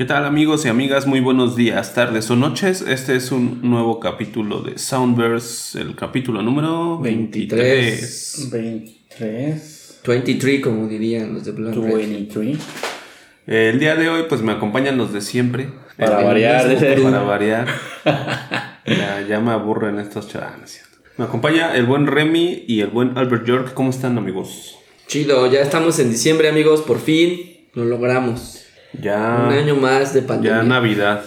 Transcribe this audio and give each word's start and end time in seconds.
¿Qué 0.00 0.06
tal 0.06 0.24
amigos 0.24 0.64
y 0.64 0.68
amigas? 0.68 1.06
Muy 1.06 1.20
buenos 1.20 1.56
días, 1.56 1.92
tardes 1.92 2.30
o 2.30 2.34
noches. 2.34 2.80
Este 2.80 3.16
es 3.16 3.32
un 3.32 3.60
nuevo 3.60 4.00
capítulo 4.00 4.62
de 4.62 4.78
Soundverse, 4.78 5.78
el 5.78 5.94
capítulo 5.94 6.40
número 6.40 6.98
23. 7.00 8.48
23. 8.50 10.00
23, 10.06 10.60
como 10.62 10.88
dirían 10.88 11.34
los 11.34 11.44
de 11.44 11.52
Red. 11.52 11.78
23. 11.78 12.58
El 13.46 13.78
día 13.78 13.94
de 13.94 14.08
hoy 14.08 14.22
pues 14.26 14.40
me 14.40 14.52
acompañan 14.52 14.96
los 14.96 15.12
de 15.12 15.20
siempre. 15.20 15.68
Para 15.98 16.20
El 16.20 16.24
variar. 16.24 16.78
Para 17.02 17.22
variar. 17.22 17.68
ya, 18.86 19.26
ya 19.28 19.38
me 19.38 19.50
aburren 19.50 19.98
estos 19.98 20.28
chavales. 20.28 20.82
Me 21.18 21.26
acompaña 21.26 21.76
el 21.76 21.84
buen 21.84 22.06
Remy 22.06 22.64
y 22.66 22.80
el 22.80 22.88
buen 22.88 23.18
Albert 23.18 23.46
York. 23.46 23.74
¿Cómo 23.74 23.90
están 23.90 24.16
amigos? 24.16 24.78
Chido, 25.08 25.46
ya 25.52 25.60
estamos 25.60 25.98
en 25.98 26.08
diciembre, 26.08 26.48
amigos, 26.48 26.80
por 26.80 27.00
fin 27.00 27.66
lo 27.74 27.84
logramos. 27.84 28.59
Ya, 29.00 29.44
Un 29.46 29.52
año 29.52 29.76
más 29.76 30.12
de 30.14 30.22
pandemia. 30.22 30.58
ya 30.58 30.62
Navidad. 30.64 31.22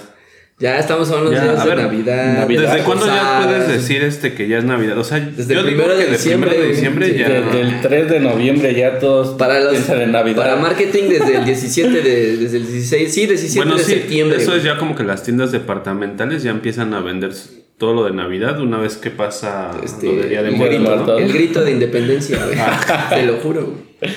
Ya 0.60 0.78
estamos 0.78 1.10
a 1.12 1.18
unos 1.18 1.32
Ya, 1.32 1.42
días 1.44 1.60
a 1.60 1.64
de 1.64 1.70
ver, 1.70 1.78
Navidad. 1.80 2.38
Navidad. 2.40 2.62
¿Desde 2.74 2.84
cuándo 2.86 3.06
ya 3.08 3.42
puedes 3.44 3.68
decir 3.68 4.04
este 4.04 4.34
que 4.34 4.48
ya 4.48 4.60
es 4.60 4.64
Navidad? 4.64 4.98
O 4.98 5.04
sea, 5.04 5.20
Desde 5.20 5.54
yo 5.56 5.62
el 5.62 5.66
digo 5.68 5.82
primero 5.84 5.98
de 6.00 6.06
diciembre, 6.12 6.50
primero 6.52 6.52
de 6.52 6.58
güey. 6.58 6.72
diciembre 6.76 7.12
Sí, 7.12 7.18
ya. 7.18 7.30
Desde 7.30 7.62
el 7.62 7.82
3 7.82 8.10
de 8.10 8.20
noviembre 8.20 8.74
ya 8.76 9.00
todos 9.00 9.36
Para 9.38 9.60
los 9.60 9.72
piensan 9.72 10.02
en 10.02 10.12
Navidad. 10.12 10.38
Para 10.38 10.56
marketing 10.58 11.10
desde 11.10 11.38
el 11.38 11.46
17 11.46 11.90
de, 12.02 12.38
desde 12.38 12.58
el 12.58 12.68
16, 12.68 13.14
sí, 13.14 13.26
17 13.26 13.60
Bueno, 13.60 13.78
de 13.78 13.84
sí, 13.84 13.92
septiembre. 13.94 14.38
eso 14.38 14.46
güey. 14.52 14.58
es 14.60 14.64
ya 14.64 14.78
como 14.78 14.96
que 14.96 15.04
las 15.04 15.24
tiendas 15.24 15.52
departamentales 15.52 16.44
ya 16.44 16.52
empiezan 16.52 16.94
a 16.94 17.02
vender 17.02 17.32
todo 17.78 17.94
lo 17.96 18.06
de 18.06 18.12
Navidad 18.12 18.62
una 18.62 18.78
vez 18.78 18.96
que 18.96 19.10
pasa 19.10 19.72
Este, 19.84 20.06
lo 20.06 20.22
de 20.22 20.30
Día 20.30 20.44
de 20.44 20.50
el, 20.50 20.56
Muertos, 20.56 20.86
grito, 20.86 21.18
el 21.18 21.34
grito 21.34 21.62
de 21.66 21.72
independencia, 21.72 22.40
güey. 22.46 22.58
Te 23.10 23.26
lo 23.26 23.38
juro, 23.38 23.66
güey. 24.02 24.14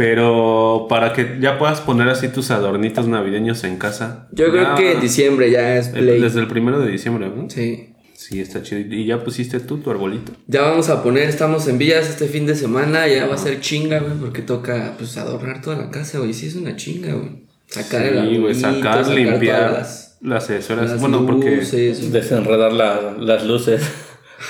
Pero 0.00 0.86
para 0.88 1.12
que 1.12 1.36
ya 1.42 1.58
puedas 1.58 1.82
poner 1.82 2.08
así 2.08 2.28
tus 2.28 2.50
adornitos 2.50 3.06
navideños 3.06 3.64
en 3.64 3.76
casa. 3.76 4.28
Yo 4.32 4.50
creo 4.50 4.74
que 4.74 4.92
en 4.92 5.00
diciembre 5.02 5.50
ya 5.50 5.76
es 5.76 5.88
el- 5.88 6.04
play. 6.04 6.20
desde 6.22 6.40
el 6.40 6.46
primero 6.48 6.80
de 6.80 6.90
diciembre, 6.90 7.28
¿no? 7.28 7.50
Sí. 7.50 7.90
Sí, 8.14 8.40
está 8.40 8.62
chido. 8.62 8.80
¿Y 8.80 9.04
ya 9.04 9.22
pusiste 9.22 9.60
tú 9.60 9.76
tu 9.76 9.90
arbolito? 9.90 10.32
Ya 10.46 10.62
vamos 10.62 10.88
a 10.88 11.02
poner, 11.02 11.28
estamos 11.28 11.68
en 11.68 11.76
Villas 11.76 12.08
este 12.08 12.28
fin 12.28 12.46
de 12.46 12.54
semana, 12.54 13.08
ya 13.08 13.26
va 13.26 13.34
a 13.34 13.38
ser 13.38 13.60
chinga, 13.60 13.98
güey, 13.98 14.14
porque 14.18 14.40
toca 14.40 14.94
pues 14.96 15.18
adornar 15.18 15.60
toda 15.60 15.76
la 15.76 15.90
casa, 15.90 16.18
güey. 16.18 16.32
Sí 16.32 16.46
es 16.46 16.54
una 16.54 16.76
chinga, 16.76 17.12
güey. 17.12 17.44
Sacar 17.66 18.00
el 18.02 18.08
Sí, 18.14 18.38
güey, 18.38 18.54
arbolito, 18.54 18.60
sacar, 18.60 19.04
sacar 19.04 19.14
limpiar 19.14 19.72
las, 19.72 20.16
las 20.22 20.44
asesoras. 20.44 20.90
las 20.92 21.00
Bueno, 21.00 21.26
porque 21.26 21.56
luces, 21.56 21.98
güey. 22.00 22.10
Desenredar 22.12 22.72
la- 22.72 23.16
las 23.18 23.44
luces. 23.44 23.82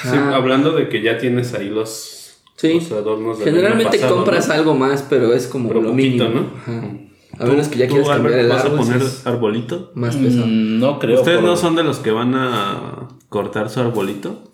sí, 0.05 0.17
hablando 0.33 0.71
de 0.71 0.89
que 0.89 1.03
ya 1.03 1.19
tienes 1.19 1.55
ahí 1.55 1.69
los, 1.71 2.20
Sí. 2.61 2.75
los 2.75 2.92
adornos 2.92 3.39
Generalmente 3.42 3.97
pasado, 3.98 4.16
compras 4.16 4.48
¿no? 4.48 4.55
algo 4.55 4.75
más, 4.75 5.05
pero 5.08 5.33
es 5.33 5.47
como 5.47 5.69
Pero 5.69 5.80
lo 5.83 5.91
poquito, 5.91 6.25
mínimo. 6.25 6.41
¿no? 6.41 6.47
Ajá. 6.61 6.91
A 7.39 7.44
¿Tú- 7.44 7.50
menos 7.53 7.69
que 7.69 7.78
ya 7.78 7.89
quieras 7.89 8.08
cambiar 8.08 8.39
el 8.41 8.48
¿Vas 8.48 8.64
a 8.64 8.66
árbol, 8.66 8.78
poner 8.80 9.03
arbolito? 9.25 9.91
más 9.94 10.16
pesado. 10.16 10.47
Mm, 10.47 10.78
No 10.78 10.98
creo. 10.98 11.19
¿Ustedes 11.20 11.38
por- 11.38 11.48
no 11.48 11.56
son 11.56 11.75
de 11.77 11.83
los 11.84 11.98
que 12.00 12.11
van 12.11 12.34
a 12.34 13.08
cortar 13.31 13.70
su 13.70 13.81
arbolito? 13.81 14.50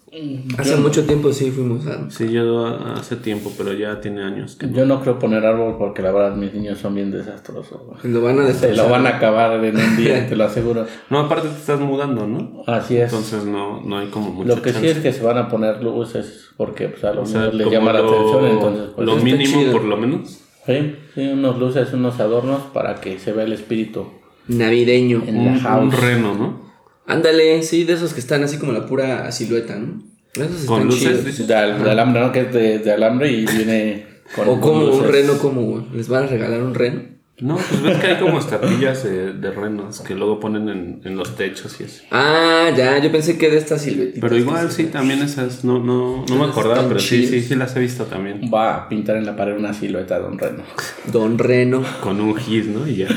Hace 0.59 0.77
mucho 0.77 1.05
tiempo 1.05 1.33
sí 1.33 1.51
fuimos 1.51 1.87
a... 1.87 2.11
Sí, 2.11 2.31
yo 2.31 2.67
hace 2.67 3.17
tiempo, 3.17 3.53
pero 3.59 3.73
ya 3.73 4.01
tiene 4.01 4.23
años 4.23 4.57
que. 4.57 4.71
Yo 4.71 4.87
no 4.87 5.01
creo 5.03 5.19
poner 5.19 5.45
árbol 5.45 5.77
porque 5.79 6.03
la 6.03 6.13
verdad 6.13 6.37
mis 6.37 6.55
niños 6.55 6.79
son 6.79 6.95
bien 6.95 7.11
desastrosos. 7.11 7.81
güey. 7.85 8.13
Lo 8.13 8.23
van 8.23 8.41
a 8.41 8.53
Se 8.53 8.75
lo 8.75 8.89
van 8.89 9.07
a 9.07 9.17
acabar 9.17 9.63
en 9.65 9.77
un 9.77 9.97
día, 9.97 10.27
te 10.29 10.37
lo 10.37 10.45
aseguro. 10.45 10.87
No, 11.11 11.21
aparte 11.21 11.49
te 11.49 11.57
estás 11.57 11.81
mudando, 11.81 12.27
¿no? 12.27 12.63
Así 12.67 12.97
es. 12.97 13.13
Entonces 13.13 13.45
no, 13.45 13.81
no 13.83 13.99
hay 13.99 14.09
como 14.09 14.31
mucho 14.31 14.57
Lo 14.57 14.63
que 14.63 14.73
sí 14.73 14.87
es 14.87 14.99
que 14.99 15.13
se 15.13 15.23
van 15.23 15.39
a 15.39 15.49
poner 15.49 15.83
luces 15.83 16.49
porque 16.57 16.89
pues, 16.89 17.05
a 17.05 17.13
los 17.13 17.29
O 17.29 17.33
sea, 17.33 17.41
niños 17.43 17.55
les 17.55 17.71
llama 17.71 17.93
la 17.93 17.99
atención. 18.01 18.47
Entonces, 18.47 18.85
pues, 18.95 19.07
lo 19.07 19.17
mínimo, 19.17 19.59
chido. 19.61 19.73
por 19.73 19.85
lo 19.85 19.97
menos. 19.97 20.41
sí, 20.67 20.97
sí, 21.15 21.29
unos 21.29 21.59
luces, 21.59 21.93
unos 21.93 22.19
adornos 22.21 22.61
para 22.73 22.97
que 22.97 23.19
se 23.19 23.33
vea 23.33 23.45
el 23.45 23.53
espíritu 23.53 24.07
Navideño. 24.49 25.23
en 25.27 25.37
Un, 25.39 25.45
la 25.47 25.51
un 25.79 25.91
house. 25.91 26.01
reno, 26.01 26.35
¿no? 26.35 26.67
Ándale, 27.09 27.63
sí, 27.63 27.85
de 27.85 27.93
esos 27.93 28.15
que 28.15 28.21
están 28.21 28.43
así 28.43 28.59
como 28.59 28.73
la 28.73 28.87
pura 28.87 29.31
silueta, 29.31 29.77
¿no? 29.77 30.03
Esos 30.39 30.65
Con 30.67 30.85
luces, 30.87 31.25
dices. 31.25 31.47
De, 31.47 31.55
al- 31.55 31.83
de 31.83 31.91
alambre, 31.91 32.21
¿no? 32.21 32.33
Que 32.33 32.41
es 32.41 32.53
de, 32.53 32.79
de 32.79 32.93
alambre 32.93 33.31
y 33.33 33.47
viene 33.47 34.07
con. 34.35 34.49
O 34.49 34.61
como 34.61 34.85
un 34.87 35.05
reno, 35.09 35.39
como 35.39 35.87
les 35.95 36.09
van 36.09 36.25
a 36.25 36.27
regalar 36.27 36.63
un 36.63 36.75
reno. 36.75 37.17
No, 37.39 37.57
pues 37.57 37.83
ves 37.83 37.99
que 37.99 38.07
hay 38.07 38.17
como 38.19 38.39
estatuillas 38.39 39.05
de, 39.05 39.35
de 39.35 39.51
renos 39.51 40.01
que 40.01 40.15
luego 40.15 40.41
ponen 40.41 40.71
en, 40.71 41.03
en 41.05 41.19
los 41.19 41.37
techos 41.37 41.79
y 41.79 41.83
eso. 41.85 42.03
Ah, 42.11 42.71
ya, 42.75 42.97
yo 42.97 43.13
pensé 43.13 43.37
que 43.37 43.51
de 43.51 43.59
estas 43.59 43.83
siluetitas. 43.83 44.23
Pero 44.23 44.39
igual 44.39 44.73
sí, 44.73 44.85
también 44.85 45.21
esas, 45.21 45.63
no, 45.63 45.79
no, 45.79 46.25
no 46.27 46.35
me 46.39 46.45
acordaba, 46.47 46.89
pero 46.89 46.99
sí, 46.99 47.27
sí, 47.27 47.43
sí 47.43 47.55
las 47.55 47.77
he 47.77 47.81
visto 47.81 48.05
también. 48.05 48.41
Va 48.53 48.75
a 48.77 48.89
pintar 48.89 49.19
en 49.19 49.27
la 49.27 49.37
pared 49.37 49.55
una 49.55 49.75
silueta 49.75 50.19
de 50.19 50.25
un 50.29 50.39
reno. 50.39 50.63
Don 51.13 51.37
Reno. 51.39 51.85
Con 52.03 52.23
un 52.23 52.37
gis, 52.37 52.69
¿no? 52.69 52.89
Y 52.89 52.97
ya. 52.97 53.09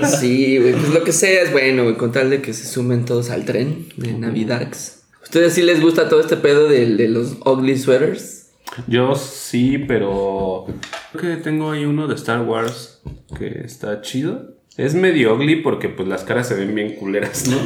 Sí, 0.04 0.58
güey, 0.58 0.72
pues 0.72 0.88
lo 0.92 1.04
que 1.04 1.12
sea 1.12 1.42
es 1.42 1.52
bueno, 1.52 1.84
güey, 1.84 1.94
con 1.96 2.10
tal 2.10 2.30
de 2.30 2.42
que 2.42 2.52
se 2.54 2.66
sumen 2.66 3.04
todos 3.04 3.30
al 3.30 3.44
tren 3.44 3.86
de 3.96 4.12
Navidax. 4.12 4.97
¿Ustedes 5.28 5.52
sí 5.52 5.60
les 5.60 5.82
gusta 5.82 6.08
todo 6.08 6.20
este 6.20 6.38
pedo 6.38 6.70
de, 6.70 6.96
de 6.96 7.06
los 7.06 7.36
ugly 7.44 7.76
sweaters? 7.76 8.48
Yo 8.86 9.14
sí, 9.14 9.76
pero 9.76 10.64
creo 11.12 11.36
que 11.36 11.42
tengo 11.42 11.70
ahí 11.70 11.84
uno 11.84 12.08
de 12.08 12.14
Star 12.14 12.40
Wars 12.40 13.02
que 13.36 13.60
está 13.62 14.00
chido. 14.00 14.56
Es 14.78 14.94
medio 14.94 15.34
ugly 15.34 15.56
porque 15.56 15.90
pues 15.90 16.08
las 16.08 16.24
caras 16.24 16.48
se 16.48 16.54
ven 16.54 16.74
bien 16.74 16.94
culeras, 16.94 17.46
¿no? 17.46 17.58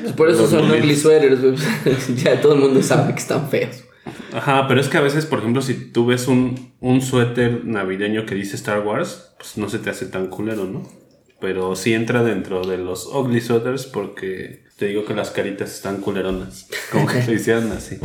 Pues 0.00 0.12
por 0.16 0.30
eso 0.30 0.40
Los 0.40 0.50
son 0.50 0.70
ugly 0.70 0.96
sweaters, 0.96 1.42
güey. 1.42 1.56
ya 2.16 2.40
todo 2.40 2.54
el 2.54 2.60
mundo 2.60 2.82
sabe 2.82 3.12
que 3.12 3.20
están 3.20 3.50
feos. 3.50 3.84
Ajá, 4.32 4.66
pero 4.66 4.80
es 4.80 4.88
que 4.88 4.96
a 4.96 5.02
veces, 5.02 5.26
por 5.26 5.40
ejemplo, 5.40 5.60
si 5.60 5.74
tú 5.74 6.06
ves 6.06 6.26
un, 6.26 6.72
un 6.80 7.02
suéter 7.02 7.66
navideño 7.66 8.24
que 8.24 8.34
dice 8.34 8.56
Star 8.56 8.80
Wars, 8.80 9.34
pues 9.36 9.58
no 9.58 9.68
se 9.68 9.78
te 9.78 9.90
hace 9.90 10.06
tan 10.06 10.28
culero, 10.28 10.64
¿no? 10.64 10.88
Pero 11.40 11.74
sí 11.76 11.94
entra 11.94 12.22
dentro 12.22 12.66
de 12.66 12.76
los 12.78 13.06
ugly 13.06 13.40
sweaters 13.40 13.86
porque 13.86 14.64
te 14.76 14.86
digo 14.86 15.04
que 15.04 15.14
las 15.14 15.30
caritas 15.30 15.72
están 15.74 15.98
culeronas. 15.98 16.68
Como 16.92 17.06
que 17.06 17.22
se 17.22 17.32
hicieran 17.34 17.70
así. 17.72 17.98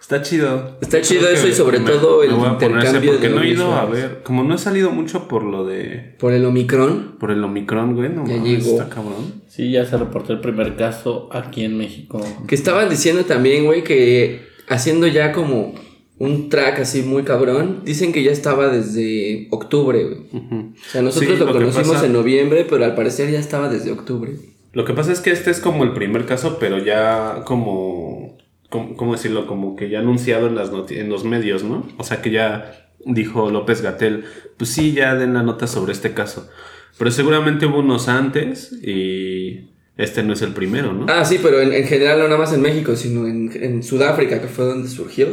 Está 0.00 0.20
chido. 0.22 0.78
Está 0.80 1.00
chido 1.00 1.22
creo 1.22 1.34
eso 1.34 1.48
y 1.48 1.52
sobre 1.52 1.78
me- 1.78 1.90
todo 1.90 2.20
me 2.20 2.26
el 2.26 2.32
voy 2.34 2.48
a 2.48 2.52
intercambio 2.52 3.12
porque 3.12 3.28
de 3.28 3.34
no 3.34 3.40
he 3.40 3.44
ugly 3.44 3.52
ido 3.52 3.72
a 3.74 3.84
ver. 3.86 4.22
Como 4.24 4.42
no 4.42 4.54
he 4.54 4.58
salido 4.58 4.90
mucho 4.90 5.28
por 5.28 5.44
lo 5.44 5.64
de. 5.64 6.16
Por 6.18 6.32
el 6.32 6.44
Omicron. 6.44 7.16
Por 7.20 7.30
el 7.30 7.42
Omicron, 7.44 7.94
güey. 7.94 8.08
No 8.08 8.26
Ya 8.26 8.36
mames, 8.36 8.64
llegó. 8.64 8.80
está 8.80 8.88
cabrón. 8.94 9.42
Sí, 9.48 9.70
ya 9.70 9.84
se 9.86 9.96
reportó 9.96 10.32
el 10.32 10.40
primer 10.40 10.76
caso 10.76 11.28
aquí 11.32 11.64
en 11.64 11.78
México. 11.78 12.20
Que 12.48 12.54
estaban 12.54 12.88
diciendo 12.88 13.24
también, 13.24 13.64
güey, 13.64 13.84
que 13.84 14.42
haciendo 14.68 15.06
ya 15.06 15.30
como 15.32 15.74
un 16.22 16.48
track 16.48 16.78
así 16.80 17.02
muy 17.02 17.24
cabrón, 17.24 17.80
dicen 17.84 18.12
que 18.12 18.22
ya 18.22 18.30
estaba 18.30 18.68
desde 18.68 19.48
octubre, 19.50 20.04
güey. 20.04 20.18
O 20.32 20.72
sea, 20.90 21.02
nosotros 21.02 21.32
Sí, 21.38 21.44
lo, 21.44 21.52
conocimos 21.52 21.88
pasa- 21.88 22.06
en 22.06 22.12
noviembre, 22.12 22.64
pero 22.68 22.84
al 22.84 22.94
parecer 22.94 23.30
ya 23.30 23.40
estaba 23.40 23.68
desde 23.68 23.90
octubre. 23.90 24.32
Lo 24.72 24.84
que 24.84 24.92
pasa 24.94 25.10
es 25.12 25.20
que 25.20 25.30
este 25.32 25.50
es 25.50 25.58
como 25.60 25.82
el 25.84 25.92
primer 25.94 26.24
caso, 26.24 26.58
pero 26.60 26.78
ya 26.78 27.42
como, 27.44 28.36
como- 28.70 28.96
¿cómo 28.96 29.12
decirlo? 29.12 29.46
Como 29.46 29.74
que 29.76 29.90
ya 29.90 29.98
anunciado 29.98 30.46
en, 30.46 30.54
las 30.54 30.70
en 30.90 31.08
los 31.08 31.24
medios, 31.24 31.64
¿no? 31.64 31.86
O 31.98 32.04
sea 32.04 32.22
que 32.22 32.30
ya 32.30 32.88
dijo 33.04 33.50
López 33.50 33.82
Gatel, 33.82 34.24
pues 34.56 34.70
sí, 34.70 34.92
ya 34.92 35.14
den 35.16 35.34
la 35.34 35.42
nota 35.42 35.66
sobre 35.66 35.92
este 35.92 36.14
caso. 36.14 36.48
Pero 36.98 37.10
seguramente 37.10 37.66
hubo 37.66 37.80
unos 37.80 38.06
antes 38.08 38.72
y 38.82 39.70
este 39.96 40.22
no 40.22 40.34
es 40.34 40.42
el 40.42 40.52
primero, 40.52 40.92
¿no? 40.92 41.06
Ah, 41.08 41.24
sí, 41.24 41.40
pero 41.42 41.60
en, 41.60 41.72
en 41.72 41.84
general 41.86 42.18
no 42.20 42.24
nada 42.28 42.38
más 42.38 42.52
en 42.52 42.60
México, 42.62 42.94
sino 42.94 43.26
en, 43.26 43.50
en 43.60 43.82
Sudáfrica, 43.82 44.40
que 44.40 44.46
fue 44.46 44.64
donde 44.66 44.88
surgió. 44.88 45.26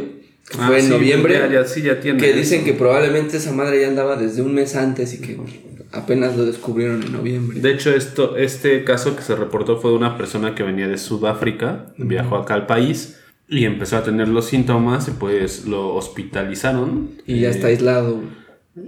Que 0.48 0.56
Ah, 0.60 0.66
fue 0.68 0.78
en 0.78 0.84
sí, 0.84 0.90
noviembre. 0.90 1.34
Ya, 1.34 1.46
ya, 1.50 1.64
sí, 1.64 1.82
ya 1.82 2.00
tiene. 2.00 2.18
que 2.20 2.32
dicen 2.32 2.64
que 2.64 2.72
probablemente 2.72 3.36
esa 3.36 3.52
madre 3.52 3.80
ya 3.80 3.88
andaba 3.88 4.16
desde 4.16 4.42
un 4.42 4.54
mes 4.54 4.74
antes 4.76 5.14
y 5.14 5.20
que 5.20 5.36
apenas 5.92 6.36
lo 6.36 6.44
descubrieron 6.44 7.02
en 7.02 7.12
noviembre. 7.12 7.60
De 7.60 7.72
hecho, 7.72 7.94
esto, 7.94 8.36
este 8.36 8.84
caso 8.84 9.16
que 9.16 9.22
se 9.22 9.34
reportó 9.36 9.76
fue 9.78 9.90
de 9.90 9.96
una 9.96 10.16
persona 10.16 10.54
que 10.54 10.62
venía 10.62 10.88
de 10.88 10.98
Sudáfrica, 10.98 11.86
viajó 11.98 12.36
acá 12.36 12.54
al 12.54 12.66
país 12.66 13.16
y 13.48 13.64
empezó 13.64 13.96
a 13.96 14.04
tener 14.04 14.28
los 14.28 14.46
síntomas 14.46 15.08
y 15.08 15.12
pues 15.12 15.66
lo 15.66 15.94
hospitalizaron. 15.94 17.10
Y 17.26 17.40
ya 17.40 17.48
Eh, 17.48 17.50
está 17.50 17.66
aislado. 17.68 18.20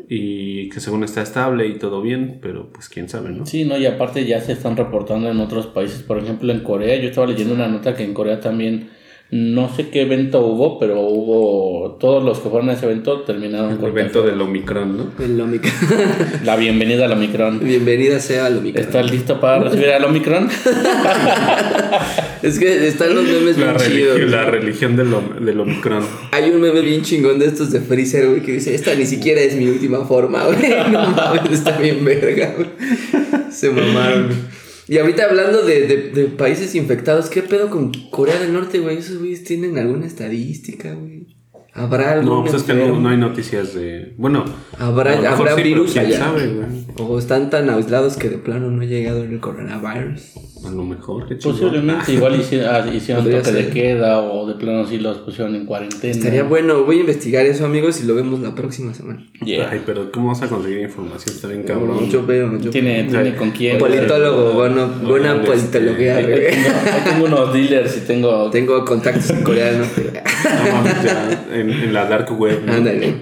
y 0.09 0.69
que 0.71 0.79
según 0.81 1.03
está 1.05 1.23
estable 1.23 1.67
y 1.67 1.75
todo 1.79 2.01
bien, 2.03 2.39
pero 2.41 2.71
pues 2.73 2.89
quién 2.89 3.09
sabe, 3.09 3.31
¿no? 3.31 3.45
Sí, 3.47 3.65
no, 3.65 3.77
y 3.77 3.85
aparte 3.87 4.25
ya 4.25 4.41
se 4.41 4.53
están 4.53 4.77
reportando 4.77 5.29
en 5.29 5.41
otros 5.41 5.67
países, 5.67 6.03
por 6.03 6.19
ejemplo 6.19 6.53
en 6.53 6.61
Corea, 6.61 6.97
yo 7.01 7.09
estaba 7.09 7.27
leyendo 7.27 7.55
una 7.55 7.67
nota 7.69 7.95
que 7.97 8.05
en 8.05 8.15
Corea 8.15 8.41
también, 8.41 8.91
no 9.33 9.75
sé 9.75 9.89
qué 9.89 10.03
evento 10.03 10.45
hubo, 10.45 10.79
pero 10.79 11.01
hubo, 11.01 11.97
todos 11.99 12.23
los 12.23 12.39
que 12.41 12.51
fueron 12.51 12.69
a 12.69 12.75
ese 12.75 12.85
evento 12.85 13.23
terminaron 13.23 13.71
El 13.71 13.79
con 13.79 13.89
evento 13.89 14.23
del 14.23 14.39
Omicron, 14.39 14.99
¿no? 14.99 15.25
El 15.25 15.41
Omicron. 15.41 15.73
la 16.45 16.55
bienvenida 16.57 17.07
al 17.07 17.13
Omicron. 17.13 17.59
Bienvenida 17.61 18.21
sea 18.21 18.45
al 18.45 18.59
Omicron. 18.59 18.85
¿Estás 18.85 19.11
listo 19.11 19.41
para 19.41 19.65
recibir 19.65 19.89
al 19.89 20.05
Omicron? 20.05 20.49
Es 22.43 22.59
que 22.59 22.89
están 22.89 23.15
los 23.15 23.25
memes 23.25 23.57
La, 23.57 23.67
bien 23.67 23.79
religión, 23.79 24.17
chidos. 24.17 24.31
la 24.33 24.45
religión 24.45 24.97
del, 24.97 25.15
del 25.45 25.61
Omicron. 25.61 26.05
Hay 26.33 26.51
un 26.51 26.61
meme 26.61 26.81
bien 26.81 27.03
chingón 27.03 27.39
de 27.39 27.47
estos 27.47 27.71
de 27.71 27.81
Freezer, 27.81 28.29
güey, 28.29 28.43
que 28.43 28.53
dice, 28.53 28.75
esta 28.75 28.95
ni 28.97 29.07
siquiera 29.07 29.41
es 29.41 29.55
mi 29.55 29.69
última 29.69 30.05
forma, 30.05 30.45
güey. 30.45 30.59
No 30.91 31.07
mames, 31.07 31.53
está 31.53 31.79
bien 31.79 32.05
verga, 32.05 32.55
güey. 32.57 32.69
Se 33.51 33.71
mamaron. 33.71 34.62
Y 34.89 34.99
ahorita 34.99 35.25
hablando 35.25 35.63
de, 35.63 35.87
de, 35.87 36.11
de 36.11 36.25
países 36.27 36.75
infectados, 36.75 37.31
¿qué 37.31 37.43
pedo 37.43 37.71
con 37.71 37.93
Corea 38.11 38.39
del 38.39 38.53
Norte, 38.53 38.81
güey? 38.81 38.99
Esos 38.99 39.19
güeyes 39.19 39.45
tienen 39.45 39.79
alguna 39.79 40.07
estadística, 40.07 40.93
güey. 40.95 41.27
¿Habrá 41.75 42.13
algún 42.13 42.29
No, 42.29 42.43
pues 42.43 42.55
es 42.55 42.63
que 42.65 42.75
no, 42.75 43.09
hay 43.09 43.17
noticias 43.17 43.75
de. 43.75 44.15
Bueno, 44.19 44.45
¿Habrá, 44.79 45.13
¿habrá 45.33 45.57
sí, 45.57 45.63
virus 45.63 45.97
allá? 45.97 46.19
sabe. 46.19 46.51
¿O 46.99 47.19
están 47.19 47.49
tan 47.49 47.71
aislados 47.71 48.17
que 48.19 48.29
de 48.29 48.37
plano 48.37 48.71
no 48.71 48.83
ha 48.83 48.85
llegado 48.85 49.23
el 49.23 49.41
coronavirus? 49.41 50.35
A 50.65 50.71
lo 50.71 50.85
mejor. 50.85 51.27
Posiblemente 51.39 52.13
igual 52.13 52.35
ah, 52.35 52.87
hicieron 52.93 53.25
Podría 53.25 53.43
toque 53.43 53.57
de 53.57 53.65
ser. 53.65 53.73
queda 53.73 54.21
o 54.23 54.47
de 54.47 54.55
plano 54.55 54.87
sí 54.87 54.99
los 54.99 55.19
pusieron 55.19 55.55
en 55.57 55.67
cuarentena. 55.67 56.13
Estaría 56.13 56.45
bueno, 56.45 56.85
voy 56.85 56.99
a 56.99 57.01
investigar 57.01 57.45
eso, 57.47 57.65
amigos, 57.65 58.01
y 58.03 58.07
lo 58.07 58.15
vemos 58.15 58.41
la 58.41 58.55
próxima 58.55 58.95
semana. 58.95 59.27
Yeah. 59.45 59.69
Ay, 59.73 59.83
pero 59.85 60.13
¿cómo 60.13 60.29
vas 60.29 60.43
a 60.43 60.49
conseguir 60.49 60.79
información? 60.81 61.35
Está 61.35 61.49
bien 61.49 61.65
cabrón. 61.65 62.09
Yo 62.09 62.25
veo, 62.25 62.59
yo 62.59 62.71
Tiene, 62.71 63.03
veo. 63.03 63.11
tiene 63.23 63.35
con 63.37 63.51
quién. 63.51 63.79
Politólogo, 63.79 64.53
bueno, 64.53 64.89
buena 65.03 65.35
Este, 65.35 65.47
politología, 65.47 66.17
Ahí 66.19 66.25
güey. 66.25 66.51
tengo, 66.51 66.69
tengo 67.11 67.25
unos 67.27 67.53
dealers 67.53 67.97
y 67.97 68.01
tengo. 68.01 68.51
Tengo 68.51 68.85
contactos 68.85 69.31
en 69.31 69.43
coreano. 69.43 69.85
pero- 69.97 70.11
No 70.13 70.73
mames, 70.73 71.03
ya, 71.03 71.47
en, 71.53 71.71
en 71.71 71.93
la 71.93 72.05
dark 72.07 72.31
web. 72.39 72.63
¿no? 72.65 72.73
Ándale. 72.73 73.15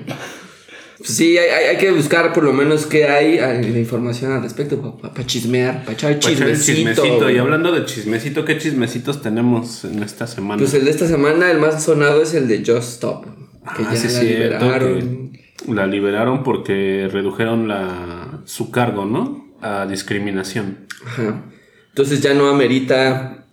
Pues 1.00 1.12
sí, 1.12 1.38
hay, 1.38 1.48
hay- 1.48 1.64
hay 1.70 1.76
que 1.78 1.90
buscar 1.92 2.32
por 2.32 2.44
lo 2.44 2.52
menos 2.52 2.84
qué 2.86 3.06
hay 3.08 3.38
de 3.38 3.78
información 3.80 4.32
al 4.32 4.42
respecto 4.42 4.98
para 5.00 5.26
chismear, 5.26 5.80
para 5.80 5.92
echar 5.92 6.12
el 6.12 6.18
chismecito. 6.18 6.72
chismecito. 7.02 7.30
Y 7.30 7.38
hablando 7.38 7.72
de 7.72 7.84
chismecito, 7.86 8.44
¿qué 8.44 8.58
chismecitos 8.58 9.22
tenemos 9.22 9.84
en 9.84 10.02
esta 10.02 10.26
semana? 10.26 10.58
Pues 10.60 10.74
el 10.74 10.84
de 10.84 10.90
esta 10.90 11.06
semana, 11.06 11.50
el 11.50 11.58
más 11.58 11.82
sonado 11.82 12.22
es 12.22 12.34
el 12.34 12.46
de 12.48 12.58
Just 12.58 12.90
Stop. 12.94 13.24
Que 13.24 13.82
Ah, 13.82 13.90
ya 13.92 13.96
sí, 13.96 14.06
la 14.08 14.20
cierto, 14.20 14.64
liberaron. 14.66 15.30
que 15.32 15.72
la 15.72 15.86
liberaron 15.86 16.42
porque 16.42 17.08
redujeron 17.10 17.66
la, 17.68 18.40
su 18.44 18.70
cargo, 18.70 19.04
¿no? 19.06 19.48
A 19.62 19.86
discriminación. 19.86 20.86
Ajá. 21.06 21.44
Entonces 21.90 22.20
ya 22.20 22.34
no 22.34 22.48
amerita 22.48 23.46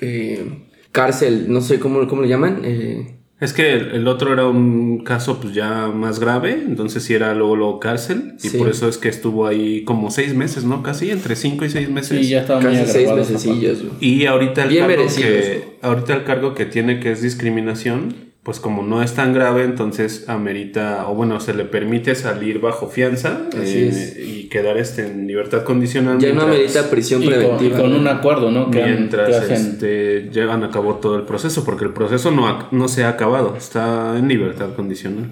eh, 0.00 0.64
cárcel, 0.92 1.46
no 1.48 1.60
sé 1.60 1.78
cómo, 1.78 2.06
cómo 2.08 2.22
le 2.22 2.28
llaman. 2.28 2.60
Eh, 2.64 3.17
Es 3.40 3.52
que 3.52 3.72
el, 3.72 3.90
el 3.92 4.08
otro 4.08 4.32
era 4.32 4.46
un 4.48 5.04
caso 5.04 5.38
pues 5.40 5.54
ya 5.54 5.86
más 5.94 6.18
grave, 6.18 6.52
entonces 6.66 7.04
sí 7.04 7.14
era 7.14 7.34
luego, 7.34 7.54
luego 7.54 7.78
cárcel. 7.78 8.34
Y 8.42 8.48
Sí. 8.48 8.58
por 8.58 8.68
eso 8.68 8.88
es 8.88 8.98
que 8.98 9.08
estuvo 9.08 9.46
ahí 9.46 9.84
como 9.84 10.10
seis 10.10 10.34
meses, 10.34 10.64
¿no? 10.64 10.82
Casi 10.82 11.10
entre 11.10 11.36
cinco 11.36 11.64
y 11.64 11.70
seis 11.70 11.88
meses. 11.88 12.20
Sí, 12.20 12.30
ya 12.30 12.40
estaba 12.40 12.60
muy 12.60 12.72
casi 12.72 12.90
seis 12.92 13.10
mesecillos. 13.12 13.78
Y 14.00 14.26
ahorita 14.26 14.64
el, 14.64 14.68
Bien 14.70 14.86
cargo 14.86 14.96
merecidos. 14.96 15.30
que, 15.30 15.78
ahorita 15.82 16.14
el 16.14 16.24
cargo 16.24 16.54
que 16.54 16.64
tiene 16.66 16.98
que 16.98 17.12
es 17.12 17.22
discriminación, 17.22 18.27
pues 18.48 18.60
como 18.60 18.82
no 18.82 19.02
es 19.02 19.12
tan 19.12 19.34
grave, 19.34 19.62
entonces 19.62 20.26
amerita, 20.26 21.06
o 21.06 21.14
bueno, 21.14 21.38
se 21.38 21.52
le 21.52 21.66
permite 21.66 22.14
salir 22.14 22.60
bajo 22.62 22.88
fianza 22.88 23.42
eh, 23.54 24.24
y 24.26 24.48
quedar 24.48 24.78
este, 24.78 25.06
en 25.06 25.26
libertad 25.26 25.64
condicional. 25.64 26.18
Ya 26.18 26.32
no 26.32 26.40
amerita 26.40 26.88
prisión 26.88 27.22
Y 27.22 27.26
con, 27.26 27.34
y 27.34 27.36
preventiva. 27.36 27.76
con 27.78 27.92
un 27.92 28.08
acuerdo, 28.08 28.50
¿no? 28.50 28.70
Que, 28.70 28.82
han- 28.82 28.90
Mientras 28.90 29.28
que 29.28 29.36
hacen. 29.36 29.54
este, 29.72 30.30
llevan 30.32 30.64
a 30.64 30.70
cabo 30.70 30.94
todo 30.94 31.16
el 31.16 31.24
proceso, 31.24 31.62
porque 31.62 31.84
el 31.84 31.92
proceso 31.92 32.30
no, 32.30 32.48
ha- 32.48 32.68
no 32.70 32.88
se 32.88 33.04
ha 33.04 33.10
acabado, 33.10 33.54
está 33.54 34.16
en 34.18 34.28
libertad 34.28 34.68
condicional. 34.74 35.26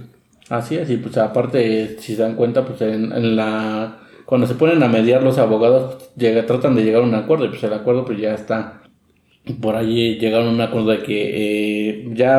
Así 0.51 0.77
es, 0.77 0.91
y 0.91 0.99
pues 0.99 1.17
aparte, 1.17 1.97
si 1.99 2.17
se 2.17 2.21
dan 2.23 2.35
cuenta, 2.35 2.67
pues 2.67 2.83
en, 2.83 3.13
en 3.13 3.35
la. 3.35 3.97
Cuando 4.27 4.47
se 4.47 4.57
ponen 4.57 4.83
a 4.83 4.89
mediar 4.89 5.23
los 5.23 5.39
abogados, 5.39 5.95
pues, 5.95 6.11
llega, 6.19 6.45
tratan 6.45 6.77
de 6.77 6.85
llegar 6.85 7.01
a 7.01 7.05
un 7.07 7.15
acuerdo, 7.15 7.47
y 7.47 7.49
pues 7.49 7.65
el 7.65 7.73
acuerdo 7.73 8.05
pues 8.05 8.19
ya 8.21 8.35
está. 8.35 8.83
Por 9.60 9.76
allí 9.76 10.19
llegaron 10.19 10.48
a 10.48 10.50
un 10.50 10.60
acuerdo 10.60 10.88
de 10.90 11.02
que 11.02 11.90
eh, 11.90 12.08
ya 12.14 12.37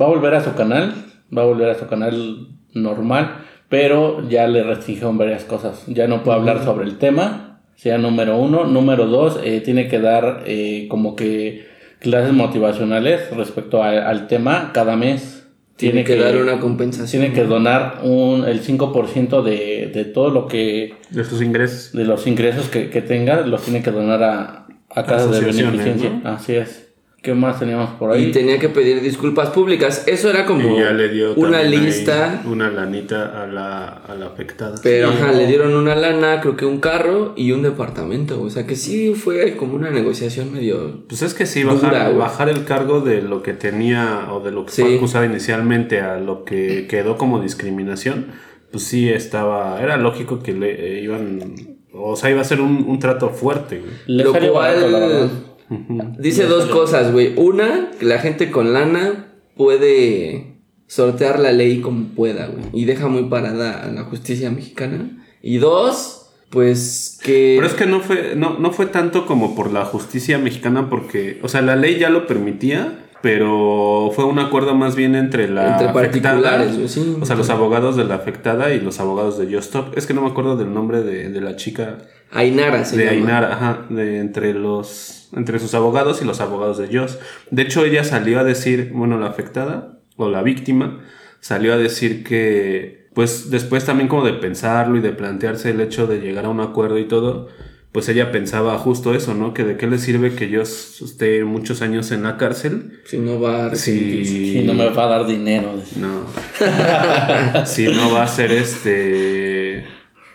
va 0.00 0.06
a 0.06 0.08
volver 0.08 0.34
a 0.34 0.44
su 0.44 0.54
canal, 0.54 0.92
va 1.36 1.42
a 1.42 1.46
volver 1.46 1.70
a 1.70 1.78
su 1.78 1.86
canal 1.86 2.48
normal, 2.74 3.36
pero 3.68 4.28
ya 4.28 4.46
le 4.46 4.62
restringieron 4.62 5.16
varias 5.16 5.44
cosas. 5.44 5.84
Ya 5.86 6.06
no 6.06 6.22
puede 6.22 6.38
hablar 6.38 6.62
sobre 6.64 6.84
el 6.84 6.98
tema, 6.98 7.62
sea 7.76 7.96
número 7.98 8.36
uno. 8.36 8.64
Número 8.66 9.06
dos, 9.06 9.40
eh, 9.42 9.60
tiene 9.64 9.88
que 9.88 9.98
dar 9.98 10.42
eh, 10.46 10.88
como 10.90 11.16
que 11.16 11.66
clases 12.00 12.32
motivacionales 12.34 13.34
respecto 13.34 13.82
a- 13.82 14.08
al 14.08 14.26
tema 14.26 14.72
cada 14.74 14.94
mes. 14.96 15.38
Tiene 15.76 16.04
que 16.04 16.16
dar 16.16 16.36
una 16.36 16.60
compensación. 16.60 17.22
Tiene 17.22 17.34
que 17.34 17.44
donar 17.44 18.00
un, 18.04 18.44
el 18.44 18.60
5% 18.60 19.42
de, 19.42 19.90
de 19.92 20.04
todo 20.04 20.30
lo 20.30 20.46
que, 20.46 20.94
De 21.10 21.24
sus 21.24 21.40
ingresos. 21.42 21.92
de 21.92 22.04
los 22.04 22.26
ingresos 22.26 22.68
que, 22.68 22.88
que 22.90 23.00
tenga, 23.00 23.40
los 23.46 23.62
tiene 23.62 23.82
que 23.82 23.90
donar 23.90 24.22
a, 24.22 24.61
a 24.94 25.04
casas 25.04 25.30
de 25.32 25.40
beneficencia. 25.46 26.20
¿no? 26.22 26.28
Así 26.30 26.54
es. 26.56 26.88
¿Qué 27.22 27.34
más 27.34 27.60
teníamos 27.60 27.90
por 28.00 28.10
ahí? 28.10 28.24
Y 28.24 28.32
tenía 28.32 28.58
que 28.58 28.68
pedir 28.68 29.00
disculpas 29.00 29.50
públicas. 29.50 30.02
Eso 30.08 30.28
era 30.28 30.44
como 30.44 30.76
Y 30.76 30.80
ya 30.80 30.90
le 30.90 31.08
dio 31.08 31.34
una 31.34 31.62
lista. 31.62 32.42
una 32.46 32.68
lanita 32.68 33.40
a 33.40 33.46
la, 33.46 33.86
a 33.90 34.14
la 34.16 34.26
afectada. 34.26 34.74
Pero 34.82 35.12
Sí, 35.12 35.18
ajá, 35.18 35.30
no. 35.30 35.38
le 35.38 35.46
dieron 35.46 35.72
una 35.76 35.94
lana, 35.94 36.40
creo 36.40 36.56
que 36.56 36.66
un 36.66 36.80
carro 36.80 37.32
y 37.36 37.52
un 37.52 37.62
departamento. 37.62 38.42
O 38.42 38.50
sea 38.50 38.66
que 38.66 38.74
sí 38.74 39.14
fue 39.14 39.56
como 39.56 39.74
una 39.76 39.90
negociación 39.90 40.52
medio. 40.52 41.04
Pues 41.08 41.22
es 41.22 41.32
que 41.34 41.46
sí, 41.46 41.62
Dura, 41.62 41.74
bajar, 41.76 42.06
güey. 42.06 42.18
bajar 42.18 42.48
el 42.48 42.64
cargo 42.64 43.00
de 43.02 43.22
lo 43.22 43.40
que 43.44 43.52
tenía 43.52 44.26
o 44.32 44.40
de 44.40 44.50
lo 44.50 44.66
que 44.66 44.72
Sí. 44.72 44.82
fue 44.82 44.96
acusada 44.96 45.24
inicialmente 45.24 46.00
a 46.00 46.18
lo 46.18 46.44
que 46.44 46.88
quedó 46.88 47.16
como 47.18 47.40
discriminación, 47.40 48.26
pues 48.72 48.82
sí 48.82 49.08
estaba, 49.08 49.80
era 49.80 49.96
lógico 49.96 50.42
que 50.42 50.54
le 50.54 50.98
eh, 50.98 51.02
iban, 51.02 51.71
o 51.94 52.16
sea, 52.16 52.30
iba 52.30 52.40
a 52.40 52.44
ser 52.44 52.60
un, 52.60 52.84
un 52.88 52.98
trato 52.98 53.30
fuerte. 53.30 53.80
güey. 53.80 53.92
Lo 54.06 54.32
cual-. 54.32 55.30
Dice 56.18 56.44
dos 56.44 56.66
cosas, 56.66 57.12
güey. 57.12 57.34
Una, 57.36 57.90
que 57.98 58.06
la 58.06 58.18
gente 58.18 58.50
con 58.50 58.72
lana 58.72 59.34
puede 59.56 60.56
sortear 60.86 61.38
la 61.38 61.52
ley 61.52 61.80
como 61.80 62.08
pueda, 62.14 62.46
güey. 62.46 62.64
Y 62.72 62.84
deja 62.84 63.08
muy 63.08 63.24
parada 63.24 63.84
a 63.84 63.88
la 63.88 64.04
justicia 64.04 64.50
mexicana. 64.50 65.24
Y 65.42 65.58
dos, 65.58 66.30
pues 66.50 67.18
que. 67.22 67.54
Pero 67.56 67.66
es 67.66 67.74
que 67.74 67.86
no 67.86 68.00
fue, 68.00 68.34
no, 68.36 68.58
no 68.58 68.72
fue 68.72 68.86
tanto 68.86 69.26
como 69.26 69.54
por 69.54 69.72
la 69.72 69.84
justicia 69.84 70.38
mexicana, 70.38 70.90
porque, 70.90 71.40
o 71.42 71.48
sea, 71.48 71.62
la 71.62 71.76
ley 71.76 71.98
ya 71.98 72.10
lo 72.10 72.26
permitía, 72.26 73.06
pero 73.22 74.10
fue 74.14 74.24
un 74.24 74.38
acuerdo 74.38 74.74
más 74.74 74.96
bien 74.96 75.14
entre 75.14 75.48
la 75.48 75.72
Entre 75.72 75.86
afectada, 75.86 76.68
sí. 76.88 77.16
o 77.20 77.24
sea, 77.24 77.36
los 77.36 77.48
abogados 77.50 77.96
de 77.96 78.04
la 78.04 78.16
afectada 78.16 78.74
y 78.74 78.80
los 78.80 79.00
abogados 79.00 79.38
de 79.38 79.46
Just 79.46 79.74
Stop. 79.74 79.96
Es 79.96 80.06
que 80.06 80.12
no 80.12 80.22
me 80.22 80.28
acuerdo 80.28 80.56
del 80.56 80.74
nombre 80.74 81.02
de, 81.02 81.30
de 81.30 81.40
la 81.40 81.56
chica 81.56 81.98
Ainara 82.32 82.84
se 82.84 82.96
de 82.96 83.04
llama. 83.04 83.16
Ainara, 83.16 83.52
ajá, 83.52 83.86
de 83.88 84.18
entre 84.18 84.54
los 84.54 85.28
entre 85.34 85.58
sus 85.58 85.74
abogados 85.74 86.20
y 86.20 86.24
los 86.24 86.40
abogados 86.40 86.78
de 86.78 86.88
Joss. 86.96 87.18
De 87.50 87.62
hecho, 87.62 87.84
ella 87.84 88.04
salió 88.04 88.40
a 88.40 88.44
decir, 88.44 88.90
bueno, 88.92 89.18
la 89.18 89.28
afectada 89.28 89.98
o 90.16 90.28
la 90.28 90.42
víctima 90.42 91.00
salió 91.40 91.72
a 91.72 91.76
decir 91.76 92.24
que 92.24 93.08
pues 93.14 93.50
después 93.50 93.84
también 93.84 94.08
como 94.08 94.24
de 94.24 94.32
pensarlo 94.32 94.96
y 94.96 95.00
de 95.00 95.12
plantearse 95.12 95.70
el 95.70 95.80
hecho 95.80 96.06
de 96.06 96.20
llegar 96.20 96.46
a 96.46 96.48
un 96.48 96.60
acuerdo 96.60 96.98
y 96.98 97.06
todo, 97.06 97.48
pues 97.92 98.08
ella 98.08 98.32
pensaba 98.32 98.78
justo 98.78 99.14
eso, 99.14 99.34
¿no? 99.34 99.52
Que 99.52 99.64
de 99.64 99.76
qué 99.76 99.86
le 99.86 99.98
sirve 99.98 100.34
que 100.34 100.48
yo 100.48 100.62
esté 100.62 101.44
muchos 101.44 101.82
años 101.82 102.10
en 102.10 102.22
la 102.22 102.38
cárcel 102.38 103.00
Si 103.04 103.18
no 103.18 103.38
va 103.38 103.66
a 103.66 103.68
recibir. 103.68 104.26
si 104.26 104.58
Y 104.58 104.64
no 104.64 104.72
me 104.72 104.88
va 104.88 105.04
a 105.04 105.08
dar 105.08 105.26
dinero. 105.26 105.74
no. 105.96 106.22
si 107.66 107.86
no 107.88 108.10
va 108.12 108.22
a 108.22 108.26
ser 108.26 108.50
este. 108.52 109.84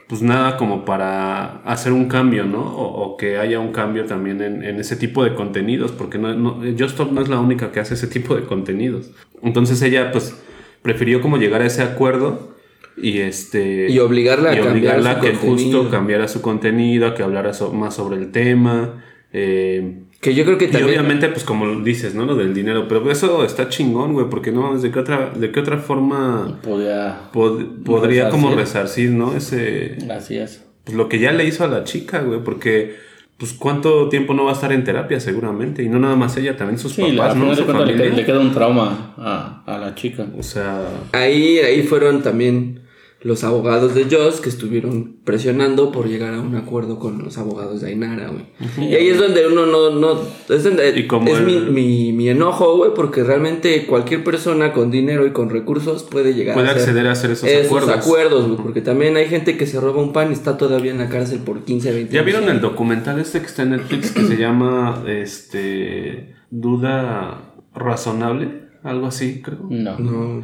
Pues 0.07 0.21
nada 0.21 0.55
como 0.55 0.85
para 0.85 1.57
hacer 1.63 1.91
un 1.91 2.05
cambio, 2.07 2.45
¿no? 2.45 2.61
O, 2.61 3.01
o 3.03 3.17
que 3.17 3.37
haya 3.39 3.59
un 3.59 3.73
cambio 3.73 4.05
también 4.05 4.41
en, 4.41 4.63
en 4.63 4.79
ese 4.79 4.95
tipo 4.95 5.23
de 5.23 5.33
contenidos, 5.33 5.91
porque 5.91 6.17
no, 6.17 6.33
no, 6.33 6.61
Justop 6.77 7.11
no 7.11 7.21
es 7.21 7.27
la 7.27 7.39
única 7.39 7.71
que 7.73 7.81
hace 7.81 7.95
ese 7.95 8.07
tipo 8.07 8.33
de 8.35 8.45
contenidos. 8.45 9.09
Entonces 9.41 9.81
ella, 9.81 10.11
pues, 10.13 10.33
prefirió 10.81 11.21
como 11.21 11.37
llegar 11.37 11.61
a 11.61 11.65
ese 11.65 11.81
acuerdo 11.81 12.55
y 13.01 13.19
este. 13.19 13.89
Y 13.89 13.99
obligarla 13.99 14.49
a 14.49 14.53
y 14.53 14.55
cambiar 14.57 14.73
obligarla 14.97 15.13
su 15.13 15.17
a 15.17 15.21
que 15.21 15.31
contenido. 15.33 15.79
justo 15.79 15.91
cambiara 15.91 16.27
su 16.27 16.41
contenido, 16.41 17.07
a 17.07 17.13
que 17.15 17.23
hablara 17.23 17.53
so- 17.53 17.71
más 17.73 17.95
sobre 17.95 18.17
el 18.17 18.31
tema. 18.31 19.03
eh, 19.33 19.99
Que 20.21 20.33
yo 20.33 20.45
creo 20.45 20.57
que 20.57 20.65
y 20.65 20.69
también. 20.69 20.89
obviamente, 20.89 21.27
pues 21.29 21.43
como 21.43 21.81
dices, 21.81 22.15
¿no? 22.15 22.25
Lo 22.25 22.35
del 22.35 22.53
dinero. 22.53 22.87
Pero 22.87 23.09
eso 23.11 23.43
está 23.45 23.69
chingón, 23.69 24.13
güey. 24.13 24.27
Porque 24.29 24.51
no, 24.51 24.77
¿de 24.77 24.89
qué 24.89 24.99
otra, 24.99 25.31
de 25.35 25.51
qué 25.51 25.59
otra 25.59 25.77
forma 25.77 26.59
pod- 26.63 27.83
podría 27.83 28.23
Resarcir. 28.25 28.29
como 28.41 28.55
resarcir, 28.55 29.11
¿no? 29.11 29.35
Ese. 29.35 29.97
Así 30.11 30.37
es. 30.37 30.63
Pues 30.85 30.97
lo 30.97 31.07
que 31.09 31.19
ya 31.19 31.31
le 31.33 31.45
hizo 31.45 31.63
a 31.63 31.67
la 31.67 31.83
chica, 31.83 32.21
güey. 32.21 32.39
Porque, 32.43 32.95
pues 33.37 33.53
cuánto 33.53 34.09
tiempo 34.09 34.33
no 34.33 34.45
va 34.45 34.51
a 34.51 34.53
estar 34.55 34.71
en 34.71 34.83
terapia, 34.83 35.19
seguramente. 35.19 35.83
Y 35.83 35.89
no 35.89 35.99
nada 35.99 36.15
más 36.15 36.35
ella, 36.37 36.57
también 36.57 36.79
sus 36.79 36.93
Sí, 36.93 37.03
papás, 37.03 37.35
¿no? 37.35 37.53
Su 37.53 37.65
le, 37.85 38.09
le 38.09 38.25
queda 38.25 38.39
un 38.39 38.53
trauma 38.53 39.13
a, 39.17 39.61
a 39.67 39.77
la 39.77 39.93
chica. 39.93 40.25
O 40.37 40.41
sea. 40.41 40.81
Ahí, 41.11 41.59
ahí 41.59 41.83
fueron 41.83 42.23
también 42.23 42.76
los 43.21 43.43
abogados 43.43 43.95
de 43.95 44.05
Joss 44.05 44.39
que 44.41 44.47
estuvieron 44.49 45.17
presionando 45.23 45.91
por 45.91 46.07
llegar 46.07 46.35
a 46.35 46.39
un 46.39 46.55
acuerdo 46.55 46.99
con 46.99 47.23
los 47.23 47.39
abogados 47.39 47.81
de 47.81 47.87
Ainara, 47.87 48.29
güey. 48.29 48.45
Y 48.89 48.93
ahí 48.93 49.07
es 49.07 49.17
donde 49.17 49.47
uno 49.47 49.65
no, 49.65 49.89
no, 49.89 50.19
es 50.49 50.63
donde 50.63 50.89
Y 50.95 51.07
es 51.31 51.41
mi, 51.41 51.53
el- 51.55 51.71
mi, 51.71 52.13
mi 52.13 52.29
enojo, 52.29 52.77
güey, 52.77 52.91
porque 52.95 53.23
realmente 53.23 53.87
cualquier 53.87 54.23
persona 54.23 54.71
con 54.71 54.91
dinero 54.91 55.25
y 55.25 55.31
con 55.31 55.49
recursos 55.49 56.03
puede 56.03 56.35
llegar 56.35 56.53
Puede 56.53 56.67
a 56.67 56.71
hacer 56.71 56.83
acceder 56.83 57.07
a 57.07 57.11
hacer 57.13 57.31
esos, 57.31 57.49
esos 57.49 57.65
acuerdos. 57.65 57.89
acuerdos, 57.97 58.45
güey, 58.47 58.57
porque 58.61 58.81
también 58.81 59.17
hay 59.17 59.25
gente 59.27 59.57
que 59.57 59.65
se 59.65 59.79
roba 59.79 59.99
un 60.01 60.13
pan 60.13 60.29
y 60.29 60.33
está 60.33 60.55
todavía 60.57 60.91
en 60.91 60.99
la 60.99 61.09
cárcel 61.09 61.39
por 61.39 61.63
15, 61.63 61.91
20 61.91 62.13
¿Ya 62.13 62.21
años. 62.21 62.25
vieron 62.33 62.55
el 62.55 62.61
documental 62.61 63.19
este 63.19 63.39
que 63.39 63.47
está 63.47 63.63
en 63.63 63.71
Netflix 63.71 64.11
que 64.11 64.25
se 64.25 64.37
llama 64.37 65.03
este 65.07 66.35
Duda 66.51 67.55
Razonable? 67.73 68.67
Algo 68.83 69.07
así, 69.07 69.41
creo. 69.41 69.59
No. 69.69 69.97
No. 69.99 70.41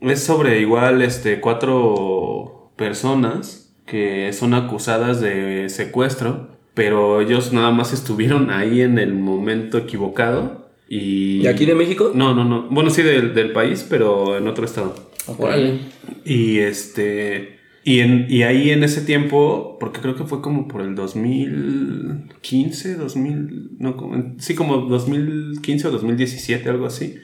Es 0.00 0.22
sobre 0.22 0.60
igual 0.60 1.02
este 1.02 1.40
cuatro 1.40 2.70
personas 2.76 3.74
que 3.86 4.32
son 4.32 4.54
acusadas 4.54 5.20
de 5.20 5.68
secuestro, 5.68 6.50
pero 6.74 7.20
ellos 7.20 7.52
nada 7.52 7.70
más 7.70 7.92
estuvieron 7.92 8.50
ahí 8.50 8.82
en 8.82 8.98
el 8.98 9.14
momento 9.14 9.78
equivocado 9.78 10.68
Y, 10.88 11.42
¿Y 11.42 11.46
aquí 11.46 11.66
de 11.66 11.74
México? 11.74 12.12
No, 12.14 12.34
no, 12.34 12.44
no. 12.44 12.68
Bueno, 12.70 12.90
sí, 12.90 13.02
del, 13.02 13.34
del 13.34 13.52
país, 13.52 13.86
pero 13.88 14.38
en 14.38 14.46
otro 14.46 14.64
estado. 14.64 14.94
Órale. 15.26 15.80
Y 16.24 16.58
este. 16.58 17.58
Y, 17.84 18.00
en, 18.00 18.26
y 18.28 18.42
ahí 18.42 18.70
en 18.70 18.84
ese 18.84 19.00
tiempo, 19.00 19.78
porque 19.80 20.00
creo 20.00 20.14
que 20.14 20.24
fue 20.24 20.42
como 20.42 20.68
por 20.68 20.82
el 20.82 20.94
2015, 20.94 22.96
2000, 22.96 23.70
no, 23.78 24.34
sí, 24.38 24.54
como 24.54 24.76
2015 24.78 25.88
o 25.88 25.90
2017, 25.92 26.68
algo 26.68 26.84
así, 26.84 27.14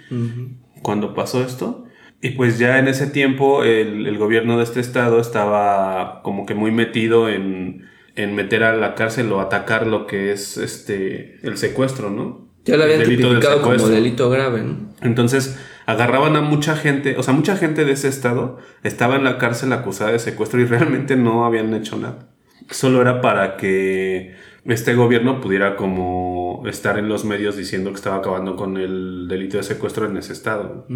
cuando 0.81 1.15
pasó 1.15 1.45
esto. 1.45 1.84
Y 2.21 2.31
pues 2.31 2.59
ya 2.59 2.79
en 2.79 2.89
ese 2.89 3.07
tiempo 3.07 3.65
el, 3.65 4.07
el 4.07 4.17
gobierno 4.19 4.57
de 4.57 4.65
este 4.65 4.81
estado 4.81 5.21
estaba 5.21 6.23
como 6.23 6.47
que 6.47 6.55
muy 6.55 6.71
metido 6.71 7.29
en, 7.29 7.87
en 8.17 8.35
meter 8.35 8.65
a 8.65 8.75
la 8.75 8.95
cárcel 8.95 9.31
o 9.33 9.41
atacar 9.41 9.87
lo 9.87 10.07
que 10.07 10.33
es 10.33 10.57
este 10.57 11.39
el 11.43 11.57
secuestro, 11.57 12.11
¿no? 12.11 12.49
Ya 12.65 12.77
lo 12.77 12.85
habían 12.85 13.03
tipificado 13.03 13.61
como 13.61 13.89
delito 13.89 14.31
grave, 14.31 14.63
¿no? 14.63 14.77
Entonces 15.03 15.59
agarraban 15.87 16.35
a 16.37 16.41
mucha 16.41 16.77
gente, 16.77 17.17
o 17.19 17.23
sea, 17.23 17.35
mucha 17.35 17.57
gente 17.57 17.85
de 17.85 17.93
ese 17.93 18.09
estado 18.09 18.59
estaba 18.83 19.17
en 19.17 19.25
la 19.25 19.37
cárcel 19.37 19.73
acusada 19.73 20.13
de 20.13 20.19
secuestro 20.19 20.61
y 20.61 20.65
realmente 20.65 21.17
no 21.17 21.45
habían 21.45 21.75
hecho 21.75 21.97
nada. 21.99 22.31
Solo 22.71 23.03
era 23.03 23.21
para 23.21 23.57
que 23.59 24.35
este 24.65 24.95
gobierno 24.95 25.43
pudiera 25.43 25.77
como 25.77 26.44
estar 26.67 26.99
en 26.99 27.09
los 27.09 27.25
medios 27.25 27.57
diciendo 27.57 27.91
que 27.91 27.97
estaba 27.97 28.17
acabando 28.17 28.57
con 28.57 28.77
el 28.77 29.27
delito 29.29 29.57
de 29.57 29.63
secuestro 29.63 30.07
en 30.07 30.17
ese 30.17 30.33
estado. 30.33 30.87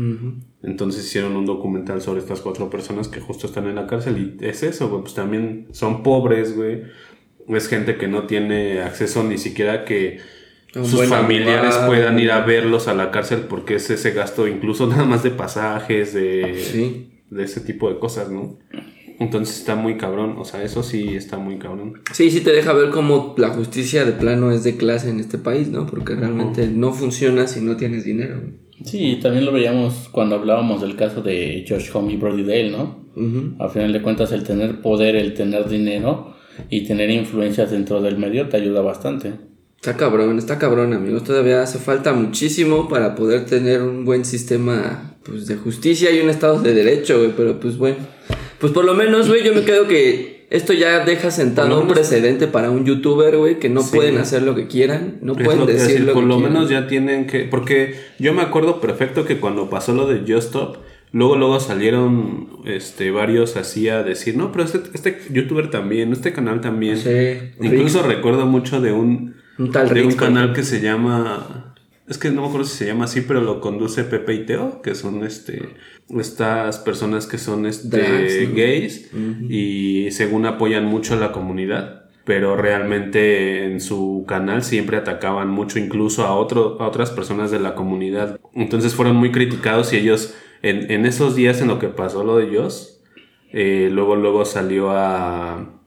Entonces 0.63 1.05
hicieron 1.05 1.37
un 1.37 1.47
documental 1.47 2.01
sobre 2.01 2.21
estas 2.21 2.41
cuatro 2.41 2.71
personas 2.71 3.09
que 3.09 3.21
justo 3.21 3.47
están 3.47 3.67
en 3.67 3.75
la 3.77 3.87
cárcel 3.87 4.37
y 4.41 4.45
es 4.45 4.63
eso, 4.63 4.89
güey, 4.89 5.03
pues 5.03 5.15
también 5.15 5.67
son 5.73 6.03
pobres, 6.03 6.57
güey. 6.57 6.83
Es 7.49 7.69
gente 7.69 7.97
que 7.97 8.09
no 8.09 8.25
tiene 8.27 8.83
acceso 8.83 9.25
ni 9.25 9.39
siquiera 9.39 9.85
que 9.85 10.21
un 10.77 10.85
sus 10.85 11.07
familiares 11.07 11.75
puedan 11.87 12.19
ir 12.19 12.31
a 12.31 12.41
verlos 12.45 12.89
a 12.89 12.95
la 12.95 13.11
cárcel 13.11 13.47
porque 13.49 13.77
es 13.77 13.89
ese 13.89 14.11
gasto 14.11 14.47
incluso 14.47 14.87
nada 14.89 15.05
más 15.05 15.23
de 15.23 15.31
pasajes, 15.31 16.13
de, 16.13 16.55
Sí. 16.61 17.23
de 17.31 17.45
ese 17.45 17.61
tipo 17.61 17.89
de 17.91 17.99
cosas, 17.99 18.31
¿no? 18.31 18.59
Entonces 19.19 19.59
está 19.59 19.75
muy 19.75 19.97
cabrón, 19.97 20.37
o 20.39 20.45
sea, 20.45 20.63
eso 20.63 20.83
sí 20.83 21.17
está 21.17 21.39
muy 21.39 21.59
cabrón. 21.59 22.03
Sí, 22.13 22.31
sí 22.31 22.41
te 22.41 22.53
deja 22.53 22.73
ver 22.73 22.91
cómo 22.91 23.35
la 23.37 23.49
justicia 23.49 24.05
de 24.05 24.13
plano 24.13 24.53
es 24.53 24.63
de 24.63 24.77
clase 24.77 25.11
en 25.11 25.19
este 25.19 25.39
país, 25.39 25.69
¿no? 25.69 25.87
Porque 25.87 26.15
realmente 26.15 26.69
no 26.69 26.93
funciona 26.93 27.49
si 27.49 27.61
no 27.61 27.77
tienes 27.77 28.05
dinero. 28.05 28.41
Sí, 28.85 29.19
también 29.21 29.45
lo 29.45 29.53
veíamos 29.53 30.09
cuando 30.13 30.37
hablábamos 30.37 30.83
del 30.83 30.95
caso 30.95 31.21
de 31.21 31.65
Josh 31.69 31.91
Homme 31.93 32.13
y 32.13 32.17
Brody 32.17 32.45
Dale, 32.45 32.71
¿no? 32.71 33.09
Ujú. 33.17 33.57
A 33.59 33.69
final 33.69 33.93
de 33.93 34.03
cuentas, 34.03 34.31
el 34.31 34.45
tener 34.45 34.81
poder, 34.81 35.17
el 35.17 35.35
tener 35.35 35.69
dinero 35.69 36.37
y 36.71 36.87
tener 36.87 37.11
influencias 37.11 37.73
dentro 37.73 38.01
del 38.01 38.19
medio 38.19 38.49
te 38.49 38.57
ayuda 38.57 38.83
bastante. 38.83 39.33
Está 39.77 39.97
cabrón, 39.97 40.39
está 40.39 40.59
cabrón, 40.59 40.93
amigos. 40.93 41.25
Todavía 41.25 41.63
hace 41.63 41.79
falta 41.79 42.13
muchísimo 42.13 42.89
para 42.89 43.17
poder 43.17 43.47
tener 43.47 43.83
un 43.83 44.05
buen 44.05 44.25
sistema 44.25 45.17
pues, 45.25 45.47
de 45.49 45.57
justicia 45.57 46.13
y 46.13 46.21
un 46.21 46.31
estado 46.31 46.61
de 46.61 46.73
derecho, 46.73 47.19
güey. 47.19 47.33
Pero 47.37 47.59
pues 47.59 47.79
bueno. 47.79 47.97
Pues 48.61 48.73
por 48.73 48.85
lo 48.85 48.95
menos, 48.95 49.29
güey, 49.29 49.45
yo 49.45 49.55
me 49.55 49.62
quedo 49.62 49.87
que 49.87 50.47
esto 50.50 50.73
ya 50.73 51.05
deja 51.05 51.31
sentado 51.31 51.81
un 51.81 51.88
precedente 51.88 52.47
para 52.47 52.71
un 52.71 52.85
youtuber, 52.87 53.37
güey, 53.37 53.59
que 53.59 53.69
no 53.69 53.83
Sí. 53.83 53.97
pueden 53.97 54.19
hacer 54.19 54.43
lo 54.43 54.55
que 54.55 54.67
quieran, 54.67 55.19
no 55.23 55.33
Es 55.35 55.43
pueden 55.45 55.61
lo 55.61 55.67
decir 55.67 55.87
decir, 55.88 56.00
lo 56.05 56.12
por 56.15 56.23
que 56.25 56.29
lo 56.29 56.37
quieran. 56.37 56.53
menos 56.55 56.71
ya 56.71 56.87
tienen 56.87 57.27
que. 57.27 57.41
Porque 57.41 57.95
yo 58.19 58.33
me 58.33 58.43
acuerdo 58.43 58.81
perfecto 58.81 59.25
que 59.25 59.37
cuando 59.38 59.69
pasó 59.71 59.93
lo 59.95 60.07
de 60.07 60.21
Just 60.21 60.49
Stop, 60.49 60.79
luego, 61.12 61.37
luego 61.37 61.61
salieron 61.61 62.49
este, 62.65 63.11
varios 63.11 63.57
así 63.57 63.88
a 63.88 64.03
decir, 64.03 64.37
no, 64.37 64.50
pero 64.50 64.65
este, 64.65 64.81
este 64.95 65.19
youtuber 65.31 65.71
también, 65.71 66.12
este 66.12 66.33
canal 66.33 66.61
también. 66.61 66.97
Sí, 66.97 67.53
Incluso 67.62 68.03
recuerdo 68.03 68.47
mucho 68.47 68.81
de 68.81 68.93
un, 68.93 69.37
Un 69.59 69.71
tal 69.71 69.88
de 69.93 70.03
un 70.05 70.12
canal 70.15 70.53
que 70.55 70.62
se 70.62 70.81
llama. 70.81 71.68
Es 72.09 72.17
que 72.19 72.31
no 72.31 72.43
me 72.43 72.49
acuerdo 72.49 72.67
si 72.67 72.77
se 72.79 72.87
llama 72.87 73.05
así, 73.05 73.21
pero 73.21 73.41
lo 73.41 73.61
conduce 73.61 74.05
Pepe 74.05 74.35
y 74.35 74.47
Teo, 74.47 74.81
que 74.81 74.95
son 74.95 75.25
este 75.25 75.77
estas 76.17 76.79
personas 76.79 77.27
que 77.27 77.37
son 77.37 77.67
este 77.67 77.99
Drags, 77.99 78.49
¿no? 78.49 78.55
gays 78.57 79.11
y 79.50 80.11
según 80.11 80.47
apoyan 80.47 80.87
mucho 80.87 81.15
a 81.15 81.19
la 81.19 81.33
comunidad, 81.33 82.07
pero 82.25 82.57
realmente 82.57 83.67
en 83.67 83.81
su 83.81 84.25
canal 84.27 84.62
siempre 84.62 84.97
atacaban 84.97 85.49
mucho 85.49 85.79
incluso 85.79 86.25
a 86.25 86.35
otro 86.35 86.81
a 86.81 86.88
otras 86.88 87.11
personas 87.11 87.50
de 87.50 87.61
la 87.61 87.75
comunidad. 87.75 88.41
Entonces 88.55 88.95
fueron 88.95 89.17
muy 89.17 89.31
criticados 89.31 89.93
y 89.93 89.99
ellos 89.99 90.35
en, 90.62 90.91
en 90.91 91.05
esos 91.05 91.37
días 91.37 91.61
en 91.61 91.69
lo 91.69 91.79
que 91.79 91.88
pasó 91.88 92.25
lo 92.25 92.38
de 92.38 92.47
ellos, 92.47 93.03
eh, 93.53 93.91
luego 93.93 94.17
luego 94.17 94.47
salió 94.47 94.91
a 94.93 95.77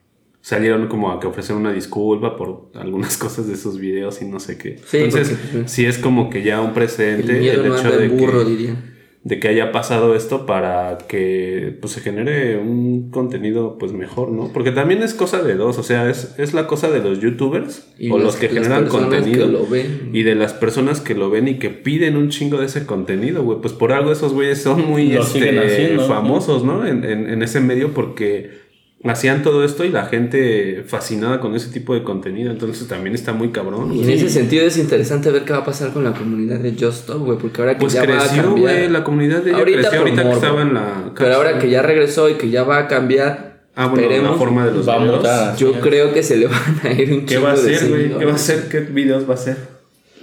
salieron 0.42 0.88
como 0.88 1.12
a 1.12 1.20
que 1.20 1.28
ofrecer 1.28 1.56
una 1.56 1.72
disculpa 1.72 2.36
por 2.36 2.72
algunas 2.76 3.18
cosas 3.20 3.48
de 3.48 3.56
sus 3.58 3.80
videos 3.80 4.22
y 4.22 4.26
no 4.26 4.40
sé 4.40 4.58
qué. 4.58 4.78
Sí, 4.86 4.98
Entonces, 4.98 5.38
porque, 5.38 5.58
pues, 5.60 5.72
sí 5.72 5.86
es 5.86 5.98
como 5.98 6.30
que 6.30 6.44
ya 6.44 6.62
un 6.62 6.74
precedente 6.74 7.34
El 7.34 7.40
miedo 7.40 7.64
el 7.64 7.70
no 7.70 7.78
hecho 7.78 7.92
de 7.98 8.08
burro, 8.10 8.44
que, 8.44 8.50
dirían. 8.50 8.92
de 9.24 9.40
que 9.40 9.48
haya 9.50 9.72
pasado 9.72 10.16
esto 10.16 10.48
para 10.48 10.98
que 11.08 11.78
pues 11.80 11.94
se 11.94 12.02
genere 12.02 12.58
un 12.58 13.12
contenido 13.12 13.78
pues 13.78 13.94
mejor, 13.94 14.32
¿no? 14.32 14.52
Porque 14.52 14.72
también 14.72 15.04
es 15.04 15.14
cosa 15.14 15.44
de 15.44 15.54
dos, 15.54 15.78
o 15.78 15.84
sea, 15.84 16.10
es, 16.10 16.34
es 16.40 16.56
la 16.56 16.66
cosa 16.66 16.90
de 16.90 17.02
los 17.02 17.20
youtubers 17.20 17.88
Y 18.00 18.10
o 18.10 18.16
las- 18.18 18.26
los 18.26 18.36
que 18.38 18.50
generan 18.50 18.88
contenido 18.88 19.46
que 19.46 19.52
lo 19.52 19.68
ven. 19.68 20.10
y 20.12 20.24
de 20.24 20.34
las 20.34 20.54
personas 20.54 21.02
que 21.02 21.14
lo 21.14 21.30
ven 21.30 21.48
y 21.50 21.60
que 21.60 21.70
piden 21.70 22.18
un 22.18 22.30
chingo 22.30 22.58
de 22.58 22.66
ese 22.66 22.88
contenido, 22.88 23.44
güey. 23.44 23.60
Pues 23.62 23.74
por 23.76 23.92
algo 23.94 24.12
esos 24.12 24.34
güeyes 24.34 24.60
son 24.64 24.88
muy 24.90 25.16
este, 25.16 25.60
haciendo, 25.60 26.02
¿no? 26.02 26.08
famosos, 26.08 26.64
¿no? 26.66 26.88
En, 26.88 27.04
en- 27.04 27.30
en 27.30 27.44
ese 27.44 27.60
medio 27.60 27.94
porque 27.94 28.61
hacían 29.04 29.42
todo 29.42 29.64
esto 29.64 29.84
y 29.84 29.90
la 29.90 30.06
gente 30.06 30.84
fascinada 30.88 31.40
con 31.40 31.56
ese 31.56 31.70
tipo 31.72 31.94
de 31.94 32.04
contenido. 32.04 32.52
Entonces 32.52 32.88
también 32.88 33.16
está 33.16 33.34
muy 33.34 33.50
cabrón. 33.50 33.94
Y 33.94 34.04
en 34.04 34.10
ese 34.12 34.30
sentido 34.30 34.66
es 34.66 34.78
interesante 34.78 35.32
ver 35.32 35.44
qué 35.44 35.54
va 35.54 35.60
a 35.60 35.66
pasar 35.66 35.92
con 35.92 36.04
la 36.04 36.14
comunidad 36.14 36.60
de 36.60 36.72
Just 36.72 37.02
Stop, 37.02 37.20
güey, 37.26 37.38
porque 37.38 37.62
ahora 37.62 37.74
que 37.76 37.80
Pues 37.82 37.94
ya 37.94 38.06
va 38.06 38.16
a 38.16 38.20
creció, 38.28 38.44
cambiar. 38.44 38.76
güey. 38.76 38.90
La 38.90 39.04
comunidad 39.04 39.42
de 39.42 39.50
ella 39.52 39.60
Ahorita 39.60 39.80
creció 39.82 40.00
ahorita 40.00 40.24
que 40.24 40.32
estaba 40.32 40.62
en 40.62 40.74
la 40.74 41.12
Pero 41.18 41.36
ahora 41.36 41.52
cárcel. 41.52 41.68
que 41.70 41.74
ya 41.74 41.82
regresó 41.82 42.30
y 42.30 42.34
que 42.36 42.50
ya 42.50 42.64
va 42.64 42.78
a 42.80 42.88
cambiar, 42.88 43.52
Ah, 43.74 43.86
bueno, 43.88 44.02
esperemos, 44.02 44.32
la 44.32 44.38
forma 44.38 44.66
de 44.66 44.72
los 44.74 44.88
a 44.90 44.98
videos. 45.00 45.58
yo 45.58 45.72
creo 45.80 46.14
que 46.14 46.22
se 46.24 46.36
le 46.36 46.48
van 46.48 46.82
a 46.84 46.92
ir 46.92 47.14
un 47.14 47.26
¿Qué 47.26 47.38
va 47.38 47.52
a 47.52 47.56
de 47.56 47.74
hacer, 47.76 47.90
güey? 47.90 48.18
¿Qué 48.18 48.26
va 48.26 48.32
a 48.34 48.36
hacer? 48.36 48.68
¿Qué 48.70 48.80
videos 48.82 49.24
va 49.28 49.32
a 49.32 49.36
hacer? 49.36 49.56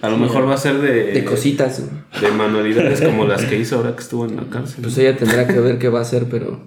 A 0.02 0.10
lo 0.10 0.18
mejor 0.18 0.46
va 0.46 0.54
a 0.54 0.58
ser 0.58 0.76
de... 0.82 1.12
De 1.12 1.24
cositas. 1.24 1.82
De 2.20 2.30
manualidades 2.30 3.00
como 3.00 3.24
las 3.26 3.44
que 3.46 3.58
hizo 3.58 3.76
ahora 3.76 3.96
que 3.96 4.02
estuvo 4.02 4.26
en 4.26 4.36
la 4.36 4.42
cárcel. 4.50 4.82
Pues 4.82 4.96
ella 4.98 5.16
tendrá 5.16 5.46
que 5.48 5.58
ver 5.58 5.78
qué 5.78 5.88
va 5.88 6.00
a 6.00 6.02
hacer, 6.02 6.26
pero 6.30 6.60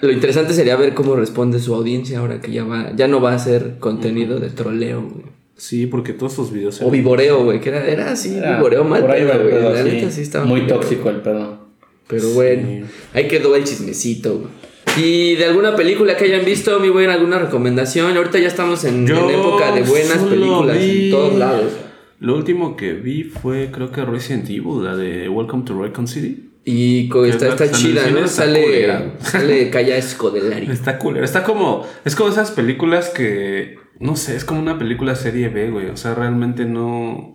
lo 0.00 0.12
interesante 0.12 0.52
sería 0.54 0.76
ver 0.76 0.94
cómo 0.94 1.14
responde 1.16 1.58
su 1.60 1.74
audiencia 1.74 2.18
ahora 2.20 2.40
que 2.40 2.50
ya 2.52 2.64
va, 2.64 2.92
ya 2.96 3.06
no 3.08 3.20
va 3.20 3.34
a 3.34 3.38
ser 3.38 3.76
contenido 3.78 4.38
de 4.40 4.50
troleo, 4.50 5.02
güey. 5.02 5.24
Sí, 5.56 5.86
porque 5.86 6.14
todos 6.14 6.32
sus 6.32 6.50
videos... 6.52 6.80
O 6.80 6.90
vivoreo, 6.90 7.44
güey, 7.44 7.60
que 7.60 7.68
era, 7.68 7.86
era 7.86 8.12
así, 8.12 8.34
Era 8.36 8.56
vivoreo 8.56 8.82
mal, 8.84 9.02
por 9.02 9.10
ahí 9.10 9.24
güey. 9.24 9.38
pedo, 9.50 9.72
La 9.74 9.82
sí. 9.82 9.88
neta 9.90 10.10
sí 10.10 10.22
estaba 10.22 10.44
Muy 10.46 10.66
tóxico 10.66 11.10
el 11.10 11.16
pedo. 11.16 11.66
Pero 12.08 12.30
bueno, 12.30 12.86
ahí 13.12 13.28
quedó 13.28 13.54
el 13.54 13.64
chismecito, 13.64 14.38
güey. 14.38 14.50
Y 14.96 15.36
de 15.36 15.44
alguna 15.44 15.76
película 15.76 16.16
que 16.16 16.24
hayan 16.24 16.44
visto, 16.44 16.80
mi 16.80 16.88
güey, 16.88 17.06
alguna 17.06 17.38
recomendación. 17.38 18.16
Ahorita 18.16 18.38
ya 18.38 18.48
estamos 18.48 18.84
en, 18.84 19.06
época 19.06 19.72
de 19.72 19.82
buenas 19.82 20.18
películas 20.18 20.78
vi- 20.78 21.04
en 21.04 21.10
todos 21.12 21.34
lados. 21.36 21.72
Lo 22.18 22.34
último 22.34 22.74
que 22.76 22.94
vi 22.94 23.22
fue, 23.24 23.70
creo 23.70 23.92
que 23.92 24.04
Resident 24.04 24.48
Evil, 24.50 24.82
la 24.82 24.96
de 24.96 25.28
Welcome 25.28 25.62
to 25.64 25.80
Raccoon 25.80 26.08
City. 26.08 26.49
Y 26.64 27.08
está, 27.08 27.26
es 27.26 27.40
la 27.42 27.48
está 27.48 27.64
en 27.64 27.72
chida, 27.72 28.10
¿no? 28.10 28.18
está 28.18 28.28
Sale, 28.44 28.62
culera. 28.62 29.14
sale 29.20 29.70
Calla 29.70 29.96
Escodelari. 29.96 30.70
Está 30.70 30.98
culero. 30.98 31.24
Está 31.24 31.42
como. 31.42 31.86
Es 32.04 32.14
como 32.14 32.30
esas 32.30 32.50
películas 32.50 33.08
que. 33.08 33.78
No 33.98 34.16
sé, 34.16 34.36
es 34.36 34.44
como 34.44 34.60
una 34.60 34.78
película 34.78 35.14
serie 35.14 35.48
B, 35.48 35.70
güey. 35.70 35.86
O 35.86 35.96
sea, 35.96 36.14
realmente 36.14 36.64
no. 36.66 37.34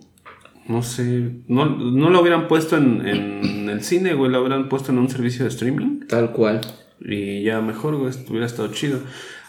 No 0.68 0.82
sé. 0.82 1.30
No, 1.48 1.66
no 1.66 2.10
lo 2.10 2.20
hubieran 2.20 2.48
puesto 2.48 2.76
en, 2.76 3.06
en 3.06 3.68
el 3.68 3.82
cine, 3.82 4.14
güey. 4.14 4.30
Lo 4.30 4.40
hubieran 4.40 4.68
puesto 4.68 4.92
en 4.92 4.98
un 4.98 5.08
servicio 5.08 5.44
de 5.44 5.48
streaming. 5.50 6.00
Tal 6.08 6.32
cual. 6.32 6.60
Y 7.00 7.42
ya 7.42 7.60
mejor, 7.60 7.96
güey. 7.96 8.12
Hubiera 8.28 8.46
estado 8.46 8.68
chido. 8.72 9.00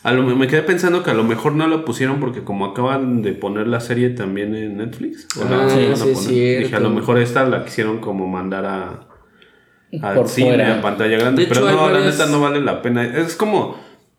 A 0.03 0.12
lo, 0.12 0.24
me 0.24 0.48
quedé 0.48 0.62
pensando 0.62 1.03
que 1.03 1.12
a 1.12 1.13
lo 1.13 1.24
mejor 1.24 1.53
no 1.53 1.67
lo 1.67 1.84
pusieron 1.84 2.19
porque 2.19 2.43
como 2.43 2.65
acaban 2.65 3.22
de 3.24 3.34
poner 3.34 3.67
la 3.67 3.79
serie 3.79 4.12
también 4.12 4.55
en 4.55 4.77
Netflix. 4.77 5.27
o 5.39 5.43
la 5.50 5.65
Ah, 5.65 5.69
sí, 5.69 6.13
poner. 6.13 6.63
Dije, 6.63 6.75
a 6.75 6.79
lo 6.79 6.91
mejor 6.91 7.17
esta 7.19 7.46
la 7.48 7.65
quisieron 7.65 8.00
como 8.00 8.27
mandar 8.27 8.65
a, 8.65 9.07
al 10.01 10.15
Por 10.15 10.27
cine, 10.29 10.50
fuera. 10.50 10.79
a 10.79 10.82
pantalla 10.82 11.17
grande. 11.17 11.44
De 11.44 11.48
pero 11.48 11.62
hecho, 11.67 11.75
no, 11.75 11.88
la 11.88 11.94
varias- 12.00 12.17
neta 12.20 12.29
no 12.32 12.41
vale 12.41 12.62
la 12.62 12.82
pena. 12.82 13.03
Es 13.06 13.36
como, 13.36 13.77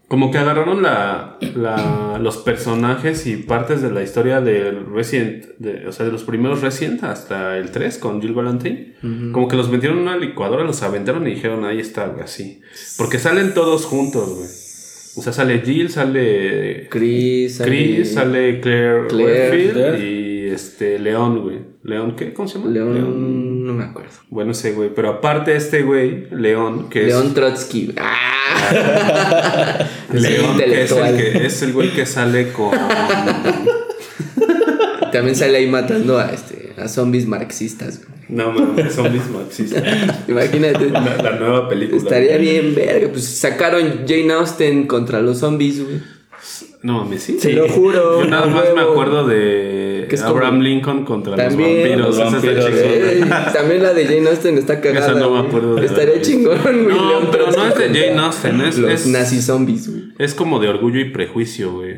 como 0.09 0.31
que 0.31 0.39
agarraron 0.39 0.83
la, 0.83 1.37
la- 1.55 2.19
los 2.21 2.39
personajes 2.39 3.27
y 3.27 3.37
partes 3.37 3.83
de 3.83 3.91
la 3.91 4.03
historia 4.03 4.41
del 4.41 4.87
Resident, 4.87 5.45
de- 5.59 5.87
o 5.87 5.93
sea, 5.93 6.07
de 6.07 6.13
los 6.13 6.25
primeros 6.25 6.63
Resident 6.63 7.05
hasta 7.05 7.59
el 7.59 7.71
3 7.71 7.99
con 7.99 8.21
Jill 8.23 8.33
Valentine. 8.33 8.95
Como 9.33 9.49
que 9.49 9.57
los 9.57 9.69
metieron 9.71 9.99
en 9.99 10.05
una 10.05 10.17
licuadora, 10.17 10.65
los 10.65 10.83
aventaron 10.83 11.27
y 11.27 11.35
dijeron, 11.35 11.65
ahí 11.65 11.79
está, 11.81 12.07
güey, 12.07 12.23
así. 12.25 12.61
Porque 12.97 13.19
salen 13.19 13.53
todos 13.55 13.85
juntos, 13.85 14.29
güey. 14.37 14.49
O 15.17 15.23
sea, 15.23 15.33
sale 15.33 15.61
Jill, 15.65 15.91
sale 15.91 16.87
Chris, 16.89 17.57
sale- 17.57 17.71
Chris, 17.71 18.15
sale 18.15 18.61
Claire, 18.61 19.07
Claire, 19.09 19.51
Redfield 19.51 19.73
Claire. 19.73 19.99
y 20.09 20.49
este 20.51 20.99
León, 21.01 21.43
güey. 21.43 21.59
¿León 21.83 22.17
qué? 22.17 22.33
¿Cómo 22.33 22.49
se 22.49 22.59
llama? 22.59 22.71
León, 22.71 23.65
no 23.65 23.73
me 23.73 23.85
acuerdo. 23.85 24.11
Bueno, 24.31 24.51
ese 24.53 24.73
güey. 24.73 24.91
Pero 24.95 25.11
aparte 25.11 25.55
este 25.55 25.83
güey, 25.83 26.29
León, 26.31 26.89
que 26.91 27.05
León 27.05 27.29
es... 27.29 27.35
Trotsky. 27.35 27.95
¡Ah! 27.99 29.87
León, 30.13 30.59
que 30.59 30.83
es 30.83 30.91
el, 30.93 31.17
que 31.17 31.47
es 31.47 31.63
el 31.63 31.73
güey 31.73 31.91
que 31.93 32.05
sale 32.05 32.53
con... 32.53 32.73
También 35.13 35.37
sale 35.37 35.59
ahí 35.59 35.67
matando 35.67 36.19
a, 36.19 36.33
este, 36.33 36.75
a 36.77 36.89
zombies 36.89 37.27
marxistas. 37.27 38.05
güey. 38.05 38.19
No, 38.29 38.53
mames, 38.53 38.95
zombies 38.95 39.23
existe. 39.47 39.83
Imagínate. 40.29 40.91
La, 40.91 41.17
la 41.17 41.37
nueva 41.37 41.69
película. 41.69 41.97
Estaría 42.03 42.37
bien 42.37 42.75
verga. 42.75 43.09
Pues 43.09 43.25
sacaron 43.25 44.05
Jane 44.07 44.33
Austen 44.33 44.87
contra 44.87 45.21
los 45.21 45.39
zombies, 45.39 45.83
güey. 45.83 46.18
No 46.83 47.05
mames, 47.05 47.23
sí. 47.23 47.37
Te 47.41 47.53
lo 47.55 47.69
juro. 47.69 48.23
Yo 48.23 48.31
nada 48.31 48.47
más 48.47 48.65
me 48.75 48.81
acuerdo 48.83 49.27
de 49.27 50.07
Que 50.09 50.15
es 50.15 50.23
Abraham 50.23 50.51
como- 50.55 50.63
Lincoln 50.63 51.05
contra 51.05 51.35
También, 51.37 51.99
los 51.99 52.17
vampiros. 52.17 52.19
los 52.19 52.19
Esa 52.19 52.37
está 52.37 52.71
vampiros. 52.71 52.81
Eh, 52.81 53.25
también 53.53 53.83
la 53.83 53.95
de 53.95 54.05
Jane 54.07 54.29
Austen 54.29 54.59
está 54.59 54.81
cagada. 54.81 55.07
Esa 55.11 55.19
no 55.19 55.31
me 55.31 55.49
acuerdo 55.49 55.75
de 55.75 55.87
Estaría 55.87 56.21
chingón, 56.23 56.59
güey. 56.63 56.97
No, 56.97 57.09
León 57.09 57.29
pero 57.33 57.51
no 57.51 57.67
es 57.67 57.75
de 57.77 57.89
Jane 57.89 58.21
Austen, 58.21 58.61
es- 58.61 58.79
Los 58.79 58.91
es- 58.93 59.07
nazi 59.09 59.43
zombies, 59.43 59.91
güey. 59.91 60.05
Es 60.19 60.35
como 60.35 60.61
de 60.61 60.69
orgullo 60.69 61.01
y 61.01 61.11
prejuicio, 61.11 61.73
güey. 61.73 61.97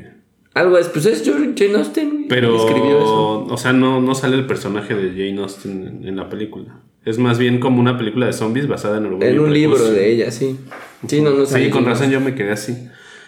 Algo 0.54 0.78
es, 0.78 0.88
pues 0.88 1.06
es 1.06 1.22
Jane 1.24 1.74
Austen. 1.76 2.26
Pero, 2.28 2.56
Escribió 2.56 2.98
eso. 2.98 3.44
o 3.44 3.56
sea, 3.56 3.72
no, 3.72 4.00
no 4.00 4.14
sale 4.14 4.34
el 4.36 4.46
personaje 4.46 4.94
de 4.94 5.10
Jane 5.10 5.40
Austen 5.42 5.86
en, 6.02 6.08
en 6.08 6.16
la 6.16 6.28
película. 6.28 6.80
Es 7.04 7.18
más 7.18 7.38
bien 7.38 7.60
como 7.60 7.80
una 7.80 7.96
película 7.96 8.26
de 8.26 8.32
zombies 8.32 8.66
basada 8.66 8.98
en 8.98 9.06
orgullo 9.06 9.26
y 9.26 9.30
En 9.30 9.38
un 9.40 9.52
libro 9.54 9.82
de 9.90 10.10
ella, 10.12 10.30
sí. 10.30 10.58
Sí, 11.06 11.20
no, 11.20 11.30
no 11.30 11.46
Sí, 11.46 11.52
sale 11.52 11.70
con 11.70 11.84
razón 11.86 12.10
yo 12.10 12.20
me 12.20 12.34
quedé 12.34 12.50
así. 12.52 12.76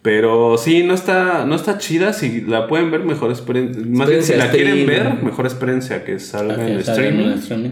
Pero 0.02 0.58
sí, 0.58 0.82
no 0.82 0.94
está, 0.94 1.44
no 1.46 1.54
está 1.54 1.78
chida. 1.78 2.12
Si 2.12 2.40
la 2.42 2.66
pueden 2.66 2.90
ver, 2.90 3.04
mejor 3.04 3.30
esperen. 3.30 3.92
Más 3.92 4.08
bien, 4.08 4.22
si 4.22 4.34
la 4.34 4.50
quieren 4.50 4.84
ver, 4.86 5.22
mejor 5.22 5.46
espérense 5.46 5.94
a 5.94 6.04
que 6.04 6.18
salga 6.18 6.56
que 6.56 6.72
en 6.72 6.78
streaming. 6.80 7.28
streaming. 7.38 7.70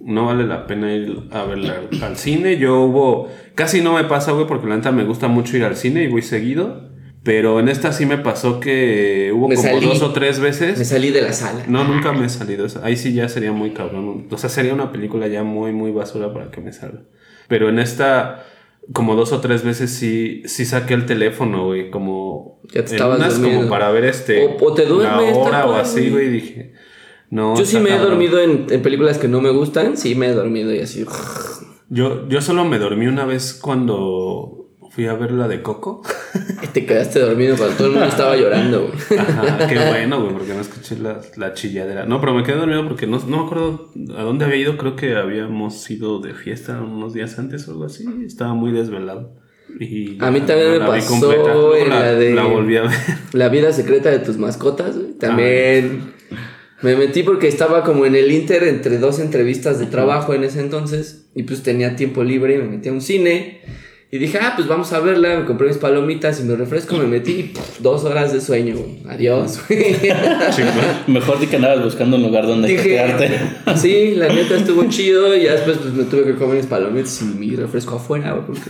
No 0.00 0.26
vale 0.26 0.46
la 0.46 0.66
pena 0.66 0.92
ir 0.94 1.16
a 1.32 1.44
verla 1.44 1.80
al 2.02 2.16
cine. 2.16 2.56
Yo 2.56 2.80
hubo. 2.82 3.28
Casi 3.56 3.80
no 3.80 3.94
me 3.94 4.04
pasa, 4.04 4.32
güey, 4.32 4.46
porque 4.46 4.68
la 4.68 4.76
neta 4.76 4.92
me 4.92 5.04
gusta 5.04 5.26
mucho 5.28 5.56
ir 5.56 5.64
al 5.64 5.76
cine 5.76 6.04
y 6.04 6.08
voy 6.08 6.22
seguido. 6.22 6.90
Pero 7.24 7.60
en 7.60 7.68
esta 7.68 7.92
sí 7.92 8.04
me 8.04 8.18
pasó 8.18 8.58
que 8.58 9.30
hubo 9.32 9.48
Me 9.48 9.54
como 9.54 9.68
salí. 9.68 9.86
dos 9.86 10.02
o 10.02 10.12
tres 10.12 10.40
veces. 10.40 10.78
Me 10.78 10.84
salí 10.84 11.10
de 11.10 11.22
la 11.22 11.32
sala. 11.32 11.64
No, 11.68 11.84
nunca 11.84 12.12
me 12.12 12.26
he 12.26 12.28
salido. 12.28 12.66
Ahí 12.82 12.96
sí 12.96 13.12
ya 13.12 13.28
sería 13.28 13.52
muy 13.52 13.70
cabrón. 13.70 14.26
O 14.30 14.38
sea, 14.38 14.50
sería 14.50 14.74
una 14.74 14.90
película 14.90 15.28
ya 15.28 15.44
muy, 15.44 15.72
muy 15.72 15.92
basura 15.92 16.32
para 16.32 16.50
que 16.50 16.60
me 16.60 16.72
salga. 16.72 17.02
Pero 17.46 17.68
en 17.68 17.78
esta, 17.78 18.44
como 18.92 19.14
dos 19.14 19.32
o 19.32 19.40
tres 19.40 19.62
veces 19.64 19.90
sí, 19.90 20.42
sí 20.46 20.64
saqué 20.64 20.94
el 20.94 21.06
teléfono, 21.06 21.66
güey. 21.66 21.90
Como. 21.90 22.60
Ya 22.72 22.84
te 22.84 22.92
estabas 22.96 23.18
unas 23.18 23.34
como 23.38 23.68
para 23.68 23.90
ver 23.90 24.04
este. 24.04 24.44
O- 24.46 24.56
o 24.66 24.74
te 24.74 24.86
duermes, 24.86 25.36
hora 25.36 25.60
tal 25.62 25.68
o 25.70 25.74
así, 25.76 26.10
güey. 26.10 26.28
Dije. 26.28 26.72
No. 27.30 27.56
Yo 27.56 27.64
sí 27.64 27.78
me 27.78 27.90
he 27.90 27.92
cabrón. 27.94 28.10
dormido 28.10 28.40
en, 28.40 28.66
en 28.70 28.82
películas 28.82 29.18
que 29.18 29.28
no 29.28 29.40
me 29.40 29.50
gustan. 29.50 29.96
Sí, 29.96 30.14
me 30.14 30.26
he 30.26 30.32
dormido 30.32 30.72
y 30.74 30.80
así. 30.80 31.06
Yo, 31.88 32.28
yo 32.28 32.40
solo 32.40 32.64
me 32.64 32.78
dormí 32.78 33.06
una 33.06 33.24
vez 33.24 33.54
cuando 33.54 34.61
fui 34.94 35.06
a 35.06 35.14
ver 35.14 35.32
la 35.32 35.48
de 35.48 35.62
Coco. 35.62 36.02
Te 36.72 36.86
quedaste 36.86 37.20
dormido 37.20 37.56
cuando 37.56 37.76
todo 37.76 37.86
el 37.88 37.92
mundo 37.94 38.08
estaba 38.08 38.36
llorando, 38.36 38.88
güey. 38.88 39.18
Ajá, 39.20 39.66
qué 39.68 39.74
bueno, 39.88 40.20
güey, 40.22 40.32
porque 40.34 40.54
no 40.54 40.60
escuché 40.60 40.96
la, 40.98 41.20
la 41.36 41.52
chilladera. 41.54 42.06
No, 42.06 42.20
pero 42.20 42.32
me 42.34 42.42
quedé 42.42 42.56
dormido 42.56 42.86
porque 42.88 43.06
no, 43.06 43.18
no 43.18 43.38
me 43.38 43.44
acuerdo 43.44 43.90
a 44.16 44.22
dónde 44.22 44.44
había 44.46 44.56
ido. 44.56 44.76
Creo 44.78 44.96
que 44.96 45.14
habíamos 45.16 45.90
ido 45.90 46.20
de 46.20 46.34
fiesta 46.34 46.80
unos 46.80 47.12
días 47.12 47.38
antes 47.38 47.66
o 47.68 47.72
algo 47.72 47.84
así. 47.84 48.06
Estaba 48.26 48.54
muy 48.54 48.72
desvelado. 48.72 49.36
Y 49.80 50.16
A 50.22 50.30
mí 50.30 50.40
también 50.42 50.72
me 50.72 50.78
pasó 50.80 51.74
en 51.76 51.88
la 51.90 52.12
de- 52.14 52.34
la 52.34 52.44
volví 52.44 52.76
a 52.76 52.82
ver. 52.82 52.90
La 53.32 53.48
vida 53.48 53.72
secreta 53.72 54.10
de 54.10 54.18
tus 54.18 54.36
mascotas, 54.38 54.96
güey. 54.98 55.12
También 55.18 56.12
me 56.82 56.96
metí 56.96 57.22
porque 57.22 57.48
estaba 57.48 57.82
como 57.84 58.04
en 58.06 58.14
el 58.16 58.30
Inter 58.32 58.64
entre 58.64 58.98
dos 58.98 59.18
entrevistas 59.18 59.78
de 59.78 59.86
trabajo 59.86 60.34
en 60.34 60.44
ese 60.44 60.60
entonces. 60.60 61.30
Y 61.34 61.44
pues 61.44 61.62
tenía 61.62 61.96
tiempo 61.96 62.22
libre 62.24 62.54
y 62.54 62.58
me 62.58 62.64
metí 62.68 62.88
a 62.88 62.92
un 62.92 63.00
cine. 63.00 63.60
Y 64.14 64.18
dije, 64.18 64.38
ah, 64.42 64.52
pues 64.54 64.68
vamos 64.68 64.92
a 64.92 65.00
verla. 65.00 65.38
Me 65.38 65.46
compré 65.46 65.68
mis 65.68 65.78
palomitas 65.78 66.38
y 66.38 66.42
me 66.42 66.54
refresco. 66.54 66.98
Me 66.98 67.06
metí 67.06 67.32
y 67.32 67.42
pff, 67.44 67.80
dos 67.80 68.04
horas 68.04 68.30
de 68.30 68.42
sueño. 68.42 68.76
Adiós. 69.08 69.58
Mejor 71.06 71.40
di 71.40 71.46
que 71.46 71.56
andabas 71.56 71.82
buscando 71.82 72.18
un 72.18 72.22
lugar 72.22 72.46
donde 72.46 72.68
Dije, 72.68 72.90
quedarte. 72.90 73.40
sí, 73.76 74.14
la 74.14 74.28
neta 74.28 74.56
estuvo 74.56 74.84
chido. 74.90 75.34
Y 75.34 75.44
ya 75.44 75.52
después 75.52 75.78
pues, 75.78 75.94
me 75.94 76.04
tuve 76.04 76.24
que 76.24 76.34
comer 76.34 76.58
mis 76.58 76.66
palomitas 76.66 77.22
y 77.22 77.24
mi 77.24 77.56
refresco 77.56 77.96
afuera. 77.96 78.38
Porque 78.46 78.60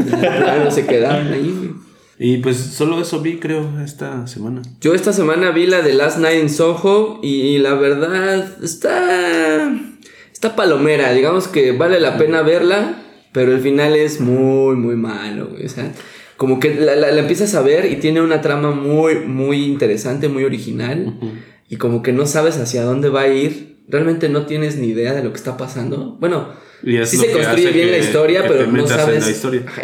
no 0.65 0.71
se 0.71 0.87
quedaron 0.87 1.33
ahí. 1.33 1.75
Y 2.21 2.37
pues 2.37 2.59
solo 2.59 3.01
eso 3.01 3.21
vi, 3.21 3.39
creo, 3.41 3.69
esta 3.85 4.29
semana. 4.29 4.63
Yo 4.81 4.95
esta 4.95 5.13
semana 5.13 5.51
vi 5.51 5.67
la 5.67 5.83
de 5.83 5.93
Last 5.93 6.19
Night 6.19 6.41
in 6.41 6.51
Soho 6.51 7.19
y 7.21 7.59
la 7.59 7.75
verdad 7.75 8.63
está 8.63 9.73
está 10.33 10.55
palomera, 10.55 11.13
digamos 11.13 11.49
que 11.49 11.73
vale 11.73 11.99
la 11.99 12.17
pena 12.17 12.43
verla, 12.43 13.02
pero 13.33 13.53
el 13.53 13.61
final 13.61 13.97
es 13.97 14.21
muy 14.21 14.77
muy 14.77 14.97
malo, 14.97 15.49
güey, 15.51 15.67
o 15.67 15.69
sea, 15.69 15.93
como 16.37 16.59
que 16.61 16.75
la, 16.75 16.97
la- 16.97 17.11
la 17.13 17.21
empiezas 17.21 17.55
a 17.55 17.63
ver 17.63 17.91
y 17.91 17.97
tiene 17.97 18.21
una 18.21 18.41
trama 18.41 18.71
muy 18.73 19.17
muy 19.27 19.65
interesante, 19.65 20.29
muy 20.29 20.45
original 20.45 21.19
y 21.69 21.77
como 21.77 22.03
que 22.03 22.13
no 22.13 22.27
sabes 22.27 22.57
hacia 22.59 22.83
dónde 22.83 23.09
va 23.09 23.23
a 23.23 23.29
ir, 23.29 23.77
realmente 23.89 24.29
no 24.29 24.47
tienes 24.47 24.77
ni 24.77 24.89
idea 24.89 25.15
de 25.15 25.23
lo 25.23 25.31
que 25.33 25.37
está 25.39 25.57
pasando. 25.57 26.17
Bueno, 26.21 26.49
Y 27.03 27.07
sí 27.07 27.17
se 27.17 27.27
construye 27.33 27.69
bien 27.73 27.91
la 27.93 27.99
historia, 28.05 28.41
pero 28.49 28.67
no 28.73 28.83
sabes. 29.05 29.25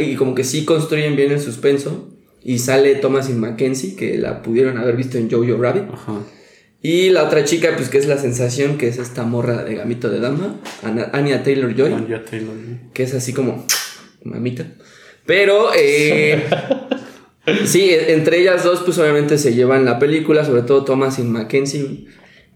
Y 0.00 0.14
como 0.16 0.34
que 0.34 0.44
sí 0.44 0.64
construyen 0.64 1.14
bien 1.16 1.30
el 1.32 1.40
suspenso. 1.40 2.10
Y 2.42 2.58
sale 2.58 2.94
Thomasin 2.96 3.38
Mackenzie, 3.40 3.94
que 3.96 4.16
la 4.18 4.42
pudieron 4.42 4.78
haber 4.78 4.96
visto 4.96 5.18
en 5.18 5.30
Jojo 5.30 5.60
Rabbit. 5.60 5.84
Ajá. 5.92 6.20
Y 6.80 7.10
la 7.10 7.24
otra 7.24 7.44
chica, 7.44 7.70
pues 7.76 7.88
que 7.88 7.98
es 7.98 8.06
la 8.06 8.18
sensación, 8.18 8.78
que 8.78 8.86
es 8.88 8.98
esta 8.98 9.24
morra 9.24 9.64
de 9.64 9.74
Gamito 9.74 10.08
de 10.10 10.20
Dama, 10.20 10.56
Ana- 10.82 11.10
Anya 11.12 11.42
Taylor 11.42 11.74
Joy, 11.74 11.90
Ya 12.08 12.24
Taylor. 12.24 12.54
que 12.94 13.02
es 13.02 13.14
así 13.14 13.32
como 13.32 13.66
mamita. 14.22 14.64
Pero, 15.26 15.70
eh, 15.76 16.44
sí, 17.64 17.90
entre 17.90 18.40
ellas 18.40 18.62
dos, 18.64 18.82
pues 18.84 18.96
obviamente 18.98 19.38
se 19.38 19.54
llevan 19.54 19.84
la 19.84 19.98
película, 19.98 20.44
sobre 20.44 20.62
todo 20.62 20.84
Thomasin 20.84 21.32
Mackenzie. 21.32 22.06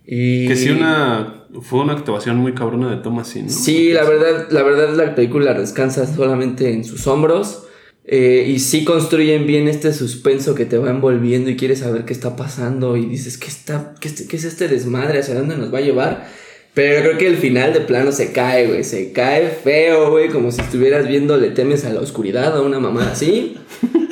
Y... 0.07 0.47
Que 0.49 0.57
sí, 0.57 0.71
una. 0.71 1.39
Fue 1.61 1.81
una 1.81 1.93
actuación 1.93 2.39
muy 2.39 2.55
cabrona 2.55 2.91
de 2.91 2.97
Thomasin, 3.03 3.45
¿no? 3.47 3.53
Sí, 3.53 3.93
la 3.93 4.05
verdad, 4.05 4.47
la 4.51 4.63
verdad 4.63 4.95
la 4.95 5.15
película 5.15 5.53
descansa 5.53 6.07
solamente 6.07 6.73
en 6.73 6.83
sus 6.85 7.07
hombros. 7.07 7.65
Eh, 8.05 8.47
y 8.49 8.59
sí 8.59 8.85
construyen 8.85 9.47
bien 9.47 9.69
este 9.69 9.93
suspenso 9.93 10.55
que 10.55 10.65
te 10.67 10.77
va 10.79 10.91
envolviendo 10.91 11.51
y 11.51 11.57
quieres 11.57 11.81
saber 11.81 12.05
qué 12.05 12.13
está 12.13 12.35
pasando 12.37 12.97
y 12.97 13.07
dices, 13.07 13.39
¿qué, 13.39 13.47
está, 13.49 13.95
qué, 14.01 14.09
es- 14.09 14.23
qué 14.29 14.37
es 14.37 14.45
este 14.45 14.69
desmadre? 14.69 15.21
¿Hacia 15.21 15.35
dónde 15.37 15.57
nos 15.57 15.73
va 15.73 15.79
a 15.79 15.83
llevar? 15.83 16.29
Pero 16.75 17.03
creo 17.03 17.19
que 17.19 17.27
el 17.27 17.37
final 17.37 17.73
de 17.75 17.81
plano 17.81 18.13
se 18.13 18.33
cae, 18.33 18.67
güey. 18.67 18.83
Se 18.83 19.13
cae 19.13 19.49
feo, 19.51 20.11
güey. 20.11 20.31
Como 20.31 20.51
si 20.51 20.63
estuvieras 20.63 21.07
viendo 21.07 21.37
Le 21.37 21.51
temes 21.51 21.85
a 21.85 21.93
la 21.93 22.01
oscuridad 22.01 22.57
a 22.57 22.63
una 22.63 22.81
mamá 22.81 23.11
así. 23.13 23.57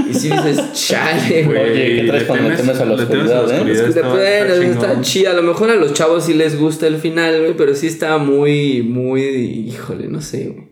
Y 0.08 0.12
si 0.12 0.28
dices, 0.28 0.60
chale, 0.74 1.44
güey. 1.44 1.56
Oye, 1.58 1.96
¿qué 1.96 2.04
traes 2.06 2.22
le 2.22 2.28
cuando 2.28 2.54
temes 2.56 2.78
a 2.80 2.84
la 2.84 2.96
le 2.96 3.06
temes 3.06 3.30
a 3.32 3.40
oscuridad, 3.40 3.68
eh? 3.68 3.72
Es 3.72 3.80
que 3.80 3.88
está- 3.88 4.08
bueno, 4.10 4.54
está 4.54 4.92
está, 4.92 5.00
chida. 5.00 5.30
A 5.30 5.34
lo 5.34 5.42
mejor 5.42 5.70
a 5.70 5.76
los 5.76 5.94
chavos 5.94 6.26
sí 6.26 6.34
les 6.34 6.58
gusta 6.58 6.86
el 6.86 6.96
final, 6.98 7.40
güey, 7.40 7.56
pero 7.56 7.74
sí 7.74 7.86
está 7.86 8.18
muy, 8.18 8.82
muy, 8.82 9.22
híjole, 9.22 10.08
no 10.08 10.20
sé, 10.20 10.48
güey. 10.48 10.68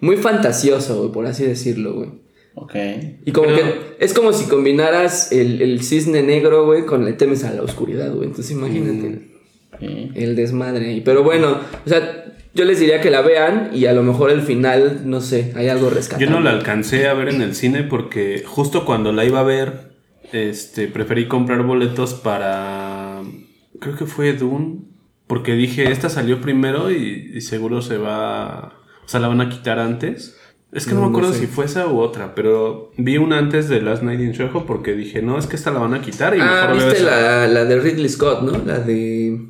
Muy 0.00 0.16
fantasioso, 0.18 0.98
güey, 1.00 1.10
por 1.12 1.24
así 1.26 1.44
decirlo, 1.44 1.94
güey. 1.94 2.10
Ok. 2.54 2.74
Y 3.24 3.32
como 3.32 3.48
Pero- 3.48 3.58
que 3.62 4.04
es 4.04 4.12
como 4.14 4.32
si 4.32 4.46
combinaras 4.48 5.32
el, 5.32 5.62
el 5.62 5.82
cisne 5.82 6.22
negro, 6.22 6.66
güey, 6.66 6.84
con 6.84 7.04
le 7.04 7.12
temes 7.12 7.44
a 7.44 7.52
la 7.52 7.62
oscuridad, 7.62 8.12
güey. 8.12 8.28
Entonces 8.28 8.50
imagínate 8.52 9.30
Mm. 9.80 10.12
El 10.14 10.36
desmadre. 10.36 11.00
Pero 11.02 11.22
bueno, 11.22 11.56
o 11.86 11.88
sea, 11.88 12.26
yo 12.52 12.64
les 12.66 12.80
diría 12.80 13.00
que 13.00 13.08
la 13.10 13.22
vean 13.22 13.70
y 13.72 13.86
a 13.86 13.94
lo 13.94 14.02
mejor 14.02 14.30
el 14.30 14.42
final, 14.42 15.02
no 15.06 15.22
sé, 15.22 15.52
hay 15.56 15.68
algo 15.68 15.88
rescatable. 15.88 16.26
Yo 16.26 16.30
no 16.32 16.40
la 16.40 16.50
alcancé 16.50 17.06
a 17.08 17.14
ver 17.14 17.30
en 17.30 17.40
el 17.40 17.54
cine 17.54 17.84
porque 17.84 18.42
justo 18.44 18.84
cuando 18.84 19.12
la 19.12 19.24
iba 19.24 19.40
a 19.40 19.44
ver, 19.44 19.92
este, 20.32 20.86
preferí 20.88 21.28
comprar 21.28 21.62
boletos 21.62 22.12
para, 22.12 23.22
creo 23.80 23.96
que 23.96 24.04
fue 24.04 24.34
Dune, 24.34 24.80
porque 25.26 25.54
dije, 25.54 25.90
esta 25.90 26.10
salió 26.10 26.42
primero 26.42 26.90
y, 26.90 27.30
y 27.34 27.40
seguro 27.40 27.80
se 27.80 27.96
va, 27.96 28.74
o 29.04 29.08
sea, 29.08 29.20
la 29.20 29.28
van 29.28 29.40
a 29.40 29.48
quitar 29.48 29.78
antes. 29.78 30.36
Es 30.72 30.86
que 30.86 30.94
no, 30.94 31.00
No, 31.00 31.06
me 31.06 31.12
no 31.12 31.18
acuerdo 31.18 31.34
sé. 31.34 31.40
si 31.40 31.46
fue 31.48 31.64
esa 31.64 31.86
u 31.88 31.98
otra, 31.98 32.34
pero 32.34 32.92
vi 32.96 33.16
una 33.18 33.38
antes 33.38 33.68
de 33.68 33.80
Last 33.82 34.02
Night 34.04 34.20
in 34.20 34.34
Soho 34.34 34.66
porque 34.66 34.94
dije, 34.94 35.20
no, 35.20 35.36
es 35.38 35.46
que 35.46 35.56
esta 35.56 35.70
la 35.72 35.80
van 35.80 35.94
a 35.94 36.00
quitar 36.00 36.36
y 36.36 36.40
Ah, 36.40 36.66
mejor 36.68 36.76
veo 36.76 36.86
viste 36.90 37.02
la, 37.04 37.46
la 37.48 37.64
de 37.64 37.80
Ridley 37.80 38.08
Scott, 38.08 38.42
¿no? 38.42 38.52
La 38.64 38.78
de 38.78 39.40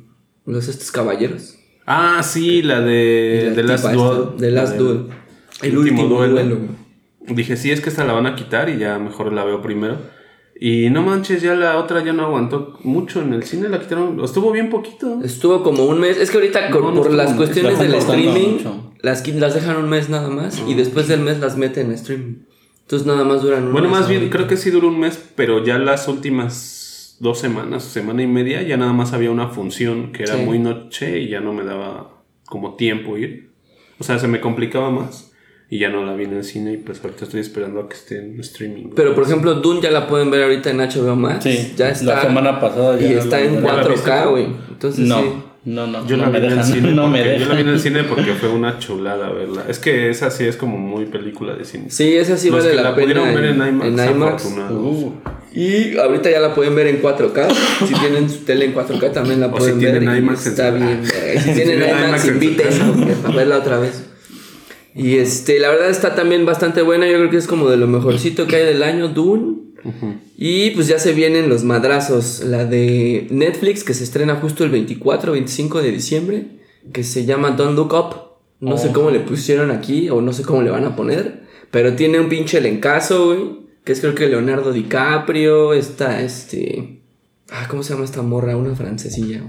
los 0.45 0.67
estos 0.67 0.91
caballeros. 0.91 1.57
Ah, 1.85 2.21
sí, 2.23 2.61
la 2.63 2.79
de 2.81 3.47
la 3.49 3.55
The 3.55 3.63
Last 3.63 3.91
Duel. 3.91 4.29
The 4.39 4.51
Last 4.51 4.71
La 4.73 4.77
Duel. 4.79 5.07
El 5.61 5.77
último 5.77 6.05
duelo. 6.05 6.43
güey. 6.43 7.35
Dije, 7.35 7.55
sí, 7.55 7.69
es 7.71 7.81
que 7.81 7.89
esta 7.89 8.03
la 8.03 8.13
van 8.13 8.25
a 8.25 8.35
quitar 8.35 8.69
y 8.69 8.77
ya 8.79 8.97
mejor 8.97 9.31
la 9.31 9.43
veo 9.43 9.61
primero. 9.61 9.97
Y 10.63 10.91
no 10.91 11.01
manches, 11.01 11.41
ya 11.41 11.55
la 11.55 11.77
otra 11.79 12.03
ya 12.03 12.13
no 12.13 12.23
aguantó 12.23 12.77
mucho 12.83 13.19
en 13.19 13.33
el 13.33 13.41
cine, 13.41 13.67
la 13.67 13.79
quitaron, 13.79 14.23
estuvo 14.23 14.51
bien 14.51 14.69
poquito. 14.69 15.19
Estuvo 15.23 15.63
como 15.63 15.85
un 15.85 15.99
mes. 15.99 16.17
Es 16.17 16.29
que 16.29 16.37
ahorita 16.37 16.69
No, 16.69 16.79
con- 16.81 16.93
no 16.93 17.01
por 17.01 17.11
las 17.13 17.33
cuestiones 17.33 17.73
La 17.79 17.83
del 17.83 17.95
streaming, 17.95 18.49
mucho. 18.57 18.93
las, 19.01 19.27
las 19.27 19.55
dejan 19.55 19.77
un 19.77 19.89
mes 19.89 20.09
nada 20.09 20.29
más 20.29 20.61
y 20.67 20.75
después 20.75 21.07
del 21.07 21.21
mes 21.21 21.39
las 21.39 21.57
meten 21.57 21.87
en 21.87 21.93
streaming. 21.93 22.35
Entonces 22.81 23.07
nada 23.07 23.23
más 23.23 23.41
duran 23.41 23.63
un 23.65 23.71
Bueno, 23.71 23.89
mes 23.89 23.99
más 24.01 24.07
bien, 24.07 24.19
ahorita. 24.21 24.37
creo 24.37 24.47
que 24.47 24.55
sí 24.57 24.69
duró 24.69 24.89
un 24.89 24.99
mes, 24.99 25.19
pero 25.35 25.65
ya 25.65 25.79
las 25.79 26.07
últimas 26.07 27.17
dos 27.19 27.39
semanas, 27.39 27.83
semana 27.83 28.21
y 28.21 28.27
media, 28.27 28.61
ya 28.61 28.77
nada 28.77 28.93
más 28.93 29.13
había 29.13 29.31
una 29.31 29.47
función 29.47 30.11
que 30.11 30.23
era 30.23 30.35
Sí. 30.37 30.43
muy 30.45 30.59
noche 30.59 31.21
y 31.21 31.29
ya 31.29 31.39
no 31.39 31.53
me 31.53 31.63
daba 31.63 32.21
como 32.45 32.75
tiempo 32.75 33.17
ir. 33.17 33.49
O 33.97 34.03
sea, 34.03 34.19
se 34.19 34.27
me 34.27 34.39
complicaba 34.39 34.91
más 34.91 35.30
y 35.71 35.79
ya 35.79 35.89
no 35.89 36.05
la 36.05 36.13
vi 36.13 36.25
en 36.25 36.33
el 36.35 36.43
cine 36.43 36.73
y 36.73 36.77
pues 36.77 36.99
ahorita 37.03 37.23
estoy 37.25 37.39
esperando 37.39 37.79
a 37.79 37.87
que 37.89 37.95
esté 37.95 38.17
en 38.19 38.37
streaming. 38.41 38.89
Pero 38.95 39.15
por 39.15 39.23
ejemplo, 39.23 39.53
Dune 39.55 39.79
ya 39.81 39.89
la 39.89 40.05
pueden 40.07 40.29
ver 40.29 40.43
ahorita 40.43 40.69
en 40.69 40.77
HBO 40.81 41.15
Max. 41.15 41.43
Sí, 41.45 41.73
ya 41.77 41.89
está. 41.89 42.05
la 42.15 42.21
semana 42.23 42.59
pasada 42.59 42.99
ya 42.99 43.07
Y 43.07 43.13
la- 43.15 43.21
está 43.21 43.39
en 43.41 43.55
ya 43.55 43.61
la 43.61 43.83
4K, 43.83 43.89
viste. 43.93 44.29
güey. 44.29 44.47
Entonces 44.69 45.05
No. 45.07 45.19
sí. 45.21 45.27
No, 45.63 45.85
no, 45.85 46.07
Yo 46.07 46.17
no 46.17 46.23
la 46.23 46.29
me 46.31 46.39
vi 46.39 46.47
en 46.47 46.53
el 46.57 46.63
cine. 46.65 46.91
no 46.95 47.07
me 47.07 47.19
porque- 47.19 47.39
yo 47.39 47.45
la 47.45 47.53
vi 47.55 47.61
en 47.61 47.67
el 47.69 47.79
cine 47.79 48.03
porque 48.03 48.33
fue 48.33 48.49
una 48.49 48.79
chulada 48.79 49.29
verla. 49.31 49.63
Es 49.69 49.77
que 49.79 50.09
esa 50.09 50.29
sí 50.31 50.43
es 50.45 50.57
como 50.57 50.77
muy 50.77 51.05
película 51.05 51.53
de 51.55 51.63
cine. 51.65 51.85
Sí, 51.89 52.15
esa 52.17 52.35
sí 52.35 52.49
Los 52.49 52.63
vale 52.63 52.75
la, 52.75 52.81
la 52.81 52.95
pena. 52.95 53.13
pudieron 53.13 53.35
ver 53.35 53.45
en 53.45 53.55
IMAX, 53.67 53.85
en 53.87 54.15
IMAX. 54.15 54.45
Uh, 54.71 55.13
Y 55.53 55.97
ahorita 55.97 56.31
ya 56.31 56.39
la 56.39 56.53
pueden 56.55 56.73
ver 56.75 56.87
en 56.87 56.99
4K. 57.01 57.47
si 57.87 57.93
tienen 57.93 58.27
su 58.29 58.39
tele 58.39 58.65
en 58.65 58.73
4K 58.73 59.11
también 59.13 59.39
la 59.39 59.47
O 59.47 59.51
pueden 59.51 59.79
si 59.79 59.85
ver. 59.85 59.99
tienen 59.99 60.17
IMAX 60.17 60.45
en 60.47 60.51
está 60.51 60.71
bien. 60.71 61.01
Si 61.05 61.51
tienen 61.53 61.77
IMAX, 61.77 62.07
IMAX 62.07 62.25
en 62.27 62.33
inviten 62.33 62.65
casa. 62.67 63.27
a 63.27 63.31
verla 63.31 63.57
otra 63.59 63.77
vez. 63.79 64.03
Y 64.95 65.15
este, 65.17 65.59
la 65.59 65.69
verdad 65.69 65.89
está 65.89 66.15
también 66.15 66.45
bastante 66.45 66.81
buena. 66.81 67.07
Yo 67.07 67.17
creo 67.17 67.29
que 67.29 67.37
es 67.37 67.47
como 67.47 67.69
de 67.69 67.77
lo 67.77 67.87
mejorcito 67.87 68.45
que 68.47 68.57
hay 68.57 68.65
del 68.65 68.83
año, 68.83 69.07
Dune. 69.07 69.55
Y 70.37 70.71
pues 70.71 70.87
ya 70.87 70.99
se 70.99 71.13
vienen 71.13 71.49
los 71.49 71.63
madrazos. 71.63 72.41
La 72.43 72.65
de 72.65 73.27
Netflix 73.29 73.83
que 73.83 73.93
se 73.93 74.03
estrena 74.03 74.35
justo 74.35 74.63
el 74.63 74.69
24, 74.71 75.31
25 75.31 75.81
de 75.81 75.91
diciembre. 75.91 76.45
Que 76.93 77.03
se 77.03 77.25
llama 77.25 77.51
Don't 77.51 77.75
Look 77.77 77.93
Up. 77.93 78.15
No 78.59 78.77
sé 78.77 78.89
Oh. 78.89 78.93
cómo 78.93 79.11
le 79.11 79.19
pusieron 79.21 79.71
aquí 79.71 80.09
o 80.09 80.21
no 80.21 80.33
sé 80.33 80.43
cómo 80.43 80.61
le 80.61 80.69
van 80.71 80.85
a 80.85 80.95
poner. 80.95 81.41
Pero 81.71 81.93
tiene 81.95 82.19
un 82.19 82.27
pinche 82.29 82.57
elencazo, 82.57 83.25
güey. 83.27 83.61
Que 83.83 83.93
es 83.93 84.01
creo 84.01 84.13
que 84.13 84.27
Leonardo 84.27 84.71
DiCaprio. 84.73 85.73
Está 85.73 86.21
este. 86.21 86.99
Ah, 87.49 87.65
¿cómo 87.69 87.81
se 87.83 87.93
llama 87.93 88.05
esta 88.05 88.21
morra? 88.21 88.55
Una 88.57 88.75
francesilla. 88.75 89.41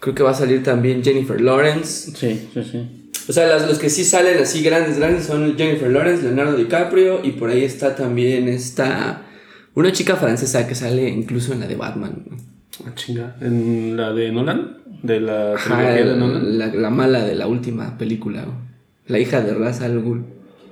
Creo 0.00 0.14
que 0.14 0.22
va 0.22 0.30
a 0.30 0.34
salir 0.34 0.62
también 0.62 1.02
Jennifer 1.02 1.40
Lawrence. 1.40 2.12
sí, 2.16 2.48
sí, 2.54 2.62
sí. 2.70 2.97
O 3.28 3.32
sea, 3.32 3.46
las- 3.46 3.66
los 3.68 3.78
que 3.78 3.90
sí 3.90 4.04
salen 4.04 4.38
así 4.40 4.62
grandes, 4.62 4.98
grandes 4.98 5.24
son 5.26 5.56
Jennifer 5.56 5.90
Lawrence, 5.90 6.22
Leonardo 6.22 6.56
DiCaprio 6.56 7.20
y 7.24 7.32
por 7.32 7.50
ahí 7.50 7.62
está 7.64 7.94
también 7.94 8.48
esta 8.48 9.22
una 9.74 9.92
chica 9.92 10.16
francesa 10.16 10.66
que 10.66 10.74
sale 10.74 11.08
incluso 11.08 11.52
en 11.52 11.60
la 11.60 11.66
de 11.66 11.76
Batman. 11.76 12.24
Ah, 12.86 12.90
chinga. 12.94 13.36
¿En 13.40 13.96
la 13.96 14.12
de 14.12 14.32
Nolan? 14.32 14.78
¿De 15.02 15.20
la 15.20 15.54
Ajá, 15.54 15.90
de 15.92 16.04
Nolan? 16.16 16.58
la, 16.58 16.66
la 16.68 16.90
mala 16.90 17.24
de 17.24 17.34
la 17.34 17.46
última 17.46 17.96
película. 17.98 18.44
La 19.06 19.18
hija 19.18 19.40
de 19.40 19.54
Ra's 19.54 19.80
al 19.82 20.00
Ghul. 20.00 20.24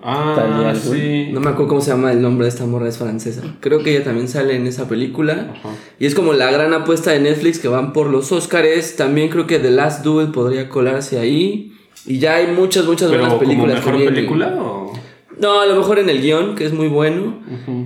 Ah, 0.03 0.35
Talia 0.37 0.71
al 0.71 0.81
Ghul. 0.81 0.97
sí. 0.97 1.29
No 1.33 1.41
me 1.41 1.51
acuerdo 1.51 1.69
cómo 1.69 1.81
se 1.81 1.91
llama 1.91 2.11
el 2.13 2.21
nombre 2.23 2.45
de 2.47 2.49
esta 2.51 2.65
morra, 2.67 2.89
es 2.89 2.99
francesa. 2.99 3.43
Creo 3.61 3.83
que 3.83 3.95
ella 3.95 4.05
también 4.05 4.29
sale 4.29 4.57
en 4.57 4.67
esa 4.67 4.89
película. 4.89 5.53
Ajá. 5.59 5.71
Y 5.99 6.07
es 6.07 6.15
como 6.15 6.33
la 6.33 6.51
gran 6.51 6.73
apuesta 6.75 7.11
de 7.13 7.21
Netflix 7.21 7.59
que 7.59 7.69
van 7.69 7.93
por 7.93 8.09
los 8.09 8.31
Oscars. 8.33 8.97
También 8.97 9.29
creo 9.29 9.47
que 9.47 9.59
The 9.59 9.71
Last 9.71 10.05
Duel 10.05 10.33
podría 10.33 10.69
colarse 10.69 11.19
ahí. 11.19 11.73
Y 12.07 12.19
ya 12.19 12.37
hay 12.37 12.49
muchas, 12.49 12.85
muchas 12.87 13.09
¿Pero 13.11 13.23
buenas 13.23 13.39
como 13.39 13.41
películas. 13.49 13.81
que 13.81 13.91
mejor 13.93 14.15
película 14.15 14.55
o...? 14.61 14.93
No, 15.39 15.61
a 15.61 15.67
lo 15.67 15.77
mejor 15.77 15.99
en 15.99 16.09
el 16.09 16.23
guion, 16.23 16.55
que 16.55 16.65
es 16.65 16.73
muy 16.73 16.89
bueno. 16.89 17.41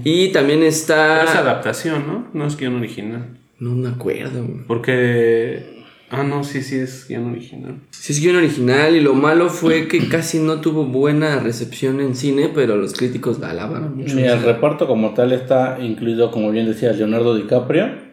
Y 0.04 0.28
también 0.28 0.60
Pero 0.60 0.70
es 0.70 0.80
está. 0.80 1.22
adaptación, 1.38 2.06
¿no? 2.06 2.26
No 2.32 2.46
es 2.46 2.56
guion 2.56 2.76
original. 2.76 3.38
No 3.58 3.70
me 3.70 3.88
acuerdo. 3.88 4.46
Porque... 4.68 5.80
Ah, 6.12 6.22
no, 6.22 6.42
sí, 6.44 6.62
sí 6.62 6.76
es 6.76 7.06
guion 7.08 7.30
original. 7.30 7.76
Sí, 7.90 8.12
es 8.12 8.20
guion 8.20 8.36
original. 8.36 8.94
Y 8.94 9.00
lo 9.00 9.14
malo 9.14 9.48
fue 9.48 9.88
que 9.88 10.08
casi 10.08 10.38
no 10.38 10.60
tuvo 10.60 10.84
buena 10.84 11.40
recepción 11.40 12.00
en 12.00 12.14
cine, 12.14 12.50
pero 12.54 12.76
los 12.76 12.92
críticos 12.92 13.40
la 13.40 13.50
alabaron 13.50 13.96
mucho. 13.96 14.14
Mira, 14.14 14.34
el 14.34 14.42
reparto 14.42 14.86
como 14.86 15.14
tal 15.14 15.32
está 15.32 15.78
incluido, 15.80 16.30
como 16.30 16.50
bien 16.52 16.66
decía, 16.66 16.92
Leonardo 16.92 17.34
DiCaprio, 17.36 18.09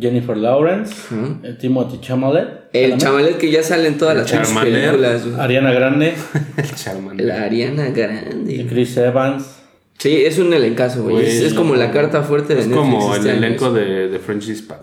Jennifer 0.00 0.36
Lawrence, 0.36 0.94
eh, 1.42 1.56
Timothy 1.60 2.00
Chalamet, 2.00 2.48
El 2.72 2.96
chamalet 2.98 3.36
que 3.36 3.50
ya 3.50 3.62
sale 3.62 3.88
en 3.88 3.98
todas 3.98 4.30
El 4.32 4.38
las 4.38 4.52
películas. 4.52 5.22
Ariana 5.38 5.72
Grande, 5.72 6.14
El. 7.18 7.26
La 7.26 7.42
Ariana 7.42 7.88
y 7.88 7.92
Grande. 7.92 8.66
Chris 8.68 8.96
Evans. 8.96 9.56
Sí, 9.98 10.22
es 10.24 10.38
un 10.38 10.52
elencazo, 10.54 11.02
güey. 11.02 11.26
Es, 11.26 11.40
es 11.42 11.52
como 11.52 11.74
la 11.76 11.90
carta 11.90 12.22
fuerte 12.22 12.54
de 12.54 12.60
Es 12.62 12.66
Netflix. 12.68 12.88
como 12.88 13.14
el 13.14 13.18
este 13.20 13.30
año. 13.32 13.38
elenco 13.46 13.72
de, 13.72 14.08
de 14.08 14.18
French 14.18 14.46
Dispatch. 14.46 14.80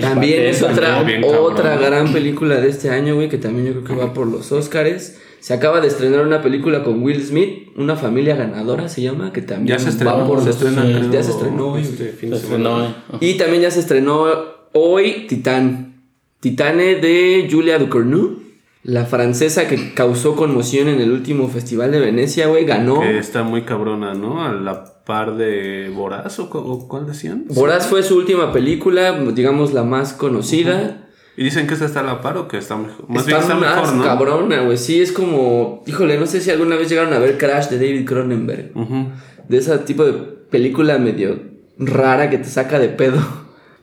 También 0.00 0.42
es 0.42 0.62
otra, 0.62 1.04
otra 1.40 1.76
gran 1.78 2.12
película 2.12 2.60
de 2.60 2.68
este 2.68 2.88
año, 2.90 3.16
güey, 3.16 3.28
que 3.28 3.38
también 3.38 3.66
yo 3.66 3.72
creo 3.82 3.84
que 3.84 3.94
va 4.06 4.14
por 4.14 4.28
los 4.28 4.52
Oscars. 4.52 5.16
Se 5.42 5.54
acaba 5.54 5.80
de 5.80 5.88
estrenar 5.88 6.24
una 6.24 6.40
película 6.40 6.84
con 6.84 7.02
Will 7.02 7.20
Smith, 7.20 7.70
Una 7.74 7.96
familia 7.96 8.36
ganadora 8.36 8.88
se 8.88 9.02
llama, 9.02 9.32
que 9.32 9.42
también 9.42 9.76
Ya 9.76 9.78
se 9.80 9.86
va 9.86 9.90
estrenó, 9.90 10.28
por 10.28 10.38
se 10.38 10.46
los 10.46 10.54
estrena, 10.54 10.82
sí, 10.82 10.92
creo, 10.92 11.10
ya 11.10 11.22
se 11.24 11.30
estrenó 11.32 11.72
hoy. 11.72 11.82
este 11.82 12.12
fin 12.12 12.30
de 12.30 12.36
Se 12.36 12.42
estrenó, 12.44 12.84
eh. 12.84 12.94
Y 13.18 13.34
también 13.34 13.62
ya 13.62 13.70
se 13.72 13.80
estrenó 13.80 14.24
hoy 14.72 15.26
Titán. 15.28 15.94
Titane 16.38 16.94
de 16.94 17.48
Julia 17.50 17.80
Ducournau, 17.80 18.38
la 18.84 19.04
francesa 19.04 19.66
que 19.66 19.94
causó 19.94 20.36
conmoción 20.36 20.86
en 20.86 21.00
el 21.00 21.10
último 21.10 21.48
festival 21.48 21.90
de 21.90 21.98
Venecia, 21.98 22.46
güey, 22.46 22.64
ganó. 22.64 23.00
Que 23.00 23.18
está 23.18 23.42
muy 23.42 23.62
cabrona, 23.62 24.14
¿no? 24.14 24.44
A 24.44 24.52
la 24.52 24.84
par 25.04 25.36
de 25.36 25.90
Boraz 25.92 26.38
o 26.38 26.50
cuál 26.88 27.04
decían. 27.04 27.46
Boraz 27.48 27.88
fue 27.88 28.04
su 28.04 28.16
última 28.16 28.52
película, 28.52 29.18
digamos 29.34 29.72
la 29.72 29.82
más 29.82 30.12
conocida. 30.12 31.01
Y 31.36 31.44
dicen 31.44 31.66
que 31.66 31.74
esta 31.74 31.86
está 31.86 32.00
a 32.00 32.02
la 32.04 32.20
par 32.20 32.36
o 32.36 32.46
que 32.48 32.58
está 32.58 32.76
mejor. 32.76 33.08
Más 33.08 33.26
está 33.26 33.38
bien 33.38 33.40
está 33.42 33.54
más 33.54 33.76
mejor, 33.76 33.94
¿no? 33.96 34.04
cabrona, 34.04 34.60
güey. 34.62 34.76
Sí, 34.76 35.00
es 35.00 35.12
como. 35.12 35.82
Híjole, 35.86 36.18
no 36.18 36.26
sé 36.26 36.40
si 36.40 36.50
alguna 36.50 36.76
vez 36.76 36.88
llegaron 36.88 37.12
a 37.14 37.18
ver 37.18 37.38
Crash 37.38 37.68
de 37.68 37.76
David 37.76 38.06
Cronenberg. 38.06 38.72
Ujú. 38.74 39.06
De 39.48 39.56
ese 39.58 39.76
tipo 39.78 40.04
de 40.04 40.12
película 40.12 40.98
medio 40.98 41.40
rara 41.78 42.28
que 42.30 42.38
te 42.38 42.44
saca 42.44 42.78
de 42.78 42.88
pedo. 42.88 43.18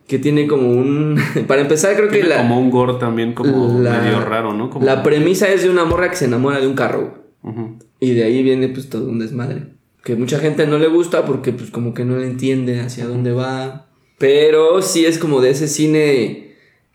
Que 0.10 0.18
tiene 0.18 0.48
como 0.48 0.70
un. 0.72 1.20
Para 1.48 1.62
empezar, 1.62 1.96
creo 1.96 2.10
que 2.10 2.24
la. 2.24 2.38
como 2.38 2.60
un 2.60 2.72
gore 2.72 2.96
también 2.96 3.34
como 3.34 3.80
la- 3.80 4.00
medio 4.00 4.20
raro, 4.26 4.54
¿no? 4.54 4.72
Como, 4.72 4.84
La 4.84 5.04
premisa 5.04 5.48
es 5.50 5.62
de 5.62 5.70
una 5.70 5.86
morra 5.86 6.10
que 6.10 6.16
se 6.16 6.26
enamora 6.26 6.60
de 6.60 6.66
un 6.66 6.74
carro. 6.74 7.26
Ujú. 7.44 7.78
Y 8.00 8.16
de 8.16 8.24
ahí 8.24 8.42
viene 8.42 8.70
pues 8.70 8.90
todo 8.90 9.08
un 9.08 9.20
desmadre. 9.20 9.68
Que 10.04 10.16
mucha 10.16 10.40
gente 10.40 10.66
no 10.66 10.80
le 10.80 10.88
gusta 10.88 11.26
porque 11.26 11.52
pues 11.54 11.70
como 11.70 11.94
que 11.94 12.06
no 12.06 12.18
le 12.18 12.26
entiende 12.26 12.80
hacia 12.82 13.06
dónde 13.06 13.34
va. 13.34 13.86
Pero 14.18 14.82
sí 14.82 15.06
es 15.06 15.20
como 15.20 15.42
de 15.42 15.52
ese 15.52 15.68
cine 15.68 16.49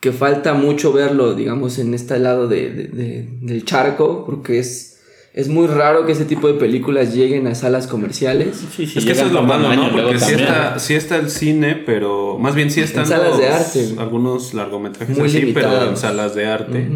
que 0.05 0.12
falta 0.12 0.53
mucho 0.53 0.93
verlo, 0.93 1.35
digamos, 1.35 1.79
en 1.79 1.95
este 1.95 2.19
lado 2.19 2.47
de, 2.47 2.69
de- 2.71 2.88
de- 2.88 3.29
del 3.40 3.64
charco. 3.64 4.25
Porque 4.27 4.59
es, 4.59 5.01
es 5.33 5.49
muy 5.49 5.67
raro 5.67 6.05
que 6.05 6.12
ese 6.12 6.27
tipo 6.27 6.47
de 6.47 6.55
películas 6.55 7.14
lleguen 7.14 7.47
a 7.47 7.55
salas 7.55 7.87
comerciales. 7.87 8.55
Sí, 8.77 8.87
sí, 8.87 8.99
Es 8.99 9.05
que 9.07 9.12
eso 9.12 9.25
es 9.27 9.33
lo 9.33 9.43
malo, 9.43 9.75
¿no? 9.75 9.90
Porque 9.90 10.19
sí 10.19 10.35
está, 10.35 10.79
sí 10.79 10.93
está 10.95 11.17
el 11.17 11.31
cine, 11.31 11.75
pero 11.87 12.38
más 12.38 12.55
bien 12.55 12.71
sí 12.71 12.81
están 12.83 13.07
salas 13.07 13.31
los- 13.31 13.38
de 13.38 13.49
arte. 13.49 13.95
algunos 13.99 14.53
largometrajes 14.53 15.17
Muy 15.17 15.29
así, 15.29 15.38
pero 15.55 15.69
limitados. 15.71 15.88
en 15.88 15.97
salas 15.97 16.35
de 16.35 16.47
arte. 16.47 16.88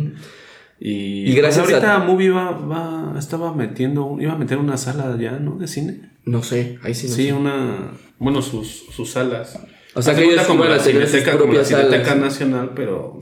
Y, 0.81 1.31
Y 1.31 1.33
gracias 1.35 1.65
pues 1.65 1.75
ahorita 1.75 1.95
a- 1.97 1.99
Movie 2.01 2.31
va, 2.31 2.51
va- 2.53 3.15
estaba 3.19 3.55
metiendo, 3.55 4.19
iba 4.21 4.35
a 4.35 4.37
meter 4.39 4.59
una 4.59 4.77
sala 4.77 5.17
ya, 5.19 5.33
¿no? 5.33 5.57
De 5.57 5.67
cine. 5.67 6.11
No 6.25 6.43
sé, 6.43 6.79
ahí 6.83 6.95
sí 6.95 7.09
no 7.09 7.15
Sí, 7.15 7.25
sé. 7.29 7.33
una, 7.33 7.93
bueno, 8.19 8.43
sus, 8.43 8.85
sus 8.95 9.11
salas. 9.11 9.59
O 9.99 10.03
sea, 10.03 10.15
que 10.15 10.25
ellos 10.25 10.47
como 10.47 10.65
la 10.65 10.79
Cineteca, 10.79 11.37
como 11.39 11.53
la 11.53 11.65
Cineteca. 11.65 12.15
Nacional, 12.15 12.71
pero 12.75 13.21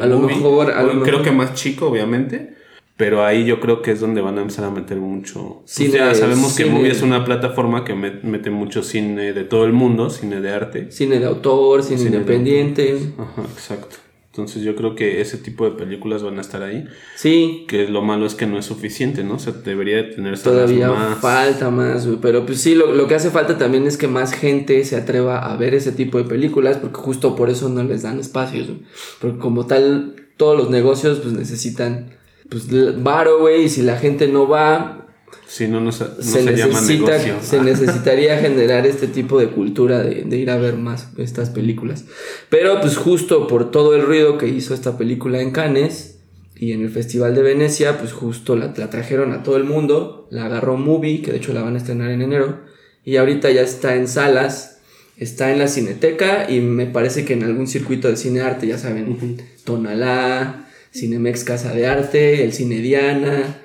A 0.00 0.06
lo 0.06 0.20
movie. 0.20 0.36
mejor- 0.36 0.70
a 0.70 0.80
lo 0.80 0.86
Bueno, 0.86 1.00
mejor. 1.00 1.08
Creo 1.08 1.22
que 1.22 1.30
más 1.32 1.54
chico, 1.54 1.88
obviamente. 1.88 2.54
Pero 2.96 3.24
ahí 3.24 3.44
yo 3.46 3.58
creo 3.58 3.82
que 3.82 3.90
es 3.90 4.00
donde 4.00 4.20
van 4.20 4.38
a 4.38 4.42
empezar 4.42 4.64
a 4.66 4.70
meter 4.70 4.98
mucho. 4.98 5.62
Pues 5.62 5.72
Cine- 5.72 5.94
ya 5.98 6.14
sabemos 6.14 6.54
que. 6.54 6.66
Movie 6.66 6.90
es 6.92 7.02
una 7.02 7.24
plataforma 7.24 7.84
que 7.84 7.94
met- 7.94 8.22
mete 8.22 8.50
mucho 8.50 8.82
cine 8.82 9.32
de 9.32 9.44
todo 9.44 9.64
el 9.64 9.72
mundo, 9.72 10.08
cine 10.10 10.40
de 10.40 10.50
arte. 10.52 10.92
Cine 10.92 11.18
de 11.18 11.26
autor, 11.26 11.82
cine, 11.82 11.98
Cine 11.98 12.10
de 12.10 12.16
independiente. 12.18 12.98
Ajá, 13.18 13.42
exacto. 13.52 13.96
Entonces 14.32 14.62
yo 14.62 14.74
creo 14.74 14.94
que 14.94 15.20
ese 15.20 15.36
tipo 15.36 15.66
de 15.66 15.72
películas 15.72 16.22
van 16.22 16.38
a 16.38 16.40
estar 16.40 16.62
ahí. 16.62 16.86
Sí, 17.16 17.66
Que 17.68 17.86
lo 17.86 18.00
malo 18.00 18.24
es 18.24 18.34
que 18.34 18.46
no 18.46 18.58
es 18.58 18.64
suficiente, 18.64 19.22
¿no? 19.24 19.34
O 19.34 19.38
sea, 19.38 19.52
debería 19.52 19.96
de 19.98 20.04
tener 20.04 20.38
Todavía 20.38 20.88
más. 20.88 21.18
falta 21.18 21.70
más, 21.70 22.06
güey. 22.06 22.18
Pero 22.22 22.46
pues 22.46 22.62
sí, 22.62 22.74
lo, 22.74 22.94
lo 22.94 23.06
que 23.06 23.14
hace 23.14 23.28
falta 23.30 23.58
también 23.58 23.86
es 23.86 23.98
que 23.98 24.08
más 24.08 24.32
gente 24.32 24.82
se 24.86 24.96
atreva 24.96 25.52
a 25.52 25.54
ver 25.58 25.74
ese 25.74 25.92
tipo 25.92 26.16
de 26.16 26.24
películas, 26.24 26.78
porque 26.78 26.96
justo 26.96 27.36
por 27.36 27.50
eso 27.50 27.68
no 27.68 27.84
les 27.84 28.04
dan 28.04 28.18
espacios, 28.20 28.68
güey. 28.68 28.80
Porque 29.20 29.38
como 29.38 29.66
tal, 29.66 30.14
todos 30.38 30.56
los 30.56 30.70
negocios 30.70 31.18
pues 31.18 31.34
necesitan 31.34 32.16
pues 32.48 32.68
varo, 33.02 33.38
güey, 33.40 33.64
y 33.64 33.68
si 33.68 33.82
la 33.82 33.98
gente 33.98 34.28
no 34.28 34.48
va, 34.48 35.08
Si 35.46 35.68
no, 35.68 35.80
no 35.80 35.92
se, 35.92 36.04
no 36.04 36.22
se, 36.22 36.42
necesita, 36.42 37.18
se 37.42 37.60
necesitaría 37.60 38.38
generar 38.38 38.86
este 38.86 39.06
tipo 39.06 39.38
de 39.38 39.48
cultura 39.48 40.02
de, 40.02 40.24
de 40.24 40.36
ir 40.38 40.50
a 40.50 40.56
ver 40.56 40.76
más 40.76 41.08
estas 41.18 41.50
películas. 41.50 42.06
Pero 42.48 42.80
pues 42.80 42.96
justo 42.96 43.46
por 43.46 43.70
todo 43.70 43.94
el 43.94 44.02
ruido 44.02 44.38
que 44.38 44.48
hizo 44.48 44.72
esta 44.72 44.96
película 44.96 45.42
en 45.42 45.50
Cannes 45.50 46.20
y 46.56 46.72
en 46.72 46.80
el 46.80 46.90
Festival 46.90 47.34
de 47.34 47.42
Venecia, 47.42 47.98
pues 47.98 48.12
justo 48.12 48.56
la, 48.56 48.72
la 48.76 48.88
trajeron 48.88 49.32
a 49.32 49.42
todo 49.42 49.56
el 49.56 49.64
mundo, 49.64 50.26
la 50.30 50.46
agarró 50.46 50.76
Movie, 50.76 51.20
que 51.20 51.32
de 51.32 51.38
hecho 51.38 51.52
la 51.52 51.62
van 51.62 51.74
a 51.74 51.78
estrenar 51.78 52.10
en 52.10 52.22
enero, 52.22 52.60
y 53.04 53.16
ahorita 53.16 53.50
ya 53.50 53.62
está 53.62 53.96
en 53.96 54.08
salas, 54.08 54.78
está 55.18 55.52
en 55.52 55.58
la 55.58 55.68
Cineteca 55.68 56.50
y 56.50 56.60
me 56.60 56.86
parece 56.86 57.24
que 57.24 57.34
en 57.34 57.42
algún 57.42 57.66
circuito 57.66 58.08
de 58.08 58.16
cine 58.16 58.40
arte, 58.40 58.66
ya 58.66 58.78
saben, 58.78 59.38
Tonalá, 59.64 60.68
Cinemex 60.94 61.44
Casa 61.44 61.74
de 61.74 61.86
Arte, 61.86 62.44
el 62.44 62.52
Cine 62.52 62.76
Diana 62.78 63.61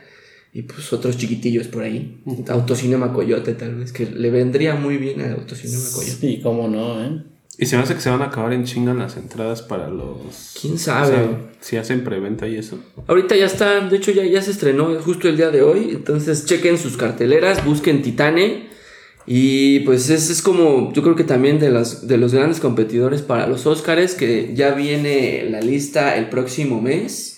y 0.58 0.64
pues 0.64 0.92
otros 0.92 1.18
chiquitillos 1.18 1.68
por 1.68 1.84
ahí. 1.84 2.20
Autocinema 2.48 3.14
Coyote 3.14 3.54
tal 3.54 3.76
vez, 3.76 3.92
que 3.92 4.08
le 4.08 4.32
vendría 4.32 4.74
muy 4.74 4.98
bien 4.98 5.22
al 5.22 5.34
Autocinema 5.34 5.84
Coyote. 5.94 6.18
Sí, 6.20 6.40
cómo 6.42 6.68
no, 6.68 7.00
¿eh? 7.04 7.22
Y 7.60 7.68
se 7.68 7.78
me 7.78 7.84
hace 7.84 7.94
que 7.94 8.02
se 8.02 8.10
van 8.10 8.24
a 8.24 8.26
acabar 8.26 8.54
en 8.54 8.64
chinga 8.64 8.96
las 8.96 9.18
entradas 9.18 9.62
para 9.62 9.88
los. 9.88 10.56
¿Quién 10.60 10.80
sabe? 10.80 11.14
o 11.14 11.18
sea, 11.18 11.52
si 11.60 11.78
hacen 11.78 12.04
preventa 12.04 12.48
y 12.48 12.56
eso. 12.56 12.80
Ahorita 13.06 13.36
ya 13.36 13.46
está, 13.46 13.82
de 13.82 13.98
hecho 13.98 14.10
ya, 14.10 14.26
ya 14.26 14.42
se 14.42 14.50
estrenó 14.50 15.00
justo 15.00 15.30
el 15.30 15.38
día 15.38 15.52
de 15.52 15.62
hoy, 15.62 15.92
entonces 15.92 16.46
chequen 16.46 16.80
sus 16.80 16.98
carteleras, 16.98 17.64
busquen 17.64 18.02
Titane 18.02 18.66
y 19.28 19.82
pues 19.82 20.10
ese 20.10 20.34
es 20.34 20.42
como, 20.42 20.92
yo 20.94 21.04
creo 21.04 21.16
que 21.16 21.24
también 21.24 21.60
de 21.60 21.70
los, 21.70 22.08
de 22.08 22.18
los 22.18 22.34
grandes 22.34 22.60
competidores 22.60 23.22
para 23.22 23.46
los 23.46 23.68
Oscars, 23.68 24.16
que 24.16 24.56
ya 24.56 24.72
viene 24.72 25.48
la 25.52 25.62
lista 25.62 26.18
el 26.18 26.30
próximo 26.30 26.82
mes. 26.82 27.37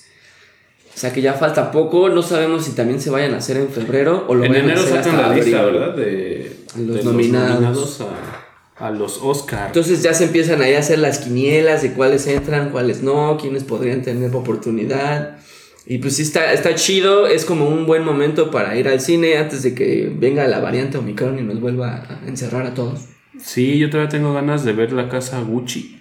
Sea 0.99 1.13
que 1.13 1.21
ya 1.21 1.33
falta 1.33 1.71
poco, 1.71 2.09
no 2.09 2.21
sabemos 2.21 2.65
si 2.65 2.71
también 2.71 2.99
se 2.99 3.09
vayan 3.09 3.33
a 3.33 3.37
hacer 3.37 3.57
en 3.57 3.69
febrero 3.69 4.25
o 4.27 4.35
lo 4.35 4.43
En 4.43 4.51
vayan 4.51 4.69
a 4.69 4.73
enero 4.73 4.85
hacer 4.85 4.97
hasta 4.99 5.13
la 5.29 5.33
lista, 5.35 5.59
abril. 5.61 5.79
¿verdad? 5.79 5.95
De 5.95 6.57
Los 6.77 6.97
de 6.97 7.03
nominados. 7.03 8.01
a, 8.01 8.87
a 8.87 8.91
los 8.91 9.19
Oscar. 9.21 9.67
Entonces 9.67 10.03
ya 10.03 10.13
se 10.13 10.25
empiezan 10.25 10.61
ahí 10.61 10.73
a 10.73 10.79
hacer 10.79 10.99
las 10.99 11.19
quinielas 11.19 11.81
de 11.81 11.93
cuáles 11.93 12.27
entran, 12.27 12.69
cuáles 12.71 13.01
no, 13.01 13.37
quiénes 13.39 13.63
podrían 13.63 14.01
tener 14.01 14.33
oportunidad. 14.35 15.37
Y 15.85 15.97
pues 15.99 16.17
sí 16.17 16.21
está, 16.21 16.53
está 16.53 16.75
chido, 16.75 17.27
es 17.27 17.45
como 17.45 17.67
un 17.67 17.85
buen 17.85 18.03
momento 18.03 18.51
para 18.51 18.75
ir 18.77 18.87
al 18.87 18.99
cine 19.01 19.37
antes 19.37 19.63
de 19.63 19.73
que 19.73 20.11
venga 20.15 20.47
la 20.47 20.59
variante 20.59 20.97
Omicron 20.97 21.39
y 21.39 21.41
nos 21.41 21.59
vuelva 21.59 22.05
a 22.09 22.27
encerrar 22.27 22.65
a 22.67 22.73
todos. 22.73 23.05
Sí, 23.41 23.79
yo 23.79 23.89
todavía 23.89 24.09
tengo 24.09 24.33
ganas 24.33 24.63
de 24.65 24.73
ver 24.73 24.91
la 24.91 25.09
casa 25.09 25.41
Gucci. 25.41 25.98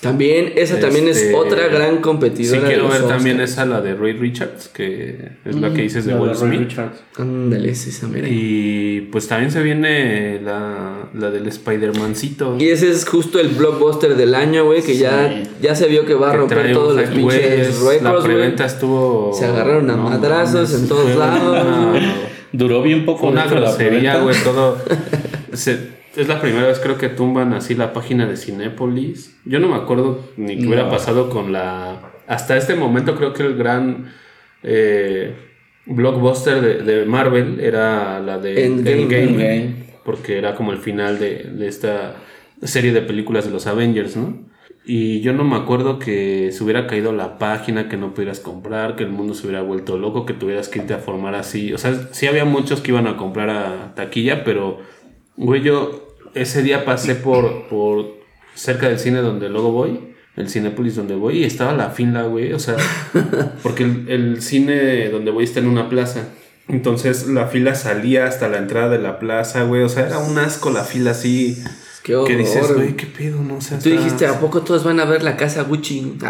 También, 0.00 0.52
esa 0.54 0.78
también 0.78 1.08
es 1.08 1.16
Este, 1.16 1.34
otra 1.34 1.66
gran 1.66 1.96
Sí, 1.96 2.00
competidora. 2.02 2.60
de 2.60 2.66
quiero 2.68 2.88
ver 2.88 3.02
también 3.08 3.40
esa, 3.40 3.66
la 3.66 3.80
de 3.80 3.94
Ray 3.96 4.12
Richards, 4.12 4.68
que 4.68 5.30
es 5.44 5.56
la 5.56 5.72
que 5.72 5.82
dices 5.82 6.04
de 6.04 6.12
La 6.12 6.20
Will 6.20 6.36
Smith. 6.36 6.70
Ándale, 7.18 7.70
es 7.70 7.84
esa 7.88 8.06
mera. 8.06 8.28
Y 8.30 9.08
pues 9.10 9.26
también 9.26 9.50
se 9.50 9.60
viene 9.60 10.40
la, 10.40 11.08
la 11.14 11.30
del 11.30 11.48
Spider-Mancito. 11.48 12.56
Y 12.60 12.68
ese 12.68 12.90
es 12.90 13.04
justo 13.06 13.40
el 13.40 13.48
blockbuster 13.48 14.14
del 14.16 14.36
año, 14.36 14.66
güey, 14.66 14.82
que 14.82 14.96
ya, 14.96 15.28
Sí. 15.42 15.50
ya 15.62 15.74
se 15.74 15.88
vio 15.88 16.06
que 16.06 16.14
va 16.14 16.28
a 16.28 16.32
que 16.32 16.36
romper 16.38 16.72
todos 16.72 16.94
los 16.94 17.10
pinches 17.10 17.42
es- 17.68 17.82
La 17.82 17.90
récords, 17.90 18.12
güey. 18.12 18.22
preventa 18.22 18.66
estuvo. 18.66 19.32
Se 19.36 19.46
agarraron 19.46 19.90
a 19.90 19.96
madrazos 19.96 20.72
en 20.74 20.86
todos 20.88 21.16
lados, 21.16 21.58
Duró 22.52 22.82
bien 22.82 23.04
poco. 23.04 23.26
Una 23.28 23.44
la 23.46 23.50
grosería, 23.50 24.18
güey, 24.20 24.36
todo. 24.44 24.78
se- 25.52 25.97
es 26.18 26.28
la 26.28 26.40
primera 26.40 26.66
vez 26.66 26.80
creo 26.80 26.98
que 26.98 27.08
tumban 27.08 27.54
así 27.54 27.74
la 27.74 27.92
página 27.92 28.26
de 28.26 28.36
Cinépolis. 28.36 29.38
Yo 29.44 29.60
no 29.60 29.68
me 29.68 29.76
acuerdo 29.76 30.24
ni 30.36 30.58
qué 30.58 30.66
hubiera 30.66 30.90
pasado 30.90 31.30
con 31.30 31.52
la... 31.52 32.12
Hasta 32.26 32.56
este 32.56 32.74
momento 32.74 33.14
creo 33.14 33.32
que 33.32 33.44
el 33.44 33.56
gran 33.56 34.12
eh, 34.62 35.34
blockbuster 35.86 36.60
de, 36.60 36.82
de 36.82 37.06
Marvel 37.06 37.60
era 37.60 38.20
la 38.20 38.38
de 38.38 38.66
Endgame. 38.66 39.02
Endgame, 39.02 39.24
Endgame. 39.24 39.74
porque 40.04 40.38
era 40.38 40.54
como 40.54 40.72
el 40.72 40.78
final 40.78 41.18
de, 41.18 41.44
de 41.44 41.68
esta 41.68 42.16
serie 42.62 42.92
de 42.92 43.02
películas 43.02 43.44
de 43.44 43.52
los 43.52 43.66
Avengers, 43.66 44.16
¿no? 44.16 44.48
Y 44.84 45.20
yo 45.20 45.34
no 45.34 45.44
me 45.44 45.54
acuerdo 45.54 45.98
que 45.98 46.50
se 46.50 46.64
hubiera 46.64 46.86
caído 46.86 47.12
la 47.12 47.36
página, 47.36 47.90
que 47.90 47.98
no 47.98 48.14
pudieras 48.14 48.40
comprar, 48.40 48.96
que 48.96 49.04
el 49.04 49.10
mundo 49.10 49.34
se 49.34 49.46
hubiera 49.46 49.62
vuelto 49.62 49.98
loco, 49.98 50.24
que 50.24 50.32
tuvieras 50.32 50.70
que 50.70 50.78
irte 50.78 50.94
a 50.94 50.98
formar 50.98 51.34
así. 51.34 51.74
O 51.74 51.78
sea, 51.78 52.08
sí 52.12 52.26
había 52.26 52.46
muchos 52.46 52.80
que 52.80 52.92
iban 52.92 53.06
a 53.06 53.18
comprar 53.18 53.50
a 53.50 53.94
taquilla, 53.94 54.44
pero, 54.44 54.78
güey, 55.36 55.60
yo 55.60 56.07
ese 56.40 56.62
día 56.62 56.84
pasé 56.84 57.14
por, 57.14 57.68
por 57.68 58.16
cerca 58.54 58.88
del 58.88 58.98
cine 58.98 59.18
donde 59.20 59.48
luego 59.48 59.72
voy, 59.72 60.00
el 60.36 60.48
Cinépolis 60.48 60.96
donde 60.96 61.14
voy, 61.14 61.38
y 61.38 61.44
estaba 61.44 61.72
la 61.72 61.90
fila, 61.90 62.22
güey. 62.24 62.52
O 62.52 62.58
sea, 62.58 62.76
porque 63.62 63.84
el, 63.84 64.08
el 64.08 64.42
cine 64.42 65.08
donde 65.10 65.30
voy 65.30 65.44
está 65.44 65.60
en 65.60 65.66
una 65.68 65.88
plaza. 65.88 66.28
Entonces 66.68 67.26
la 67.28 67.46
fila 67.46 67.74
salía 67.74 68.26
hasta 68.26 68.48
la 68.48 68.58
entrada 68.58 68.90
de 68.90 68.98
la 68.98 69.18
plaza, 69.18 69.62
güey. 69.64 69.82
O 69.82 69.88
sea, 69.88 70.06
era 70.06 70.18
un 70.18 70.36
asco 70.38 70.70
la 70.70 70.84
fila 70.84 71.12
así. 71.12 71.62
Qué 72.02 72.14
horror. 72.14 72.28
Que 72.28 72.36
dices, 72.36 72.72
güey, 72.72 72.94
qué 72.96 73.06
pedo, 73.06 73.42
no 73.42 73.56
o 73.56 73.60
sea, 73.60 73.78
Tú 73.78 73.88
está- 73.88 74.00
dijiste, 74.02 74.26
¿a 74.26 74.38
poco 74.38 74.62
todos 74.62 74.84
van 74.84 75.00
a 75.00 75.04
ver 75.04 75.22
la 75.22 75.36
casa 75.36 75.62
Gucci? 75.62 76.14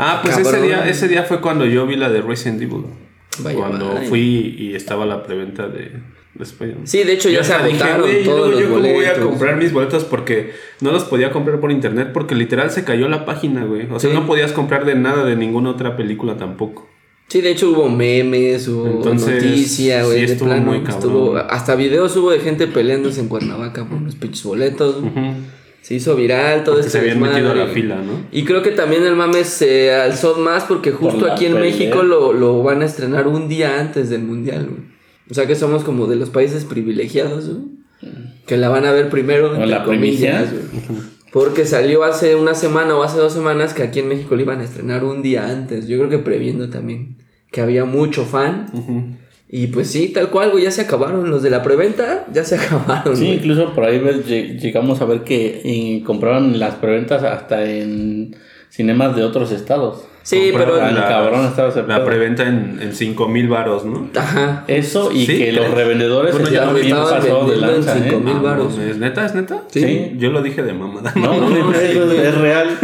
Ah, 0.00 0.20
pues 0.22 0.38
ese 0.38 0.62
día, 0.62 0.88
ese 0.88 1.08
día 1.08 1.24
fue 1.24 1.40
cuando 1.40 1.66
yo 1.66 1.84
vi 1.84 1.96
la 1.96 2.08
de 2.08 2.22
Resident 2.22 2.62
Evil. 2.62 2.84
Vaya, 3.40 3.58
cuando 3.58 3.94
vaya. 3.94 4.08
fui 4.08 4.54
y 4.56 4.74
estaba 4.76 5.04
la 5.06 5.24
preventa 5.24 5.66
de, 5.66 5.90
Sí, 6.84 7.02
de 7.04 7.12
hecho 7.12 7.28
ya 7.28 7.38
Yo 7.38 7.44
se 7.44 7.52
dije, 7.64 7.82
agotaron 7.82 8.10
todos 8.24 8.50
los 8.50 8.60
yo 8.60 8.68
cómo 8.70 8.80
voy 8.92 9.04
a 9.04 9.14
comprar 9.14 9.56
mis 9.56 9.72
boletos 9.72 10.04
porque 10.04 10.52
no 10.80 10.92
los 10.92 11.04
podía 11.04 11.30
comprar 11.30 11.60
por 11.60 11.70
internet 11.72 12.10
porque 12.12 12.34
literal 12.34 12.70
se 12.70 12.84
cayó 12.84 13.08
la 13.08 13.24
página, 13.24 13.64
güey. 13.64 13.86
O 13.90 13.98
sea, 13.98 14.10
Sí. 14.10 14.16
no 14.16 14.26
podías 14.26 14.52
comprar 14.52 14.84
de 14.84 14.94
nada 14.94 15.24
de 15.24 15.36
ninguna 15.36 15.70
otra 15.70 15.96
película 15.96 16.36
tampoco. 16.36 16.88
Sí, 17.28 17.42
de 17.42 17.50
hecho 17.50 17.70
hubo 17.70 17.88
memes, 17.90 18.68
hubo 18.68 18.86
Entonces, 18.86 19.34
noticia, 19.42 20.04
güey. 20.04 20.20
sí 20.20 20.26
de 20.26 20.32
estuvo 20.32 20.48
plano, 20.48 20.64
muy 20.72 20.80
cabrón. 20.82 20.98
estuvo- 20.98 21.36
hasta 21.36 21.74
videos 21.74 22.16
hubo 22.16 22.30
de 22.30 22.40
gente 22.40 22.66
peleándose 22.68 23.20
en 23.20 23.28
Cuernavaca 23.28 23.84
por 23.84 23.98
unos 23.98 24.14
pinches 24.14 24.44
boletos. 24.44 24.96
Se 25.82 25.94
hizo 25.94 26.16
viral 26.16 26.64
todo 26.64 26.74
Porque 26.76 26.86
este 26.88 26.98
se 26.98 27.04
habían 27.04 27.20
metido 27.20 27.50
a 27.50 27.54
la 27.54 27.66
fila, 27.66 27.96
¿no? 27.96 28.26
Y 28.32 28.44
creo 28.44 28.62
que 28.62 28.70
también 28.72 29.04
el 29.04 29.14
mame 29.14 29.44
se 29.44 29.94
alzó 29.94 30.36
más 30.38 30.64
porque 30.64 30.90
justo 30.90 31.30
aquí 31.30 31.46
en 31.46 31.54
pelea. 31.54 31.70
México 31.70 32.02
lo, 32.02 32.32
lo 32.32 32.62
van 32.62 32.82
a 32.82 32.84
estrenar 32.86 33.26
un 33.28 33.48
día 33.48 33.78
antes 33.80 34.10
del 34.10 34.22
mundial, 34.22 34.66
güey. 34.70 34.97
O 35.30 35.34
sea 35.34 35.46
que 35.46 35.54
somos 35.54 35.84
como 35.84 36.06
de 36.06 36.16
los 36.16 36.30
países 36.30 36.64
privilegiados, 36.64 37.48
güey. 37.48 37.62
Que 38.46 38.56
la 38.56 38.68
van 38.68 38.86
a 38.86 38.92
ver 38.92 39.10
primero, 39.10 39.50
entre 39.52 39.66
la 39.66 39.84
comillas, 39.84 40.50
güey. 40.52 40.64
Porque 41.32 41.66
salió 41.66 42.04
hace 42.04 42.36
una 42.36 42.54
semana 42.54 42.96
o 42.96 43.02
hace 43.02 43.18
dos 43.18 43.32
semanas 43.34 43.74
que 43.74 43.82
aquí 43.82 43.98
en 44.00 44.08
México 44.08 44.34
lo 44.34 44.40
iban 44.42 44.60
a 44.60 44.64
estrenar 44.64 45.04
un 45.04 45.20
día 45.22 45.48
antes. 45.50 45.86
Yo 45.86 45.98
creo 45.98 46.08
que 46.08 46.18
previendo 46.18 46.70
también 46.70 47.18
que 47.50 47.60
había 47.60 47.84
mucho 47.84 48.24
fan. 48.24 49.18
Y 49.50 49.66
pues 49.68 49.90
sí, 49.90 50.08
tal 50.08 50.30
cual, 50.30 50.50
güey, 50.50 50.64
ya 50.64 50.70
se 50.70 50.82
acabaron. 50.82 51.30
Los 51.30 51.42
de 51.42 51.50
la 51.50 51.62
preventa 51.62 52.26
ya 52.32 52.44
se 52.44 52.54
acabaron, 52.58 53.16
Sí, 53.16 53.24
güey. 53.24 53.36
incluso 53.36 53.74
por 53.74 53.84
ahí 53.84 53.98
ves, 53.98 54.26
llegamos 54.26 55.00
a 55.02 55.04
ver 55.04 55.22
que 55.24 55.60
eh, 55.64 56.02
compraban 56.04 56.58
las 56.58 56.76
preventas 56.76 57.22
hasta 57.24 57.68
en 57.70 58.34
cinemas 58.70 59.14
de 59.16 59.24
otros 59.24 59.52
estados. 59.52 60.04
Sí, 60.28 60.50
pero... 60.52 60.76
Tan 60.76 60.94
cabrón 60.94 61.46
estaba 61.46 61.74
la 61.86 62.04
preventa 62.04 62.46
en, 62.46 62.78
en 62.82 62.92
5 62.94 63.28
mil 63.28 63.48
varos, 63.48 63.86
¿no? 63.86 64.10
Ajá. 64.14 64.64
Eso 64.68 65.10
y 65.10 65.24
Sí, 65.24 65.38
que 65.38 65.52
los 65.52 65.70
revendedores 65.70 66.32
Bueno, 66.34 66.50
ya 66.50 66.70
bien 66.72 66.90
pasados 66.90 67.24
de 67.24 67.30
vendiendo 67.30 67.54
en 67.54 67.60
lanza, 67.60 67.96
¿eh? 67.98 68.10
5,000 68.10 68.34
Ah, 68.36 68.42
varos. 68.42 68.78
¿Es 68.78 68.98
neta? 68.98 69.24
¿Es 69.24 69.34
neta? 69.34 69.62
Sí. 69.68 70.12
Yo 70.18 70.30
lo 70.30 70.42
dije 70.42 70.62
de 70.62 70.74
mamada. 70.74 71.12
No, 71.16 71.34
no, 71.48 71.72
eso 71.72 72.12
es 72.12 72.34
real. 72.36 72.78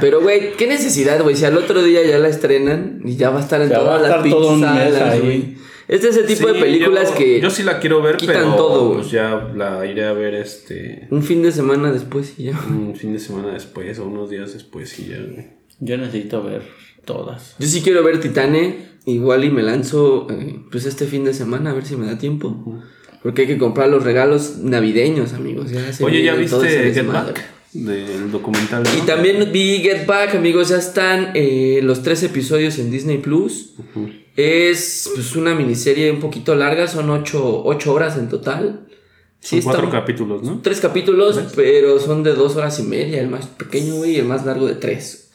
Pero, 0.00 0.20
güey, 0.20 0.52
qué 0.52 0.68
necesidad, 0.68 1.20
güey. 1.22 1.34
Si 1.34 1.44
al 1.44 1.56
otro 1.58 1.82
día 1.82 2.06
ya 2.06 2.18
la 2.18 2.28
estrenan 2.28 3.00
y 3.04 3.16
ya 3.16 3.30
va 3.30 3.38
a 3.40 3.42
estar 3.42 3.60
en 3.60 3.70
Ya 3.70 3.78
todas 3.80 4.04
a 4.04 4.08
las 4.08 5.02
ahí. 5.12 5.20
güey. 5.20 5.58
Es 5.88 6.02
de 6.02 6.10
ese 6.10 6.22
tipo 6.24 6.46
Sí, 6.48 6.54
de 6.54 6.60
películas 6.60 7.08
yo- 7.10 7.16
que 7.16 7.40
Yo 7.40 7.50
sí 7.50 7.62
la 7.64 7.80
quiero 7.80 8.02
ver, 8.02 8.18
quitan 8.18 8.36
pero 8.36 8.54
todo, 8.56 8.84
güey. 8.88 8.98
pues 8.98 9.10
ya 9.10 9.48
la 9.56 9.84
iré 9.86 10.04
a 10.04 10.12
ver 10.12 10.34
este... 10.34 11.08
un 11.10 11.22
fin 11.22 11.42
de 11.42 11.50
semana 11.50 11.90
después 11.90 12.34
y 12.38 12.44
ya. 12.44 12.60
Un 12.68 12.94
fin 12.94 13.14
de 13.14 13.18
semana 13.18 13.54
después 13.54 13.98
o 13.98 14.04
unos 14.04 14.28
días 14.30 14.52
después 14.52 14.96
y 15.00 15.06
ya, 15.08 15.16
güey. 15.16 15.57
Yo 15.80 15.96
necesito 15.96 16.42
ver 16.42 16.62
todas. 17.04 17.54
Yo 17.58 17.66
sí 17.66 17.82
quiero 17.82 18.02
ver 18.04 18.20
Titane. 18.20 18.88
Igual 19.06 19.44
y 19.44 19.50
me 19.50 19.62
lanzo 19.62 20.26
eh, 20.30 20.60
pues 20.70 20.84
este 20.84 21.06
fin 21.06 21.24
de 21.24 21.32
semana 21.32 21.70
a 21.70 21.72
ver 21.72 21.86
si 21.86 21.96
me 21.96 22.06
da 22.06 22.18
tiempo. 22.18 22.82
Porque 23.22 23.42
hay 23.42 23.48
que 23.48 23.58
comprar 23.58 23.88
los 23.88 24.04
regalos 24.04 24.58
navideños, 24.58 25.32
amigos. 25.32 25.70
Ya 25.70 25.90
se 25.92 26.04
Oye, 26.04 26.22
¿ya 26.22 26.34
viste 26.34 26.68
Get 26.68 26.94
desmadre. 26.94 27.32
Back? 27.32 27.44
Del 27.72 28.30
documental. 28.30 28.82
¿no? 28.82 28.90
Y 28.96 29.06
también 29.06 29.50
vi 29.52 29.78
Get 29.78 30.06
Back, 30.06 30.34
amigos. 30.34 30.68
Ya 30.68 30.76
están 30.76 31.30
eh, 31.34 31.80
los 31.82 32.02
tres 32.02 32.22
episodios 32.22 32.78
en 32.78 32.90
Disney 32.90 33.18
Plus. 33.18 33.74
Es 34.36 35.10
pues, 35.14 35.34
una 35.36 35.54
miniserie 35.54 36.10
un 36.10 36.20
poquito 36.20 36.54
larga, 36.54 36.86
son 36.86 37.10
ocho, 37.10 37.64
ocho 37.64 37.92
horas 37.94 38.16
en 38.18 38.28
total. 38.28 38.86
Son 39.40 39.58
está- 39.58 39.72
cuatro 39.72 39.90
capítulos, 39.90 40.42
¿no? 40.42 40.60
Tres 40.62 40.80
capítulos, 40.80 41.40
pero 41.56 41.98
son 41.98 42.22
de 42.22 42.34
dos 42.34 42.56
horas 42.56 42.78
y 42.78 42.82
media. 42.82 43.20
El 43.20 43.28
más 43.28 43.46
pequeño, 43.46 43.96
güey, 43.96 44.12
y 44.12 44.16
el 44.16 44.26
más 44.26 44.44
largo 44.44 44.66
de 44.66 44.74
tres. 44.74 45.27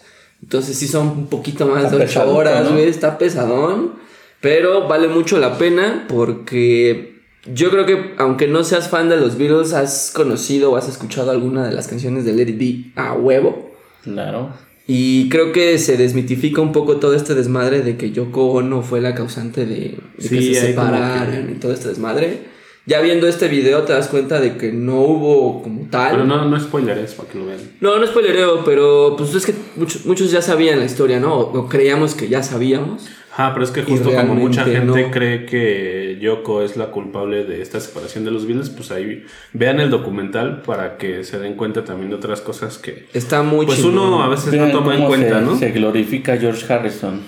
Entonces 0.44 0.78
sí 0.78 0.88
son 0.88 1.08
un 1.08 1.28
poquito 1.28 1.66
más 1.66 1.86
Está 1.86 1.96
de 1.98 2.04
ocho 2.04 2.08
pesadito, 2.08 2.36
horas, 2.36 2.64
¿no? 2.66 2.72
güey. 2.74 2.88
Está 2.88 3.18
pesadón. 3.18 3.94
Pero 4.42 4.88
vale 4.90 5.08
mucho 5.08 5.40
la 5.40 5.58
pena 5.58 6.06
porque 6.10 7.22
yo 7.52 7.70
creo 7.72 7.86
que 7.86 8.14
aunque 8.18 8.48
no 8.48 8.64
seas 8.64 8.90
fan 8.90 9.08
de 9.10 9.16
los 9.18 9.38
Beatles, 9.38 9.74
has 9.74 10.12
conocido 10.14 10.72
o 10.72 10.76
has 10.78 10.90
escuchado 10.90 11.32
alguna 11.32 11.66
de 11.66 11.74
las 11.74 11.88
canciones 11.88 12.26
de 12.26 12.34
Let 12.34 12.50
It 12.50 12.60
Be 12.60 13.02
a 13.02 13.14
huevo. 13.14 13.72
Claro. 14.04 14.50
Y 14.86 15.30
creo 15.30 15.54
que 15.54 15.78
se 15.80 15.96
desmitifica 15.96 16.60
un 16.60 16.74
poco 16.74 16.98
todo 16.98 17.14
este 17.16 17.36
desmadre 17.36 17.82
de 17.84 17.96
que 17.96 18.12
Yoko 18.12 18.52
Ono 18.52 18.82
fue 18.82 19.00
la 19.00 19.16
causante 19.16 19.66
de, 19.66 19.98
de 20.18 20.28
Sí, 20.28 20.30
que 20.38 20.56
se 20.56 20.68
separaran 20.68 21.46
que- 21.48 21.52
y 21.54 21.56
todo 21.56 21.72
este 21.72 21.88
desmadre. 21.88 22.52
Ya 22.86 23.00
viendo 23.00 23.28
este 23.28 23.48
video 23.48 23.84
te 23.84 23.94
das 23.94 24.10
cuenta 24.10 24.42
de 24.42 24.58
que 24.58 24.74
no 24.74 25.00
hubo 25.00 25.64
como 25.64 25.86
tal. 25.90 26.12
Pero 26.12 26.26
no, 26.26 26.46
no 26.46 26.60
spoileres 26.60 27.14
para 27.14 27.30
que 27.30 27.38
lo 27.38 27.46
vean. 27.46 27.60
No, 27.80 27.98
no 27.98 28.06
spoilereo, 28.06 28.66
pero 28.66 29.16
pues 29.18 29.34
es 29.36 29.46
que 29.46 29.54
muchos, 29.78 30.06
muchos 30.06 30.32
ya 30.32 30.42
sabían 30.42 30.80
la 30.80 30.86
historia, 30.86 31.20
¿no? 31.20 31.34
O, 31.34 31.60
o 31.60 31.70
creíamos 31.70 32.14
que 32.14 32.28
ya 32.28 32.44
sabíamos. 32.44 33.08
Ah, 33.36 33.52
pero 33.54 33.66
es 33.66 33.72
que 33.72 33.82
justo 33.84 34.12
como 34.14 34.36
mucha 34.36 34.64
gente 34.64 35.04
no. 35.06 35.12
cree 35.12 35.46
que 35.48 36.20
Yoko 36.22 36.62
es 36.62 36.78
la 36.78 36.92
culpable 36.92 37.46
de 37.46 37.64
esta 37.64 37.80
separación 37.80 38.26
de 38.26 38.32
los 38.32 38.46
Beatles, 38.46 38.70
pues 38.70 38.92
ahí 38.92 39.26
vean 39.54 39.80
el 39.80 39.90
documental 39.90 40.62
para 40.62 40.98
que 40.98 41.24
se 41.24 41.40
den 41.40 41.56
cuenta 41.56 41.84
también 41.84 42.12
de 42.12 42.18
otras 42.18 42.42
cosas 42.42 42.78
que 42.78 43.08
Está 43.14 43.42
muy 43.42 43.66
pues 43.66 43.80
chingón. 43.80 43.98
uno 43.98 44.24
a 44.24 44.28
veces 44.28 44.52
Vean 44.52 44.68
no 44.68 44.72
toma 44.72 44.96
en 44.96 45.06
cuenta, 45.06 45.40
se, 45.40 45.46
¿no? 45.46 45.58
Se 45.58 45.72
glorifica 45.72 46.34
a 46.34 46.38
George 46.38 46.72
Harrison. 46.72 47.22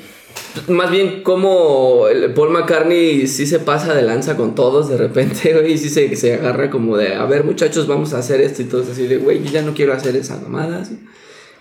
Más 0.68 0.92
bien 0.92 1.22
como 1.24 2.06
Paul 2.36 2.50
McCartney 2.50 3.28
sí 3.28 3.46
se 3.46 3.60
pasa 3.60 3.94
de 3.94 4.02
lanza 4.02 4.38
con 4.38 4.56
todos 4.56 4.90
de 4.90 4.98
repente, 4.98 5.54
güey, 5.60 5.74
y 5.74 5.78
sí 5.78 5.90
se, 5.90 6.16
se 6.16 6.34
agarra 6.34 6.70
como 6.70 6.98
de, 6.98 7.16
a 7.16 7.26
ver 7.26 7.44
muchachos, 7.44 7.88
vamos 7.88 8.14
a 8.14 8.20
hacer 8.20 8.42
esto 8.42 8.62
y 8.62 8.66
todos 8.66 8.90
así 8.90 9.08
de, 9.08 9.18
güey, 9.18 9.44
yo 9.44 9.52
ya 9.52 9.62
no 9.62 9.74
quiero 9.74 9.94
hacer 9.94 10.16
esas 10.16 10.42
mamadas. 10.42 10.92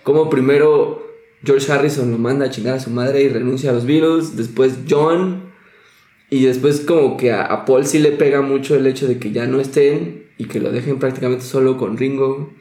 Como 0.03 0.29
primero 0.29 1.05
George 1.43 1.71
Harrison 1.71 2.11
lo 2.11 2.17
manda 2.17 2.45
a 2.45 2.49
chingar 2.49 2.75
a 2.75 2.79
su 2.79 2.89
madre 2.89 3.23
y 3.23 3.29
renuncia 3.29 3.71
a 3.71 3.73
los 3.73 3.85
Beatles, 3.85 4.37
después 4.37 4.79
John, 4.89 5.53
y 6.29 6.45
después 6.45 6.81
como 6.81 7.17
que 7.17 7.31
a, 7.31 7.43
a 7.43 7.65
Paul 7.65 7.85
sí 7.85 7.99
le 7.99 8.11
pega 8.11 8.41
mucho 8.41 8.75
el 8.75 8.87
hecho 8.87 9.07
de 9.07 9.19
que 9.19 9.31
ya 9.31 9.45
no 9.45 9.59
estén 9.59 10.25
y 10.37 10.45
que 10.45 10.59
lo 10.59 10.71
dejen 10.71 10.99
prácticamente 10.99 11.45
solo 11.45 11.77
con 11.77 11.97
Ringo. 11.97 12.51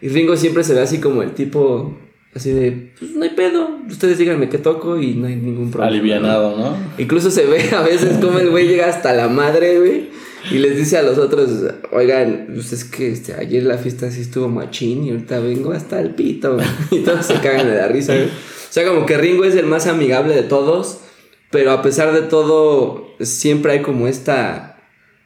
Y 0.00 0.08
Ringo 0.08 0.36
siempre 0.36 0.64
se 0.64 0.74
ve 0.74 0.80
así 0.80 0.98
como 0.98 1.22
el 1.22 1.32
tipo 1.32 1.96
Así 2.34 2.50
de, 2.50 2.92
pues 2.98 3.10
no 3.10 3.24
hay 3.24 3.30
pedo, 3.30 3.78
ustedes 3.86 4.16
díganme 4.16 4.48
qué 4.48 4.56
toco 4.56 4.98
y 4.98 5.14
no 5.14 5.26
hay 5.26 5.36
ningún 5.36 5.70
problema. 5.70 5.92
Alivianado, 5.92 6.56
¿no? 6.56 6.76
Incluso 6.96 7.30
se 7.30 7.44
ve 7.44 7.70
a 7.76 7.82
veces 7.82 8.16
como 8.18 8.38
el 8.38 8.48
güey 8.48 8.68
llega 8.68 8.88
hasta 8.88 9.12
la 9.12 9.28
madre, 9.28 9.78
güey. 9.78 10.08
Y 10.50 10.58
les 10.58 10.76
dice 10.76 10.98
a 10.98 11.02
los 11.02 11.18
otros, 11.18 11.50
oigan, 11.92 12.48
pues 12.52 12.72
es 12.72 12.84
que 12.84 13.12
este, 13.12 13.34
ayer 13.34 13.62
la 13.62 13.78
fiesta 13.78 14.10
sí 14.10 14.22
estuvo 14.22 14.48
machín 14.48 15.04
y 15.04 15.10
ahorita 15.10 15.38
vengo 15.40 15.72
hasta 15.72 16.00
el 16.00 16.14
pito. 16.14 16.54
güey". 16.54 16.66
Y 16.90 17.04
todos 17.04 17.26
se 17.26 17.34
cagan 17.34 17.68
de 17.68 17.76
la 17.76 17.88
risa, 17.88 18.14
güey. 18.14 18.26
O 18.26 18.72
sea, 18.74 18.86
como 18.88 19.04
que 19.04 19.18
Ringo 19.18 19.44
es 19.44 19.54
el 19.54 19.66
más 19.66 19.86
amigable 19.86 20.34
de 20.34 20.42
todos, 20.42 21.00
pero 21.50 21.70
a 21.72 21.82
pesar 21.82 22.14
de 22.14 22.22
todo, 22.22 23.14
siempre 23.20 23.72
hay 23.72 23.82
como 23.82 24.08
esta 24.08 24.82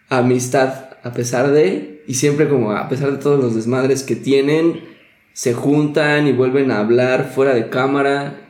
amistad, 0.09 0.90
a 1.05 1.12
pesar 1.12 1.53
de, 1.53 2.03
y 2.09 2.14
siempre 2.14 2.49
como 2.49 2.73
a 2.73 2.88
pesar 2.88 3.12
de 3.12 3.19
todos 3.19 3.40
los 3.40 3.55
desmadres 3.55 4.03
que 4.03 4.16
tienen, 4.16 4.95
se 5.37 5.53
juntan 5.53 6.27
y 6.27 6.33
vuelven 6.33 6.70
a 6.70 6.79
hablar 6.79 7.31
fuera 7.31 7.55
de 7.55 7.68
cámara. 7.68 8.49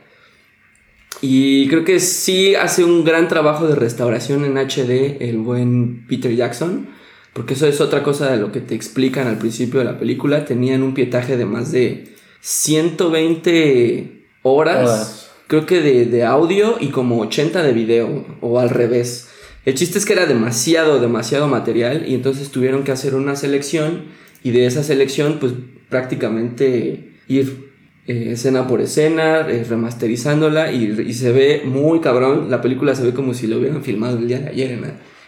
Y 1.19 1.67
creo 1.67 1.83
que 1.83 1.99
sí 1.99 2.55
hace 2.55 2.85
un 2.85 3.03
gran 3.03 3.27
trabajo 3.27 3.67
de 3.67 3.75
restauración 3.75 4.45
en 4.45 4.57
HD 4.57 5.17
el 5.19 5.37
buen 5.39 6.07
Peter 6.07 6.33
Jackson. 6.33 6.87
Porque 7.33 7.55
eso 7.55 7.67
es 7.67 7.81
otra 7.81 8.03
cosa 8.03 8.31
de 8.31 8.37
lo 8.37 8.53
que 8.53 8.61
te 8.61 8.73
explican 8.73 9.27
al 9.27 9.37
principio 9.37 9.81
de 9.81 9.85
la 9.85 9.99
película. 9.99 10.45
Tenían 10.45 10.81
un 10.81 10.93
pietaje 10.93 11.35
de 11.35 11.45
más 11.45 11.73
de 11.73 12.15
120 12.39 14.23
horas. 14.43 14.77
Horas. 14.77 15.31
Creo 15.47 15.65
que 15.65 15.81
de, 15.81 16.05
de 16.05 16.23
audio 16.23 16.77
y 16.79 16.87
como 16.87 17.19
80 17.19 17.63
de 17.63 17.73
video. 17.73 18.25
O 18.39 18.59
al 18.59 18.69
revés. 18.69 19.27
El 19.65 19.73
chiste 19.73 19.97
es 19.97 20.05
que 20.05 20.13
era 20.13 20.25
demasiado, 20.25 21.01
demasiado 21.01 21.49
material. 21.49 22.05
Y 22.07 22.15
entonces 22.15 22.49
tuvieron 22.49 22.85
que 22.85 22.93
hacer 22.93 23.13
una 23.13 23.35
selección. 23.35 24.05
Y 24.41 24.51
de 24.51 24.67
esa 24.67 24.83
selección, 24.83 25.39
pues 25.41 25.51
prácticamente 25.89 27.13
ir 27.27 27.67
eh, 28.07 28.31
escena 28.31 28.67
por 28.67 28.81
escena, 28.81 29.41
eh, 29.49 29.65
remasterizándola 29.67 30.71
y, 30.71 30.85
y 31.07 31.13
se 31.13 31.31
ve 31.31 31.63
muy 31.65 31.99
cabrón. 31.99 32.49
La 32.49 32.61
película 32.61 32.95
se 32.95 33.03
ve 33.03 33.13
como 33.13 33.33
si 33.33 33.47
lo 33.47 33.57
hubieran 33.59 33.83
filmado 33.83 34.17
el 34.17 34.27
día 34.27 34.39
de 34.39 34.49
ayer 34.49 34.71
en, 34.71 34.83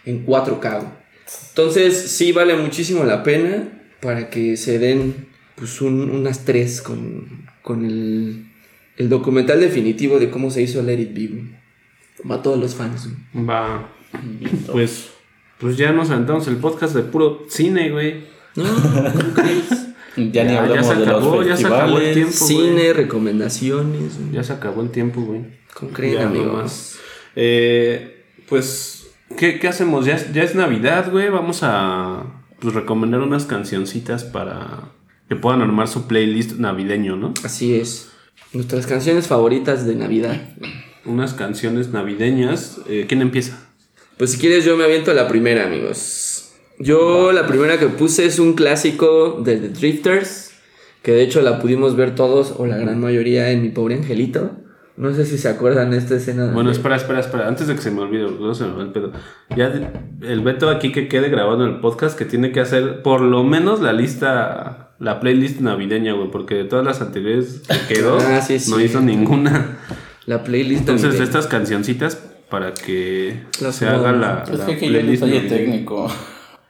en 0.05 0.25
4K. 0.25 0.75
güey. 0.79 0.91
Entonces 1.49 1.95
sí 2.11 2.31
vale 2.31 2.55
muchísimo 2.55 3.03
la 3.03 3.21
pena 3.23 3.67
para 4.01 4.29
que 4.29 4.55
se 4.57 4.79
den 4.79 5.27
pues 5.55 5.81
un- 5.81 6.09
unas 6.09 6.45
tres 6.45 6.81
con, 6.81 7.45
con 7.61 7.85
el, 7.85 8.45
el 8.97 9.09
documental 9.09 9.59
definitivo 9.59 10.17
de 10.19 10.29
cómo 10.29 10.49
se 10.49 10.61
hizo 10.61 10.81
Let 10.81 10.99
It 11.01 11.13
Be. 11.13 11.27
güey. 11.27 11.43
Para 12.27 12.41
todos 12.41 12.59
los 12.59 12.75
fans. 12.75 13.09
güey. 13.33 13.45
Va. 13.45 13.89
Pues, 14.71 15.09
pues 15.59 15.75
ya 15.77 15.91
nos 15.91 16.09
aventamos 16.09 16.47
el 16.47 16.55
podcast 16.57 16.95
de 16.95 17.03
puro 17.03 17.45
cine, 17.49 17.91
güey. 17.91 18.23
No, 18.55 18.63
¿cómo 18.63 19.33
crees? 19.35 19.88
Ya, 20.15 20.43
ni 20.43 20.53
Ya- 20.53 20.83
se 20.83 20.95
de 20.95 21.03
acabó, 21.03 21.35
los 21.37 21.47
ya 21.47 21.55
se 21.57 21.65
acabó 21.67 21.97
el 21.99 22.13
tiempo. 22.13 22.31
Cine, 22.33 22.93
recomendaciones. 22.93 24.17
Ya 24.31 24.43
se 24.43 24.53
acabó 24.53 24.81
el 24.81 24.89
tiempo, 24.91 25.21
güey. 25.21 25.41
¿Cómo 25.73 25.91
creen, 25.91 26.13
Ya, 26.15 26.23
amigos? 26.27 26.95
Eh, 27.35 28.25
pues, 28.47 29.07
¿qué, 29.37 29.59
qué 29.59 29.67
hacemos? 29.67 30.05
Ya, 30.05 30.15
es- 30.15 30.33
ya 30.33 30.43
es 30.43 30.55
Navidad, 30.55 31.11
güey. 31.11 31.29
Vamos 31.29 31.59
a 31.61 32.23
pues, 32.59 32.73
recomendar 32.73 33.21
unas 33.21 33.45
cancioncitas 33.45 34.23
para 34.23 34.91
que 35.29 35.35
puedan 35.35 35.61
armar 35.61 35.87
su 35.87 36.07
playlist 36.07 36.53
navideño, 36.53 37.15
¿no? 37.15 37.33
Así 37.43 37.75
es. 37.75 38.09
Nuestras 38.51 38.87
canciones 38.87 39.27
favoritas 39.27 39.85
de 39.85 39.95
Navidad. 39.95 40.41
Unas 41.05 41.33
canciones 41.33 41.89
navideñas. 41.89 42.79
Eh, 42.89 43.05
¿Quién 43.07 43.21
empieza? 43.21 43.59
Pues 44.17 44.31
si 44.31 44.37
quieres 44.39 44.65
yo 44.65 44.75
me 44.75 44.83
aviento 44.83 45.11
a 45.11 45.13
la 45.13 45.27
primera, 45.29 45.65
amigos. 45.67 46.28
Yo 46.79 47.31
la 47.33 47.45
primera 47.45 47.77
que 47.77 47.87
puse 47.87 48.25
es 48.25 48.39
un 48.39 48.53
clásico 48.53 49.41
de 49.43 49.57
The 49.57 49.69
Drifters, 49.69 50.51
que 51.03 51.11
de 51.11 51.21
hecho 51.23 51.41
la 51.41 51.59
pudimos 51.59 51.95
ver 51.95 52.15
todos 52.15 52.53
o 52.57 52.65
la 52.65 52.77
gran 52.77 52.99
mayoría 53.01 53.51
en 53.51 53.61
Mi 53.61 53.69
Pobre 53.69 53.95
Angelito. 53.95 54.51
No 54.95 55.13
sé 55.13 55.25
si 55.25 55.37
se 55.37 55.47
acuerdan 55.47 55.91
de 55.91 55.97
esta 55.97 56.15
escena. 56.15 56.51
Bueno, 56.53 56.71
espera, 56.71 56.97
espera, 56.97 57.19
espera. 57.21 57.47
Antes 57.47 57.67
de 57.67 57.75
que 57.75 57.81
se 57.81 57.89
me 57.91 58.01
olvide, 58.01 58.23
luego 58.23 58.53
se 58.53 58.65
me 58.65 58.73
va 58.73 58.83
el 58.83 58.91
pedo. 58.91 59.11
Ya 59.55 59.71
el 60.21 60.41
veto 60.41 60.69
aquí 60.69 60.91
que 60.91 61.07
quede 61.07 61.29
grabado 61.29 61.63
en 61.65 61.73
el 61.75 61.79
podcast 61.79 62.17
que 62.17 62.25
tiene 62.25 62.51
que 62.51 62.59
hacer 62.59 63.01
por 63.01 63.21
lo 63.21 63.43
menos 63.45 63.79
la 63.81 63.93
lista, 63.93 64.91
la 64.99 65.21
playlist 65.21 65.61
navideña, 65.61 66.13
güey. 66.13 66.29
Porque 66.31 66.55
de 66.55 66.63
todas 66.65 66.85
las 66.85 67.01
anteriores 67.01 67.61
que 67.87 67.93
quedó, 67.95 68.17
Ah, 68.19 68.41
sí, 68.41 68.59
sí. 68.59 68.71
no 68.71 68.79
hizo 68.81 68.99
ninguna. 68.99 69.77
La 70.25 70.43
playlist 70.43 70.81
Entonces, 70.81 71.03
navideña. 71.07 71.23
estas 71.25 71.47
cancioncitas 71.47 72.15
para 72.49 72.73
que 72.73 73.43
Las 73.61 73.75
se 73.77 73.85
haga 73.87 74.11
modas. 74.11 74.47
la, 74.47 74.53
Es 74.53 74.59
la 74.59 74.65
que, 74.65 74.77
que 74.79 74.85
yo 74.87 74.91
no 74.91 74.99
playlist 74.99 75.23
soy 75.23 75.39
técnico. 75.47 76.11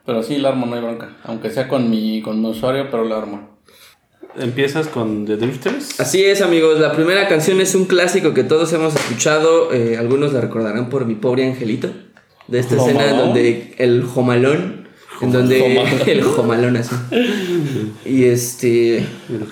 Pero 0.09 0.23
sí, 0.23 0.39
la 0.39 0.49
armo, 0.49 0.65
no 0.65 0.73
hay 0.73 0.81
bronca. 0.81 1.17
Aunque 1.23 1.51
sea 1.51 1.67
con 1.67 1.87
mi, 1.87 2.23
con 2.23 2.41
mi 2.41 2.49
usuario, 2.49 2.87
pero 2.89 3.05
la 3.05 3.19
armo. 3.19 3.59
Empiezas 4.39 4.87
con 4.87 5.27
The 5.27 5.37
Drifters. 5.37 5.99
Así 5.99 6.23
es, 6.23 6.41
amigos. 6.41 6.79
La 6.79 6.93
primera 6.93 7.27
canción 7.27 7.61
es 7.61 7.75
un 7.75 7.85
clásico 7.85 8.33
que 8.33 8.43
todos 8.43 8.73
hemos 8.73 8.95
escuchado. 8.95 9.71
eh, 9.71 9.97
algunos 9.99 10.33
la 10.33 10.41
recordarán 10.41 10.89
por 10.89 11.05
Mi 11.05 11.13
Pobre 11.13 11.45
Angelito. 11.45 11.91
De 12.47 12.57
esta 12.57 12.77
escena 12.77 13.13
donde 13.13 13.75
el 13.77 14.03
jomalón. 14.03 14.87
En 15.21 15.31
donde 15.31 15.59
Jomalón. 15.59 16.01
el 16.07 16.23
jomalón 16.23 16.77
así. 16.77 16.95
Y 18.03 18.23
este. 18.23 19.05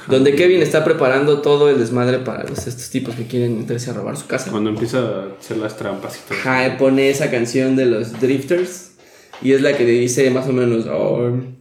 Donde 0.07 0.33
Kevin 0.33 0.63
está 0.63 0.83
preparando 0.83 1.43
todo 1.43 1.69
el 1.69 1.77
desmadre 1.77 2.17
para 2.17 2.45
los, 2.45 2.65
estos 2.65 2.89
tipos 2.89 3.13
que 3.13 3.27
quieren 3.27 3.59
entrarse 3.59 3.91
a 3.91 3.93
robar 3.93 4.17
su 4.17 4.25
casa. 4.25 4.49
Cuando 4.49 4.71
empieza 4.71 5.01
a 5.01 5.25
hacer 5.39 5.57
las 5.57 5.77
trampas 5.77 6.17
y 6.17 6.27
todo. 6.27 6.77
Pone 6.79 7.11
esa 7.11 7.29
canción 7.29 7.75
de 7.75 7.85
los 7.85 8.19
Drifters. 8.19 8.96
Y 9.41 9.51
es 9.51 9.61
la 9.61 9.75
que 9.77 9.85
dice 9.85 10.29
más 10.31 10.47
o 10.47 10.53
menos. 10.53 10.85
I'm 10.85 11.55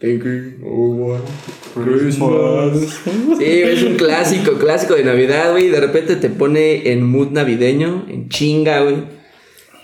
thinking 0.00 0.62
of 0.64 1.20
Christmas. 1.74 3.00
Sí, 3.38 3.44
es 3.44 3.82
un 3.82 3.96
clásico, 3.96 4.52
clásico 4.54 4.94
de 4.94 5.04
Navidad, 5.04 5.52
güey. 5.52 5.68
De 5.68 5.80
repente 5.80 6.16
te 6.16 6.30
pone 6.30 6.90
en 6.92 7.02
mood 7.04 7.28
navideño, 7.30 8.06
en 8.08 8.28
chinga, 8.28 8.80
güey. 8.82 8.96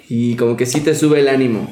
Y 0.09 0.37
como 0.37 0.57
que 0.57 0.67
sí 0.67 0.81
te 0.81 0.95
sube 0.95 1.21
el 1.21 1.29
ánimo. 1.29 1.71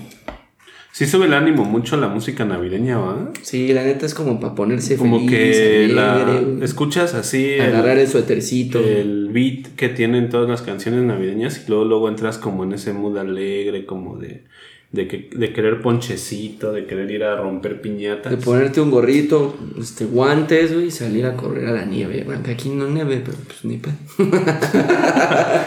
Sí 0.95 1.07
sube 1.07 1.25
el 1.25 1.33
ánimo 1.33 1.65
mucho 1.65 1.97
la 1.97 2.09
música 2.09 2.45
navideña, 2.45 2.99
¿va? 2.99 3.31
Sí, 3.41 3.73
la 3.73 3.83
neta 3.83 4.05
es 4.05 4.13
como 4.13 4.39
para 4.41 4.55
ponerse 4.55 4.97
Como 4.97 5.21
feliz, 5.21 5.31
que 5.31 5.89
la 5.89 6.17
alegre, 6.23 6.63
escuchas 6.67 7.15
así 7.15 7.47
el- 7.55 7.63
agarrar 7.63 7.97
el 7.99 8.09
suétercito. 8.09 8.79
el 8.79 9.31
beat 9.33 9.69
que 9.75 9.89
tienen 9.89 10.29
todas 10.29 10.51
las 10.51 10.61
canciones 10.61 11.03
navideñas 11.03 11.63
y 11.67 11.71
luego, 11.71 11.87
luego 11.87 12.09
entras 12.11 12.37
como 12.37 12.65
en 12.65 12.75
ese 12.75 12.93
mood 12.93 13.17
alegre, 13.17 13.87
como 13.87 14.19
de, 14.19 14.45
de, 14.93 15.09
que, 15.09 15.31
de 15.35 15.53
querer 15.53 15.83
ponchecito, 15.83 16.73
de 16.73 16.87
querer 16.87 17.11
ir 17.11 17.25
a 17.25 17.37
romper 17.37 17.81
piñatas. 17.81 18.31
De 18.31 18.37
ponerte 18.39 18.81
un 18.81 18.91
gorrito, 18.91 19.57
este, 19.79 20.05
guantes, 20.05 20.73
güey, 20.73 20.87
y 20.87 20.91
salir 20.91 21.27
a 21.27 21.37
correr 21.37 21.67
a 21.67 21.73
la 21.73 21.85
nieve. 21.85 22.23
Bueno, 22.25 22.43
que 22.43 22.53
aquí 22.53 22.69
no 22.69 22.89
nieve, 22.89 23.23
pero 23.25 23.39
pues 23.47 23.65
ni 23.65 23.79
pedo. 23.79 23.95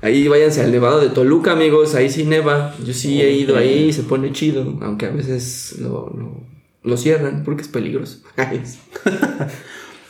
Ahí 0.00 0.28
váyanse 0.28 0.60
al 0.60 0.70
nevado 0.70 1.00
de 1.00 1.08
Toluca, 1.08 1.52
amigos. 1.52 1.96
Ahí 1.96 2.08
sí 2.08 2.24
neva. 2.24 2.74
Yo 2.84 2.94
sí 2.94 3.20
he 3.20 3.32
ido 3.32 3.56
ahí 3.56 3.86
y 3.88 3.92
se 3.92 4.04
pone 4.04 4.30
chido. 4.30 4.78
Aunque 4.80 5.06
a 5.06 5.10
veces 5.10 5.74
lo, 5.80 6.14
lo, 6.16 6.46
lo 6.84 6.96
cierran 6.96 7.42
porque 7.44 7.62
es 7.62 7.68
peligroso. 7.68 8.20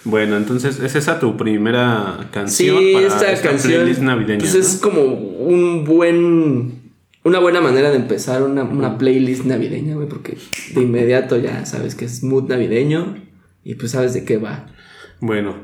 Bueno, 0.04 0.36
entonces 0.36 0.78
es 0.80 0.94
esa 0.94 1.18
tu 1.20 1.36
primera 1.36 2.30
canción 2.32 2.78
sí, 2.78 2.92
para 2.94 3.06
esta, 3.08 3.42
canción. 3.42 3.82
playlist 3.82 4.00
navideña. 4.00 4.38
Pues 4.38 4.54
¿no? 4.54 4.60
es 4.60 4.76
como 4.76 5.02
un 5.02 5.84
buen. 5.84 6.87
Una 7.24 7.40
buena 7.40 7.60
manera 7.60 7.90
de 7.90 7.96
empezar 7.96 8.42
una, 8.42 8.62
una 8.62 8.96
playlist 8.96 9.44
navideña, 9.44 9.94
güey, 9.94 10.08
porque 10.08 10.38
de 10.74 10.82
inmediato 10.82 11.36
ya 11.36 11.66
sabes 11.66 11.94
que 11.94 12.04
es 12.04 12.22
mood 12.22 12.48
navideño 12.48 13.16
y 13.64 13.74
pues 13.74 13.92
sabes 13.92 14.14
de 14.14 14.24
qué 14.24 14.38
va. 14.38 14.66
Bueno, 15.20 15.56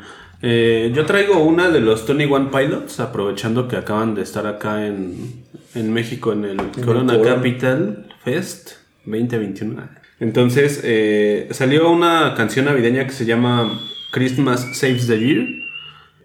eh, 0.43 0.93
yo 0.95 1.07
traigo 1.07 1.43
una 1.43 1.71
de 1.71 1.81
los 1.81 2.05
Tony 2.05 2.25
One 2.25 2.51
Pilots, 2.53 3.01
aprovechando 3.01 3.67
que 3.67 3.77
acaban 3.77 4.15
de 4.15 4.23
estar 4.23 4.47
acá 4.47 4.87
en, 4.87 5.45
en 5.75 5.93
México 5.93 6.33
en 6.33 6.45
el 6.45 6.57
Corona. 6.85 7.21
Capital 7.23 8.09
Fest 8.23 8.73
2021. 9.07 9.89
Entonces, 10.21 10.81
eh, 10.85 11.49
salió 11.51 11.91
una 11.91 12.35
canción 12.37 12.67
navideña 12.67 13.07
que 13.07 13.13
se 13.13 13.25
llama 13.25 13.81
Christmas 14.13 14.77
Saves 14.77 15.07
the 15.07 15.19
Year. 15.19 15.47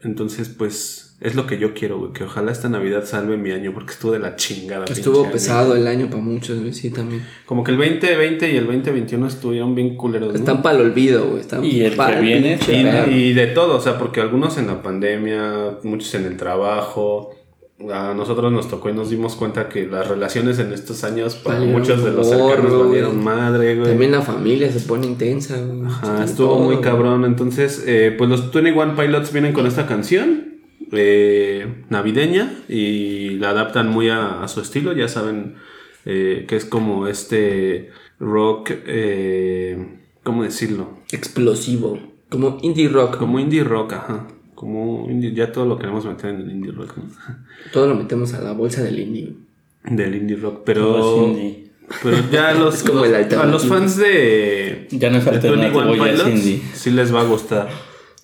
Entonces, 0.04 0.49
pues, 0.49 1.09
es 1.22 1.36
lo 1.36 1.45
que 1.45 1.57
yo 1.57 1.74
quiero, 1.74 1.99
güey, 1.99 2.13
que 2.13 2.24
ojalá 2.24 2.51
esta 2.51 2.70
Navidad 2.70 3.03
salve 3.05 3.36
mi 3.36 3.51
año, 3.51 3.74
porque 3.74 3.91
estuvo 3.91 4.13
de 4.13 4.20
la 4.20 4.38
chingada. 4.38 4.86
Estuvo 4.86 5.24
año. 5.24 5.32
pesado 5.34 5.76
el 5.76 5.86
año 5.86 6.09
para 6.09 6.22
muchos, 6.22 6.59
güey, 6.61 6.74
sí, 6.74 6.91
también. 6.91 7.26
Como 7.45 7.63
que 7.63 7.72
el 7.72 7.78
2020 7.78 8.53
y 8.53 8.55
el 8.55 8.65
2021 8.67 9.28
estuvieron 9.28 9.76
bien 9.76 9.97
culeros. 9.97 10.30
¿no? 10.32 10.39
Están 10.39 10.61
para 10.61 10.80
el 10.80 10.86
olvido, 10.86 11.26
güey. 11.28 11.41
Están 11.41 11.65
Y 11.65 11.82
el 11.82 11.97
que 11.97 12.22
viene, 12.22 12.57
Y, 13.11 13.34
de 13.34 13.47
todo, 13.47 13.76
o 13.76 13.82
sea, 13.82 13.97
porque 13.97 14.22
algunos 14.22 14.57
en 14.57 14.67
la 14.67 14.82
pandemia, 14.82 15.80
muchos 15.84 16.13
en 16.15 16.24
el 16.26 16.38
trabajo. 16.38 17.36
A 17.93 18.13
nosotros 18.13 18.51
nos 18.51 18.70
tocó 18.70 18.89
y 18.89 18.93
nos 18.93 19.09
dimos 19.09 19.36
cuenta 19.36 19.70
que 19.70 19.88
las 19.88 20.07
relaciones 20.07 20.59
en 20.59 20.74
estos 20.74 21.05
años 21.05 21.36
para 21.36 21.59
Valieron 21.59 21.80
muchos 21.82 22.03
de 22.03 22.11
los 22.11 22.28
gorro, 22.28 22.47
cercanos 22.49 22.74
güey. 22.74 22.88
valieron 22.88 23.24
madre, 23.24 23.76
güey. 23.76 23.88
También 23.89 24.11
la 24.11 24.22
familia 24.22 24.70
se 24.70 24.82
pone 24.82 25.07
intensa, 25.07 25.57
güey. 25.61 25.86
Ajá, 25.86 26.26
estuvo 26.26 26.55
todo, 26.55 26.59
muy 26.59 26.76
güey. 26.76 26.82
cabrón. 26.82 27.24
Entonces, 27.24 27.84
eh, 27.88 28.13
pues 28.17 28.30
los 28.30 28.51
21 28.51 28.95
Pilots 28.97 29.32
vienen 29.32 29.53
con 29.53 29.65
esta 29.65 29.88
canción 29.88 30.49
eh, 30.92 31.84
navideña 31.90 32.54
y 32.68 33.32
la 33.32 33.50
adaptan 33.52 33.90
muy 33.90 34.10
a, 34.10 34.44
a 34.44 34.48
su 34.48 34.62
estilo. 34.62 34.94
Ya 34.94 35.08
saben 35.08 35.56
eh, 36.06 36.46
que 36.48 36.56
es 36.56 36.66
como 36.66 37.08
este 37.08 37.90
rock, 38.20 38.72
eh, 38.86 40.00
¿cómo 40.24 40.44
decirlo? 40.44 41.00
Explosivo. 41.12 42.00
Como 42.30 42.58
indie 42.62 42.90
rock. 42.90 43.18
Como 43.18 43.40
indie 43.40 43.64
rock, 43.64 43.94
ajá. 43.94 44.28
como 44.56 45.08
indie- 45.10 45.34
ya 45.34 45.52
todo 45.52 45.66
lo 45.66 45.78
queremos 45.78 46.06
meter 46.06 46.32
en 46.32 46.42
el 46.42 46.52
indie 46.52 46.72
rock, 46.72 46.98
¿no? 46.98 47.04
Todo 47.74 47.88
lo 47.88 47.96
metemos 47.96 48.34
a 48.34 48.42
la 48.42 48.52
bolsa 48.54 48.84
del 48.84 49.00
indie. 49.00 49.34
Del 49.84 50.16
indie 50.16 50.36
rock, 50.38 50.62
pero... 50.66 51.26
indie. 51.28 51.70
Pero 52.04 52.18
ya 52.32 52.54
los, 52.60 52.84
como 52.84 53.04
a 53.04 53.46
los 53.48 53.66
fans 53.66 53.98
de, 53.98 54.88
Ya 54.92 55.10
no 55.10 55.18
es 55.18 55.26
de 55.26 55.32
alternativo, 55.32 55.80
21 55.86 55.96
ya 56.06 56.12
es 56.14 56.22
Pilots 56.22 56.30
indie. 56.46 56.62
sí 56.74 56.92
les 56.92 57.14
va 57.14 57.22
a 57.22 57.24
gustar. 57.24 57.70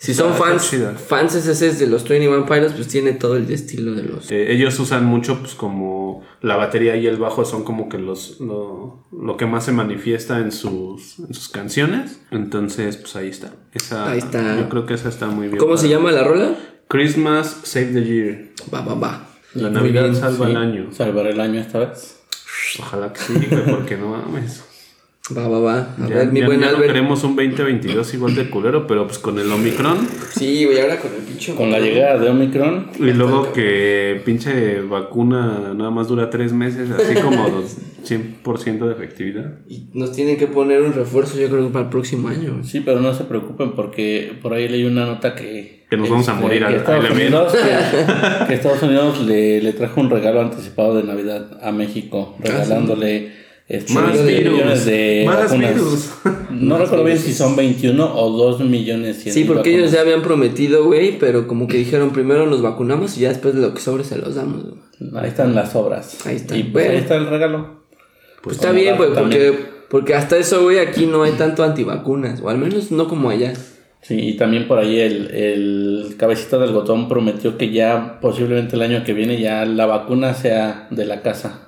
Si 0.05 0.13
son 0.13 0.33
está 0.33 0.45
fans, 0.45 0.75
fans 1.07 1.35
SS 1.35 1.79
de 1.79 1.87
los 1.87 2.07
21 2.07 2.45
Pilots, 2.45 2.73
pues 2.73 2.87
tiene 2.87 3.13
todo 3.13 3.37
el 3.37 3.49
estilo 3.49 3.93
de 3.93 4.03
los. 4.03 4.31
Eh, 4.31 4.51
ellos 4.53 4.79
usan 4.79 5.05
mucho, 5.05 5.39
pues 5.39 5.55
como 5.55 6.23
la 6.41 6.55
batería 6.55 6.95
y 6.95 7.07
el 7.07 7.17
bajo 7.17 7.43
son 7.45 7.63
como 7.63 7.89
que 7.89 7.97
los 7.97 8.39
lo, 8.39 9.05
lo 9.11 9.37
que 9.37 9.45
más 9.45 9.65
se 9.65 9.71
manifiesta 9.71 10.39
en 10.39 10.51
sus, 10.51 11.19
en 11.19 11.33
sus 11.33 11.49
canciones. 11.49 12.19
Entonces, 12.31 12.97
pues 12.97 13.15
ahí 13.15 13.29
está. 13.29 13.53
Esa, 13.73 14.11
Ahí 14.11 14.19
está. 14.19 14.59
Yo 14.59 14.69
creo 14.69 14.85
que 14.85 14.93
esa 14.93 15.09
está 15.09 15.27
muy 15.27 15.47
bien. 15.47 15.57
¿Cómo 15.57 15.77
se 15.77 15.89
llama 15.89 16.11
la 16.11 16.23
rola? 16.23 16.55
Christmas 16.87 17.61
Save 17.63 17.87
the 17.87 18.03
Year. 18.03 18.49
Va, 18.73 18.81
va, 18.81 18.93
va. 18.93 19.27
La 19.55 19.69
Muy 19.69 19.77
Navidad 19.79 20.03
bien, 20.03 20.15
salva 20.15 20.45
Sí, 20.45 20.51
el 20.51 20.57
año. 20.57 20.91
Salvar 20.91 21.27
el 21.27 21.39
año 21.39 21.61
esta 21.61 21.79
vez. 21.79 22.19
Ojalá 22.79 23.13
que 23.13 23.19
sí, 23.21 23.33
porque 23.69 23.97
no 23.97 24.09
mames. 24.09 24.63
Va, 25.35 25.47
va, 25.47 25.57
va. 25.59 25.77
A 25.99 26.07
Ya, 26.07 26.15
ver, 26.17 26.31
mi 26.31 26.39
ya- 26.41 26.45
buen 26.45 26.59
ya 26.59 26.67
no 26.67 26.75
Albert. 26.77 26.91
queremos 26.93 27.23
un 27.23 27.35
2022 27.35 28.13
igual 28.13 28.35
de 28.35 28.47
culero, 28.49 28.85
pero 28.85 29.07
pues 29.07 29.17
con 29.17 29.39
el 29.39 29.51
Omicron. 29.51 30.07
Sí, 30.31 30.65
güey, 30.65 30.79
ahora 30.79 30.99
con 30.99 31.09
el 31.15 31.21
pinche. 31.23 31.55
Con 31.55 31.71
la 31.71 31.79
llegada 31.79 32.19
de 32.19 32.29
Omicron, 32.29 32.91
Y 32.99 33.11
luego 33.11 33.51
que 33.51 34.21
pinche 34.23 34.81
vacuna 34.81 35.73
nada 35.75 35.89
más 35.89 36.07
dura 36.09 36.29
tres 36.29 36.53
meses, 36.53 36.91
así 36.91 37.15
como 37.15 37.49
dos- 37.49 37.75
100% 38.05 38.85
de 38.85 38.91
efectividad. 38.91 39.53
Y 39.67 39.87
nos 39.93 40.11
tienen 40.11 40.37
que 40.37 40.45
poner 40.45 40.83
un 40.83 40.93
refuerzo, 40.93 41.39
yo 41.39 41.49
creo 41.49 41.65
que 41.65 41.73
para 41.73 41.85
el 41.85 41.89
próximo 41.89 42.27
año. 42.27 42.63
sí, 42.63 42.81
pero 42.85 42.99
no 42.99 43.11
se 43.15 43.23
preocupen 43.23 43.71
porque 43.71 44.31
por 44.43 44.53
ahí 44.53 44.67
leí 44.67 44.83
una 44.85 45.07
nota 45.07 45.33
que... 45.33 45.85
Que 45.89 45.97
nos 45.97 46.07
vamos 46.09 46.27
a 46.29 46.33
este, 46.33 46.43
morir 46.43 46.59
que 46.59 46.65
al- 46.65 46.75
Estados. 46.75 47.09
Unidos, 47.09 47.53
que, 47.53 48.45
que 48.47 48.53
Estados 48.53 48.83
Unidos 48.83 49.25
le, 49.25 49.59
le 49.59 49.73
trajo 49.73 50.01
un 50.01 50.11
regalo 50.11 50.41
anticipado 50.41 50.95
de 50.95 51.01
Navidad 51.03 51.57
a 51.63 51.71
México, 51.71 52.35
regalándole... 52.39 53.43
este, 53.67 53.93
Más 53.93 54.13
20 54.13 54.33
virus, 54.33 54.53
millones 54.53 54.85
de 54.85 55.23
más 55.25 55.57
virus. 55.57 56.11
No 56.51 56.77
recuerdo 56.77 57.03
bien 57.03 57.17
si 57.17 57.33
son 57.33 57.55
21 57.55 58.15
o 58.15 58.29
2 58.29 58.61
millones. 58.61 59.23
Sí, 59.23 59.43
porque 59.43 59.75
ellos 59.75 59.91
ya 59.91 60.01
habían 60.01 60.21
prometido, 60.21 60.85
güey, 60.85 61.17
pero 61.17 61.47
como 61.47 61.67
que 61.67 61.77
dijeron 61.77 62.11
primero 62.11 62.45
nos 62.45 62.61
vacunamos 62.61 63.17
y 63.17 63.21
ya 63.21 63.29
después 63.29 63.55
de 63.55 63.61
lo 63.61 63.73
que 63.73 63.81
sobre 63.81 64.03
se 64.03 64.17
los 64.17 64.35
damos. 64.35 64.63
Ahí 65.15 65.29
están 65.29 65.55
las 65.55 65.75
obras. 65.75 66.25
Ahí 66.25 66.35
está. 66.35 66.55
Y 66.55 66.63
pues 66.63 66.89
ahí 66.89 66.97
está 66.97 67.15
el 67.15 67.27
regalo. 67.27 67.83
Pues 68.43 68.57
está 68.57 68.69
como 68.69 68.79
bien, 68.79 68.97
güey, 68.97 69.13
porque, 69.13 69.53
porque 69.89 70.13
hasta 70.13 70.37
eso, 70.37 70.61
güey, 70.61 70.77
aquí 70.77 71.07
no 71.07 71.23
hay 71.23 71.31
tanto 71.31 71.63
antivacunas, 71.63 72.41
o 72.41 72.49
al 72.49 72.59
menos 72.59 72.91
no 72.91 73.07
como 73.07 73.31
allá. 73.31 73.53
Sí, 74.01 74.19
y 74.19 74.37
también 74.37 74.67
por 74.67 74.77
ahí 74.77 74.99
el, 74.99 75.31
el 75.31 76.15
cabecita 76.17 76.59
del 76.59 76.71
botón 76.71 77.09
prometió 77.09 77.57
que 77.57 77.71
ya 77.71 78.19
posiblemente 78.21 78.75
el 78.75 78.83
año 78.83 79.03
que 79.03 79.13
viene 79.13 79.41
ya 79.41 79.65
la 79.65 79.87
vacuna 79.87 80.35
sea 80.35 80.87
de 80.91 81.05
la 81.05 81.23
casa. 81.23 81.64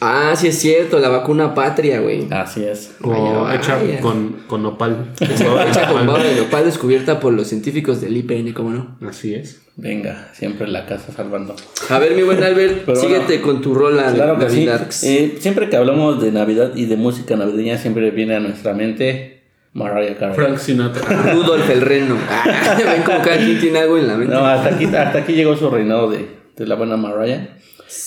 Ah, 0.00 0.34
sí 0.36 0.48
es 0.48 0.58
cierto, 0.58 0.98
la 1.00 1.08
vacuna 1.08 1.54
patria, 1.54 2.00
güey. 2.00 2.26
Así 2.30 2.64
es. 2.64 2.94
O 3.02 3.10
Vaya, 3.10 3.56
hecha 3.56 3.76
vaya. 3.76 4.00
con, 4.00 4.36
con 4.46 4.64
opal. 4.66 5.12
Hecha 5.20 5.88
con 5.92 6.06
baba 6.06 6.22
de 6.22 6.36
nopal 6.36 6.64
descubierta 6.64 7.18
por 7.18 7.32
los 7.32 7.48
científicos 7.48 8.00
del 8.00 8.16
IPN, 8.16 8.52
¿cómo 8.52 8.70
no? 8.70 8.96
Así 9.08 9.34
es. 9.34 9.60
Venga, 9.76 10.28
siempre 10.32 10.66
la 10.68 10.86
casa 10.86 11.12
salvando. 11.12 11.54
A 11.88 11.98
ver, 11.98 12.14
mi 12.14 12.22
buen 12.22 12.42
Albert, 12.42 12.82
Pero 12.84 13.00
síguete 13.00 13.40
con 13.40 13.60
tu 13.60 13.74
rola 13.74 14.12
Claro 14.12 14.36
de 14.36 14.46
que 14.46 14.50
sí. 14.92 15.08
Eh, 15.08 15.36
siempre 15.40 15.68
que 15.68 15.76
hablamos 15.76 16.20
de 16.20 16.32
Navidad 16.32 16.72
y 16.74 16.86
de 16.86 16.96
música 16.96 17.36
navideña, 17.36 17.78
siempre 17.78 18.10
viene 18.10 18.34
a 18.36 18.40
nuestra 18.40 18.74
mente 18.74 19.42
Mariah 19.74 20.16
Carey. 20.16 20.34
Frank 20.34 20.58
Sinatra. 20.58 21.32
Rudolf 21.32 21.68
el 21.70 21.80
Reno. 21.80 22.16
Ah, 22.28 22.74
ven 22.76 23.02
como 23.02 23.18
cada 23.22 23.36
quien 23.36 23.60
tiene 23.60 23.78
algo 23.78 23.98
en 23.98 24.08
la 24.08 24.16
mente. 24.16 24.34
No, 24.34 24.44
hasta 24.44 24.74
aquí, 24.74 24.84
hasta 24.86 25.18
aquí 25.18 25.32
llegó 25.34 25.56
su 25.56 25.70
reinado 25.70 26.10
de, 26.10 26.26
de 26.56 26.66
la 26.66 26.74
buena 26.74 26.96
Mariah. 26.96 27.56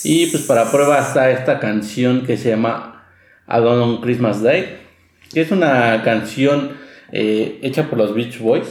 Y 0.03 0.27
pues 0.27 0.43
para 0.43 0.71
prueba 0.71 0.99
está 0.99 1.31
esta 1.31 1.59
canción 1.59 2.25
que 2.25 2.37
se 2.37 2.49
llama 2.49 3.05
Alone 3.47 3.81
on 3.81 4.01
Christmas 4.01 4.41
Day, 4.41 4.77
que 5.33 5.41
es 5.41 5.51
una 5.51 6.01
canción 6.03 6.71
eh, 7.11 7.59
hecha 7.61 7.89
por 7.89 7.97
los 7.97 8.13
Beach 8.13 8.39
Boys, 8.39 8.67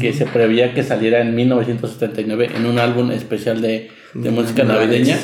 que 0.00 0.12
se 0.12 0.26
prevía 0.26 0.74
que 0.74 0.82
saliera 0.82 1.20
en 1.20 1.34
1979 1.34 2.50
en 2.54 2.66
un 2.66 2.78
álbum 2.78 3.10
especial 3.10 3.60
de, 3.60 3.90
de 4.14 4.30
música 4.30 4.64
navideña, 4.64 5.18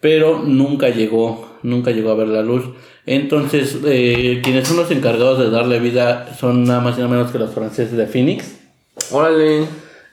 pero 0.00 0.42
nunca 0.44 0.90
llegó, 0.90 1.58
nunca 1.62 1.90
llegó 1.90 2.10
a 2.10 2.14
ver 2.14 2.28
la 2.28 2.42
luz. 2.42 2.64
Entonces, 3.06 3.78
eh, 3.84 4.40
quienes 4.44 4.68
son 4.68 4.76
los 4.76 4.90
encargados 4.90 5.38
de 5.38 5.50
darle 5.50 5.80
vida 5.80 6.36
son 6.38 6.64
nada 6.64 6.80
más 6.80 6.96
y 6.96 7.00
nada 7.00 7.10
menos 7.10 7.32
que 7.32 7.38
los 7.38 7.52
franceses 7.52 7.96
de 7.96 8.06
Phoenix 8.06 8.60
Órale. 9.10 9.64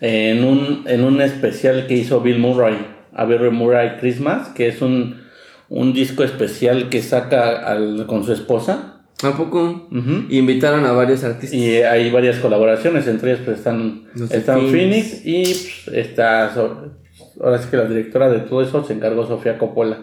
en 0.02 0.44
un, 0.44 0.86
en 0.88 1.04
un 1.04 1.22
especial 1.22 1.86
que 1.86 1.96
hizo 1.96 2.22
Bill 2.22 2.40
Murray, 2.40 2.78
a 3.14 3.26
Bill 3.26 3.51
Murray 3.51 3.97
Christmas, 3.99 4.49
que 4.49 4.68
es 4.68 4.82
un, 4.82 5.22
un 5.70 5.93
disco 5.93 6.24
especial 6.24 6.89
que 6.89 7.01
saca 7.01 7.57
al- 7.66 8.05
con 8.07 8.24
su 8.24 8.34
esposa. 8.34 8.95
¿A 9.22 9.32
poco? 9.36 9.88
Ujú. 9.91 10.26
Invitaron 10.30 10.86
a 10.86 10.93
varios 10.93 11.24
artistas. 11.26 11.53
Y 11.53 11.82
hay 11.82 12.10
varias 12.10 12.38
colaboraciones, 12.38 13.05
entre 13.07 13.32
ellas 13.32 13.41
pues, 13.43 13.57
están, 13.57 14.03
están 14.32 14.62
Phoenix. 14.70 15.22
Phoenix 15.22 15.26
y 15.26 15.43
pues, 15.86 15.97
está, 16.07 16.53
ahora 16.53 17.57
sí 17.62 17.68
que 17.70 17.78
la 17.78 17.86
directora 17.86 18.30
de 18.30 18.39
todo 18.39 18.62
eso 18.62 18.84
se 18.86 18.93
encargó 18.93 19.28
Sofía 19.28 19.57
Coppola. 19.57 19.97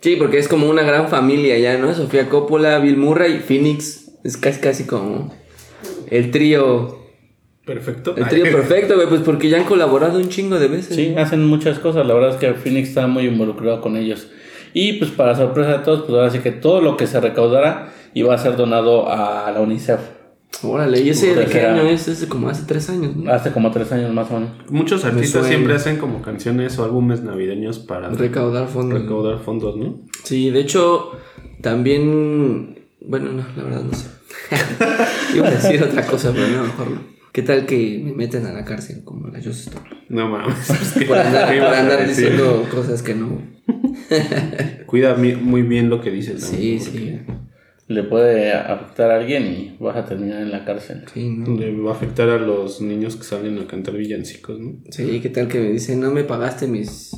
Sí, 0.00 0.16
porque 0.16 0.38
es 0.38 0.48
como 0.48 0.70
una 0.70 0.82
gran 0.82 1.08
familia 1.08 1.58
ya, 1.58 1.76
¿no? 1.76 1.92
Sofía 1.92 2.30
Coppola, 2.30 2.78
Bill 2.78 2.96
Murray, 2.96 3.40
Phoenix. 3.40 4.10
Es 4.24 4.38
casi, 4.38 4.60
casi 4.60 4.84
como 4.84 5.34
el 6.10 6.30
trío. 6.30 6.99
Perfecto. 7.74 8.14
El 8.16 8.26
trío 8.28 8.44
perfecto, 8.44 8.96
güey, 8.96 9.08
pues 9.08 9.20
porque 9.20 9.48
ya 9.48 9.58
han 9.58 9.64
colaborado 9.64 10.18
un 10.18 10.28
chingo 10.28 10.58
de 10.58 10.66
veces. 10.66 10.96
Sí, 10.96 11.14
hacen 11.16 11.44
muchas 11.46 11.78
cosas, 11.78 12.04
la 12.04 12.14
verdad 12.14 12.30
es 12.30 12.36
que 12.36 12.52
Phoenix 12.54 12.88
está 12.88 13.06
muy 13.06 13.26
involucrado 13.26 13.80
con 13.80 13.96
ellos. 13.96 14.26
Y 14.74 14.94
pues 14.94 15.12
para 15.12 15.36
sorpresa 15.36 15.78
de 15.78 15.78
todos, 15.84 16.00
pues 16.00 16.12
ahora 16.18 16.30
sí 16.30 16.40
que 16.40 16.50
todo 16.50 16.80
lo 16.80 16.96
que 16.96 17.06
se 17.06 17.20
recaudara 17.20 17.92
iba 18.14 18.34
a 18.34 18.38
ser 18.38 18.56
donado 18.56 19.08
a 19.08 19.52
la 19.52 19.60
UNICEF. 19.60 20.00
Órale, 20.64 21.00
¿y 21.00 21.10
ese 21.10 21.32
de 21.36 21.46
qué 21.46 21.58
era- 21.60 21.74
año 21.74 21.82
es? 21.88 22.08
Es 22.08 22.20
de 22.20 22.26
como 22.26 22.48
hace 22.48 22.64
tres 22.66 22.90
años, 22.90 23.14
¿no? 23.14 23.32
Hace 23.32 23.52
como 23.52 23.70
tres 23.70 23.92
años 23.92 24.12
más 24.12 24.28
o 24.32 24.34
menos. 24.34 24.50
Muchos 24.68 25.04
artistas 25.04 25.46
siempre 25.46 25.74
hacen 25.74 25.96
como 25.98 26.22
canciones 26.22 26.76
o 26.80 26.84
álbumes 26.84 27.22
navideños 27.22 27.78
para 27.78 28.08
Recaudar 28.10 28.66
fondos. 28.66 29.00
recaudar 29.00 29.38
fondos, 29.38 29.76
¿no? 29.76 30.00
Sí, 30.24 30.50
de 30.50 30.58
hecho, 30.60 31.12
también. 31.62 32.80
Bueno, 33.00 33.30
no, 33.32 33.44
la 33.56 33.62
verdad 33.62 33.82
no 33.84 33.94
sé. 33.96 34.08
Iba 35.36 35.46
a 35.46 35.50
decir 35.52 35.82
otra 35.84 36.04
cosa, 36.04 36.32
pero 36.34 36.48
no, 36.48 36.62
mejor 36.64 36.90
no. 36.90 37.19
¿Qué 37.32 37.42
tal 37.42 37.64
que 37.66 38.00
me 38.04 38.12
meten 38.12 38.44
a 38.46 38.52
la 38.52 38.64
cárcel 38.64 39.02
como 39.04 39.28
la 39.28 39.38
Just 39.42 39.68
Stop? 39.68 39.82
No 40.08 40.28
mames. 40.28 40.56
pues, 40.66 40.92
¿qué- 40.98 41.04
Por 41.06 41.18
andar, 41.18 41.46
por 41.58 41.74
andar 41.74 42.06
diciendo 42.08 42.66
cosas 42.70 43.02
que 43.02 43.14
no. 43.14 43.40
Cuida 44.86 45.14
muy 45.16 45.62
bien 45.62 45.88
lo 45.88 46.00
que 46.00 46.10
dices. 46.10 46.40
¿no? 46.40 46.58
Sí, 46.58 46.78
Porque 46.84 46.98
sí. 46.98 47.20
Le 47.86 48.04
puede 48.04 48.52
afectar 48.52 49.10
a 49.10 49.16
alguien 49.16 49.46
y 49.46 49.76
vas 49.80 49.96
a 49.96 50.04
terminar 50.04 50.42
en 50.42 50.50
la 50.52 50.64
cárcel. 50.64 51.04
Sí, 51.12 51.28
¿no? 51.28 51.56
Le 51.58 51.72
va 51.80 51.90
a 51.90 51.94
afectar 51.94 52.28
a 52.28 52.38
los 52.38 52.80
niños 52.80 53.16
que 53.16 53.24
salen 53.24 53.58
a 53.58 53.66
cantar 53.66 53.96
villancicos, 53.96 54.60
¿no? 54.60 54.78
Sí, 54.90 55.18
¿qué 55.20 55.28
tal 55.28 55.48
que 55.48 55.58
me 55.58 55.70
dicen, 55.72 56.00
no 56.00 56.12
me 56.12 56.22
pagaste 56.22 56.68
mis. 56.68 57.10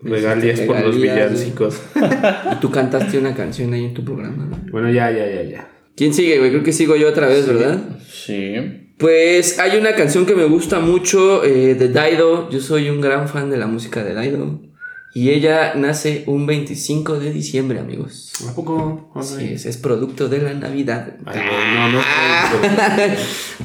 mis, 0.00 0.12
Regalias 0.12 0.54
este, 0.60 0.66
por 0.66 0.80
los 0.80 0.98
regalías, 0.98 1.30
villancicos. 1.32 1.82
Y 2.52 2.60
tú 2.60 2.70
cantaste 2.70 3.18
una 3.18 3.34
canción 3.34 3.72
ahí 3.74 3.84
en 3.84 3.94
tu 3.94 4.02
programa, 4.04 4.46
¿no? 4.46 4.58
bueno, 4.72 4.90
ya, 4.90 5.10
ya, 5.10 5.26
ya, 5.30 5.42
ya. 5.42 5.70
¿Quién 5.94 6.14
sigue, 6.14 6.38
güey? 6.38 6.50
Creo 6.52 6.62
que 6.62 6.72
sigo 6.72 6.96
yo 6.96 7.08
otra 7.08 7.26
vez, 7.26 7.46
¿verdad? 7.46 7.98
Sí. 8.08 8.54
Pues 8.98 9.60
hay 9.60 9.78
una 9.78 9.94
canción 9.94 10.26
que 10.26 10.34
me 10.34 10.44
gusta 10.44 10.80
mucho 10.80 11.44
eh, 11.44 11.74
de 11.74 11.88
Daido. 11.88 12.50
Yo 12.50 12.60
soy 12.60 12.90
un 12.90 13.00
gran 13.00 13.28
fan 13.28 13.48
de 13.48 13.56
la 13.56 13.68
música 13.68 14.02
de 14.02 14.12
Daido. 14.12 14.60
Y 15.14 15.30
ella 15.30 15.74
nace 15.74 16.24
un 16.26 16.46
25 16.46 17.18
de 17.18 17.32
diciembre, 17.32 17.78
amigos. 17.78 18.32
¿A 18.48 18.54
poco? 18.54 19.10
Así 19.14 19.52
es, 19.52 19.66
es 19.66 19.76
producto 19.76 20.28
de 20.28 20.38
la 20.38 20.52
Navidad. 20.52 21.16
Ay, 21.24 21.40
no, 21.40 21.92
no. 21.92 22.00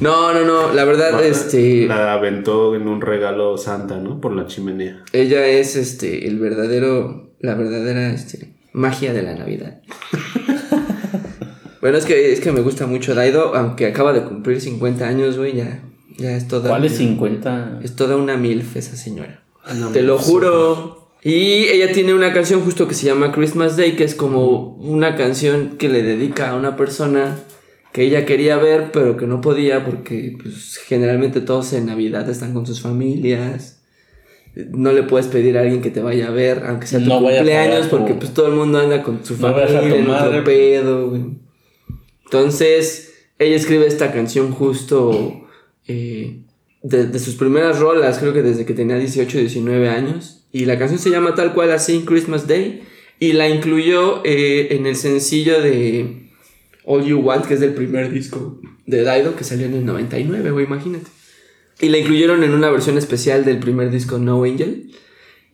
No, 0.00 0.32
no, 0.34 0.44
no, 0.44 0.72
la 0.72 0.84
verdad, 0.84 1.24
este, 1.24 1.86
La 1.86 2.14
aventó 2.14 2.74
en 2.74 2.88
un 2.88 3.00
regalo 3.00 3.56
santa, 3.56 3.98
¿no? 3.98 4.20
Por 4.20 4.34
la 4.34 4.46
chimenea. 4.46 5.04
ella 5.12 5.46
es, 5.46 5.76
este, 5.76 6.26
el 6.26 6.38
verdadero, 6.38 7.34
la 7.40 7.54
verdadera, 7.54 8.12
este, 8.12 8.54
magia 8.72 9.12
de 9.12 9.22
la 9.22 9.34
Navidad. 9.34 9.80
bueno, 11.84 11.98
es 11.98 12.06
que, 12.06 12.32
es 12.32 12.40
que 12.40 12.50
me 12.50 12.62
gusta 12.62 12.86
mucho 12.86 13.14
Daido, 13.14 13.54
aunque 13.54 13.84
acaba 13.84 14.14
de 14.14 14.22
cumplir 14.24 14.58
50 14.58 15.06
años, 15.06 15.36
güey, 15.36 15.54
ya, 15.54 15.82
ya 16.16 16.34
es 16.34 16.48
toda. 16.48 16.70
¿Cuál 16.70 16.86
es 16.86 16.92
50? 16.96 17.80
Es 17.84 17.94
toda 17.94 18.16
una 18.16 18.38
milf 18.38 18.74
esa 18.76 18.96
señora. 18.96 19.42
No, 19.76 19.90
Te 19.90 20.00
lo 20.02 20.16
juro. 20.16 21.10
Y 21.22 21.64
ella 21.68 21.92
tiene 21.92 22.14
una 22.14 22.32
canción 22.32 22.62
justo 22.62 22.88
que 22.88 22.94
se 22.94 23.04
llama 23.04 23.32
Christmas 23.32 23.76
Day, 23.76 23.96
que 23.96 24.04
es 24.04 24.14
como 24.14 24.76
una 24.76 25.14
canción 25.14 25.76
que 25.76 25.90
le 25.90 26.02
dedica 26.02 26.50
a 26.50 26.54
una 26.56 26.74
persona 26.74 27.36
que 27.92 28.02
ella 28.02 28.24
quería 28.24 28.56
ver, 28.56 28.90
pero 28.90 29.18
que 29.18 29.26
no 29.26 29.42
podía 29.42 29.84
porque 29.84 30.36
pues, 30.42 30.78
generalmente 30.86 31.42
todos 31.42 31.72
en 31.74 31.84
Navidad 31.86 32.28
están 32.30 32.54
con 32.54 32.66
sus 32.66 32.80
familias. 32.80 33.82
No 34.54 34.92
le 34.92 35.02
puedes 35.02 35.26
pedir 35.26 35.58
a 35.58 35.62
alguien 35.62 35.82
que 35.82 35.90
te 35.90 36.00
vaya 36.00 36.28
a 36.28 36.30
ver, 36.30 36.62
aunque 36.66 36.86
sea 36.86 36.98
tu 36.98 37.06
No 37.06 37.20
vaya 37.20 37.36
a 37.36 37.40
cumpleaños, 37.40 37.90
tu- 37.90 37.96
porque 37.98 38.14
pues 38.14 38.32
todo 38.32 38.46
el 38.48 38.54
mundo 38.54 38.78
anda 38.78 39.02
con 39.02 39.24
su 39.24 39.36
No 39.36 39.52
vayas 39.52 39.70
a 39.72 39.74
familia, 39.80 39.96
en 39.98 40.08
otro 40.10 40.26
madre. 40.30 40.42
pedo, 40.42 41.08
güey. 41.10 41.22
Entonces, 42.34 43.14
ella 43.38 43.54
escribe 43.54 43.86
esta 43.86 44.10
canción 44.10 44.50
justo 44.50 45.46
eh, 45.86 46.40
de, 46.82 47.18
sus 47.20 47.36
primeras 47.36 47.78
rolas, 47.78 48.18
creo 48.18 48.32
que 48.32 48.42
desde 48.42 48.66
que 48.66 48.74
tenía 48.74 48.98
18, 48.98 49.38
19 49.38 49.88
años. 49.88 50.44
Y 50.50 50.64
la 50.64 50.76
canción 50.76 50.98
se 50.98 51.10
llama 51.10 51.36
tal 51.36 51.54
cual 51.54 51.70
así, 51.70 52.02
Christmas 52.04 52.48
Day. 52.48 52.82
Y 53.20 53.34
la 53.34 53.48
incluyó 53.48 54.20
eh, 54.24 54.74
en 54.74 54.86
el 54.86 54.96
sencillo 54.96 55.62
de 55.62 56.28
All 56.84 57.04
You 57.04 57.20
Want, 57.20 57.46
que 57.46 57.54
es 57.54 57.60
del 57.60 57.72
primer 57.72 58.10
disco 58.10 58.60
de 58.84 59.02
Dido, 59.02 59.36
que 59.36 59.44
salió 59.44 59.66
en 59.66 59.74
el 59.74 59.86
99, 59.86 60.50
güey, 60.50 60.66
imagínate. 60.66 61.06
Y 61.80 61.88
la 61.88 61.98
incluyeron 61.98 62.42
en 62.42 62.50
una 62.50 62.68
versión 62.68 62.98
especial 62.98 63.44
del 63.44 63.60
primer 63.60 63.92
disco 63.92 64.18
No 64.18 64.42
Angel. 64.42 64.90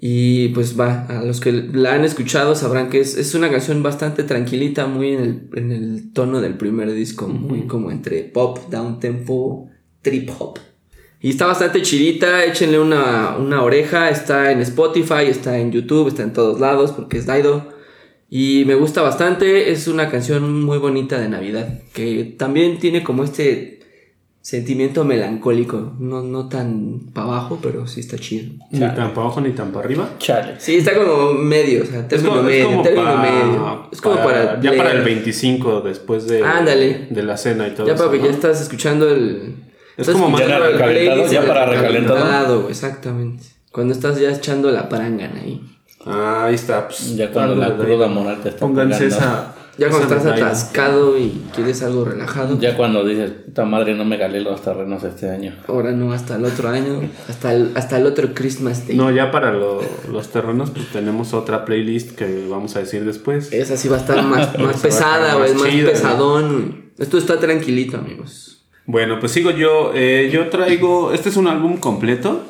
Y 0.03 0.49
pues 0.49 0.81
va, 0.81 1.05
a 1.07 1.23
los 1.23 1.41
que 1.41 1.53
la 1.53 1.93
han 1.93 2.07
escuchado 2.07 2.55
sabrán 2.55 2.89
que 2.89 3.01
es, 3.01 3.19
es 3.19 3.35
una 3.35 3.51
canción 3.51 3.83
bastante 3.83 4.23
tranquilita, 4.23 4.87
muy 4.87 5.13
en 5.13 5.21
el, 5.21 5.49
en 5.55 5.73
el 5.73 6.13
tono 6.15 6.41
del 6.41 6.57
primer 6.57 6.91
disco, 6.93 7.29
muy 7.29 7.67
como 7.67 7.91
entre 7.91 8.23
pop, 8.23 8.71
down 8.71 8.99
tempo, 8.99 9.69
trip 10.01 10.31
hop. 10.39 10.59
Y 11.21 11.29
está 11.29 11.45
bastante 11.45 11.83
chidita, 11.83 12.47
échenle 12.47 12.79
una, 12.79 13.37
una 13.37 13.63
oreja, 13.63 14.09
está 14.09 14.53
en 14.53 14.63
Spotify, 14.63 15.27
está 15.29 15.59
en 15.59 15.71
YouTube, 15.71 16.09
está 16.09 16.23
en 16.23 16.33
todos 16.33 16.59
lados 16.61 16.93
porque 16.93 17.19
es 17.19 17.27
Dido. 17.27 17.69
Y 18.31 18.65
me 18.65 18.77
gusta 18.77 19.03
bastante, 19.03 19.71
es 19.71 19.87
una 19.87 20.09
canción 20.09 20.65
muy 20.65 20.79
bonita 20.79 21.21
de 21.21 21.29
Navidad, 21.29 21.83
que 21.93 22.37
también 22.39 22.79
tiene 22.79 23.05
como 23.05 23.23
este 23.23 23.80
sentimiento 24.43 25.05
melancólico, 25.05 25.93
no, 25.99 26.23
no 26.23 26.49
tan 26.49 27.01
para 27.13 27.27
abajo, 27.27 27.59
pero 27.63 27.87
sí 27.87 28.01
está 28.01 28.17
chido. 28.19 28.53
Ni 28.71 28.81
tan 28.81 28.95
para 28.95 29.23
abajo 29.27 29.41
ni 29.41 29.51
tan 29.51 29.71
para 29.71 29.85
arriba. 29.85 30.09
Chale. 30.19 30.55
Sí, 30.59 30.77
está 30.77 30.95
como 30.97 31.33
medio, 31.35 31.83
o 31.83 31.87
sea, 31.87 32.09
término 32.09 32.31
como- 32.31 32.43
medio, 32.45 32.83
término 32.83 33.05
para- 33.05 33.21
medio. 33.21 33.89
Es 33.93 34.01
como 34.01 34.17
para, 34.17 34.61
Ya 34.61 34.71
para 34.77 34.91
el 34.93 34.97
leer. 35.03 35.05
25, 35.05 35.83
después 35.83 36.27
de, 36.27 36.43
Ándale. 36.43 37.09
de 37.11 37.23
la 37.23 37.37
cena 37.37 37.69
y 37.69 37.73
todo 37.73 37.87
Ya 37.87 37.95
eso. 37.95 38.05
para 38.05 38.17
que 38.17 38.19
¿no? 38.23 38.25
ya 38.27 38.31
estás 38.33 38.61
escuchando 38.61 39.11
el. 39.11 39.55
Es 39.97 40.09
estás 40.09 40.15
como 40.15 40.31
más 40.31 40.41
escuchando 40.41 40.65
para 40.65 40.73
el 40.73 40.79
recalentado, 40.79 41.15
playlist 41.17 41.33
ya 41.35 41.47
para 41.47 41.67
recalentado, 41.67 42.15
recalentado. 42.17 42.69
Exactamente. 42.71 43.45
Cuando 43.71 43.93
estás 43.93 44.19
ya 44.19 44.31
echando 44.33 44.71
la 44.71 44.89
prangana 44.89 45.41
ahí. 45.43 45.61
Ah, 46.07 46.45
ahí 46.47 46.55
está. 46.55 46.89
Pues, 46.89 47.15
Ya 47.15 47.31
cuando 47.31 47.55
la 47.57 47.77
cruda 47.77 48.09
moral 48.09 48.41
te 48.43 48.49
está 48.49 48.61
Pónganse 48.61 49.05
pegando. 49.05 49.17
esa. 49.27 49.55
Ya 49.81 49.89
cuando 49.89 50.15
estás 50.15 50.27
atascado 50.27 51.19
y 51.19 51.41
quieres 51.55 51.83
algo 51.83 52.05
relajado. 52.05 52.61
Ya 52.61 52.77
cuando 52.77 53.03
dices, 53.05 53.31
puta 53.47 53.65
madre, 53.65 53.95
no 53.95 54.05
me 54.05 54.19
galé 54.19 54.41
los 54.41 54.61
terrenos 54.63 55.03
este 55.05 55.31
año. 55.31 55.55
Ahora 55.69 55.93
no, 55.93 56.13
hasta 56.13 56.37
el 56.37 56.45
otro 56.45 56.69
año. 56.69 57.01
Hasta 57.29 57.55
el, 57.55 57.71
hasta 57.75 57.97
el 57.97 58.05
otro 58.07 58.35
Christmas 58.35 58.87
Day. 58.87 58.97
No, 58.97 59.11
ya 59.11 59.31
para 59.31 59.53
lo- 59.53 59.81
los 60.13 60.29
terrenos, 60.29 60.71
pues 60.71 60.87
tenemos 60.93 61.33
otra 61.33 61.65
playlist 61.65 62.11
que 62.15 62.47
vamos 62.49 62.77
a 62.77 62.81
decir 62.81 63.05
después. 63.07 63.53
Esa 63.53 63.77
sí 63.79 63.89
va 63.89 63.97
a 63.97 64.01
estar 64.01 64.23
más, 64.23 64.59
más 64.59 64.77
pesada, 64.81 65.39
más 65.39 65.55
Más 65.55 65.69
pesadón. 65.71 66.91
Esto 66.99 67.17
está 67.17 67.41
tranquilito, 67.41 67.97
amigos. 67.97 68.67
Bueno, 68.85 69.19
pues 69.19 69.33
sigo 69.33 69.51
yo. 69.51 69.93
Eh, 69.95 70.29
yo 70.33 70.49
traigo. 70.51 71.13
Este 71.13 71.31
es 71.31 71.37
un 71.39 71.47
álbum 71.49 71.79
completo. 71.79 72.45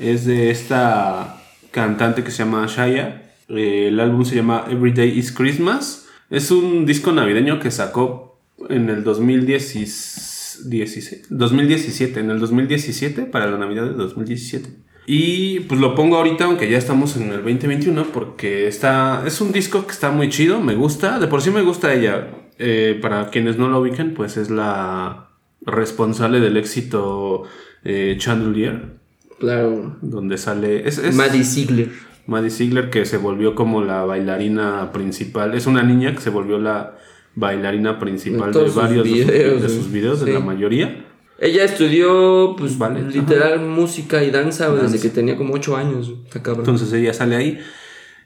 Es 0.00 0.24
de 0.26 0.50
esta 0.50 1.40
cantante 1.70 2.24
que 2.24 2.30
se 2.32 2.38
llama 2.38 2.66
Shaya. 2.66 3.30
Eh, 3.48 3.86
el 3.88 4.00
álbum 4.00 4.24
se 4.24 4.34
llama 4.34 4.64
Every 4.68 4.92
Day 4.92 5.16
is 5.16 5.30
Christmas. 5.30 6.06
Es 6.32 6.50
un 6.50 6.86
disco 6.86 7.12
navideño 7.12 7.60
que 7.60 7.70
sacó 7.70 8.40
en 8.70 8.88
el 8.88 9.04
2016, 9.04 10.62
16, 10.70 11.26
2017. 11.28 12.20
En 12.20 12.30
el 12.30 12.40
2017, 12.40 13.22
para 13.26 13.50
la 13.50 13.58
Navidad 13.58 13.84
de 13.84 13.92
2017. 13.92 14.70
Y 15.06 15.60
pues 15.60 15.78
lo 15.78 15.94
pongo 15.94 16.16
ahorita, 16.16 16.44
aunque 16.44 16.70
ya 16.70 16.78
estamos 16.78 17.16
en 17.16 17.24
el 17.32 17.42
2021, 17.42 18.06
porque 18.14 18.66
está, 18.66 19.24
es 19.26 19.42
un 19.42 19.52
disco 19.52 19.84
que 19.84 19.92
está 19.92 20.10
muy 20.10 20.30
chido, 20.30 20.60
me 20.60 20.74
gusta. 20.74 21.18
De 21.18 21.26
por 21.26 21.42
sí 21.42 21.50
me 21.50 21.60
gusta 21.62 21.92
ella. 21.92 22.28
Eh, 22.58 22.98
para 23.02 23.28
quienes 23.28 23.58
no 23.58 23.68
lo 23.68 23.80
ubiquen, 23.80 24.14
pues 24.14 24.38
es 24.38 24.48
la 24.48 25.28
responsable 25.66 26.40
del 26.40 26.56
éxito 26.56 27.42
eh, 27.84 28.16
Chandelier, 28.18 28.96
Claro. 29.38 29.98
donde 30.00 30.38
sale. 30.38 30.88
Es, 30.88 30.96
es 30.96 31.14
Maddie 31.14 31.44
Ziegler. 31.44 31.90
Maddie 32.26 32.50
Ziegler, 32.50 32.90
que 32.90 33.04
se 33.04 33.16
volvió 33.16 33.54
como 33.54 33.82
la 33.82 34.04
bailarina 34.04 34.92
principal. 34.92 35.54
Es 35.54 35.66
una 35.66 35.82
niña 35.82 36.14
que 36.14 36.20
se 36.20 36.30
volvió 36.30 36.58
la 36.58 36.96
bailarina 37.34 37.98
principal 37.98 38.52
De 38.52 38.68
varios 38.70 39.04
de 39.04 39.10
sus- 39.10 39.26
videos, 39.26 39.62
de 39.62 39.68
sus 39.68 39.90
videos, 39.92 40.24
de 40.24 40.32
la 40.34 40.40
mayoría. 40.40 41.06
Ella 41.38 41.64
estudió, 41.64 42.54
pues, 42.56 42.78
Vale, 42.78 43.02
literal, 43.10 43.58
música 43.60 44.22
y 44.22 44.30
danza, 44.30 44.72
desde 44.72 45.00
que 45.00 45.08
tenía 45.08 45.36
como 45.36 45.54
8 45.54 45.76
años. 45.76 46.12
Entonces 46.34 46.92
ella 46.92 47.12
sale 47.12 47.34
ahí. 47.36 47.58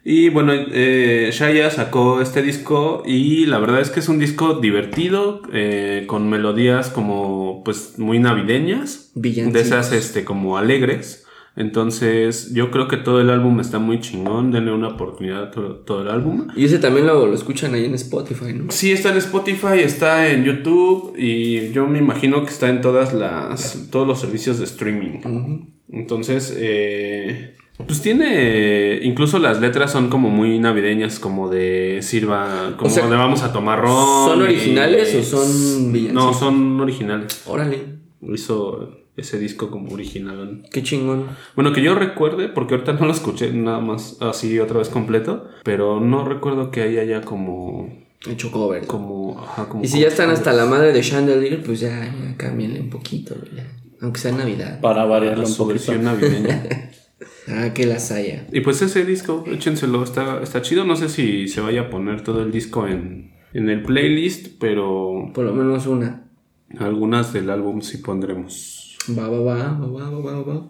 Y 0.09 0.28
bueno, 0.28 0.53
eh, 0.55 1.30
Shaya 1.32 1.68
sacó 1.70 2.20
este 2.20 2.40
disco 2.42 3.03
y 3.05 3.47
la 3.47 3.59
verdad 3.59 3.80
es 3.80 3.90
que 3.90 3.99
es 3.99 4.09
un 4.09 4.20
disco 4.20 4.55
divertido, 4.61 5.42
eh, 5.53 6.05
con 6.07 6.30
melodías 6.30 6.90
como 6.90 7.62
pues 7.64 7.99
muy 7.99 8.20
navideñas, 8.20 9.11
Villancicos. 9.16 9.53
de 9.55 9.61
esas 9.62 9.92
este, 9.92 10.22
como 10.24 10.59
alegres. 10.59 11.26
Entonces 11.57 12.52
yo 12.52 12.70
creo 12.70 12.86
que 12.86 12.98
todo 12.98 13.20
el 13.20 13.30
álbum 13.30 13.61
está 13.61 13.78
muy 13.78 13.98
chingón, 14.00 14.52
denle 14.52 14.72
una 14.72 14.88
oportunidad 14.88 15.44
a 15.44 15.50
todo, 15.50 15.76
todo 15.76 16.02
el 16.02 16.09
álbum. 16.11 16.48
y 16.54 16.66
ese 16.66 16.78
también 16.78 17.07
lo, 17.07 17.26
lo 17.26 17.34
escuchan 17.34 17.74
ahí 17.74 17.86
en 17.86 17.94
Spotify, 17.94 18.52
¿no? 18.52 18.70
Sí, 18.70 18.92
está 18.92 19.11
en 19.11 19.16
Spotify, 19.16 19.78
está 19.82 20.30
en 20.30 20.44
YouTube 20.44 21.14
y 21.18 21.72
yo 21.72 21.86
me 21.86 21.98
imagino 21.98 22.42
que 22.44 22.50
está 22.50 22.68
en 22.68 22.82
todas 22.82 23.14
las, 23.14 23.88
todos 23.90 24.07
los 24.07 24.20
servicios 24.20 24.59
de 24.59 24.64
streaming. 24.64 25.20
Entonces, 25.90 26.54
eh, 26.59 27.54
pues 27.86 28.02
tiene, 28.02 29.00
incluso 29.02 29.38
las 29.38 29.61
letras 29.61 29.92
son 29.92 30.09
como 30.09 30.28
muy 30.28 30.59
navideñas, 30.59 31.18
como 31.18 31.48
de 31.48 32.00
sirva, 32.02 32.74
como 32.76 32.90
O 32.90 32.94
sea, 32.94 33.07
de 33.09 33.16
vamos 33.16 33.42
a 33.42 33.52
tomar 33.52 33.80
ron. 33.80 34.28
¿son 34.28 34.40
y- 34.40 34.42
originales 34.44 35.14
o 35.14 35.22
son 35.22 35.92
villancicos? 35.92 36.12
No, 36.24 36.34
son 36.34 36.80
originales. 36.80 37.42
Órale, 37.46 37.96
Hizo 38.22 38.90
ese 39.17 39.39
disco 39.39 39.71
como 39.71 39.93
original. 39.93 40.62
qué 40.71 40.83
chingón. 40.83 41.27
Bueno, 41.55 41.73
que 41.73 41.83
yo 41.83 41.95
recuerde, 41.95 42.49
porque 42.49 42.75
ahorita 42.75 42.93
no 42.95 43.07
lo 43.07 43.12
escuché 43.12 43.53
nada 43.53 43.81
más 43.81 44.19
así 44.21 44.59
otra 44.59 44.79
vez 44.79 44.89
completo, 44.89 45.49
pero 45.64 46.01
no 46.01 46.25
recuerdo 46.25 46.71
que 46.71 46.83
haya 46.83 47.21
como... 47.23 48.05
Hecho 48.29 48.51
cover. 48.51 48.87
como, 48.87 49.39
ajá, 49.41 49.69
como 49.69 49.85
Y 49.85 49.89
si 49.89 50.01
ya 50.01 50.09
están 50.09 50.31
hasta 50.31 50.53
la 50.53 50.64
madre 50.67 50.93
de 50.93 51.01
Chandelier, 51.01 51.62
pues 51.62 51.81
ya, 51.81 51.91
ya 52.05 52.37
cámbienle 52.37 52.81
un 52.81 52.91
poquito, 52.91 53.37
ya. 53.55 53.67
Aunque 54.01 54.19
sea 54.21 54.33
Navidad. 54.33 54.81
Para 54.81 55.05
su 55.47 55.57
poquito. 55.57 55.67
versión 55.67 56.05
navideña. 56.05 56.62
Ah, 57.49 57.73
que 57.73 57.87
las 57.87 58.11
haya. 58.11 58.45
y 58.53 58.61
pues 58.61 58.83
ese 58.83 59.05
disco, 59.05 59.45
échenselo, 59.47 60.03
está, 60.03 60.43
está 60.43 60.62
chido. 60.62 60.85
No 60.85 60.97
sé 60.97 61.09
si 61.09 61.47
se 61.47 61.61
vaya 61.61 61.83
a 61.83 61.91
poner 61.91 62.23
todo 62.23 62.43
el 62.43 62.51
disco 62.51 62.89
en, 62.89 63.31
en 63.55 63.71
el 63.71 63.83
playlist, 63.85 64.49
pero 64.59 65.31
Por 65.33 65.45
lo 65.45 65.55
menos 65.55 65.87
una. 65.87 66.25
algunas 66.79 67.33
del 67.33 67.49
álbum 67.51 67.83
sí 67.83 67.99
pondremos. 67.99 68.76
Va, 69.11 69.28
va, 69.28 69.38
va, 69.40 69.54
va, 69.54 69.86
va, 69.86 70.11
va, 70.11 70.32
va, 70.32 70.42
va. 70.42 70.62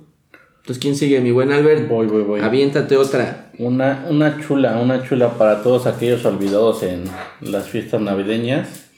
Entonces, 0.58 0.78
¿quién 0.82 0.96
sigue? 0.96 1.20
Mi 1.20 1.30
buen 1.30 1.52
Albert. 1.52 1.88
Voy, 1.88 2.06
voy, 2.06 2.22
voy. 2.22 2.40
Aviéntate 2.40 2.96
otra. 2.96 3.50
Una, 3.58 4.06
una 4.10 4.40
chula, 4.40 4.78
una 4.78 5.02
chula 5.06 5.30
para 5.38 5.62
todos 5.62 5.86
aquellos 5.86 6.24
olvidados 6.24 6.82
en 6.82 7.04
las 7.40 7.68
fiestas 7.68 8.00
navideñas. 8.00 8.90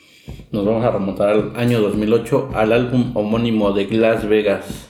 Nos 0.50 0.64
vamos 0.64 0.84
a 0.84 0.90
remontar 0.90 1.28
al 1.28 1.52
año 1.56 1.80
2008 1.80 2.50
al 2.54 2.72
álbum 2.72 3.12
homónimo 3.16 3.72
de 3.72 3.86
Las 3.90 4.26
Vegas. 4.28 4.88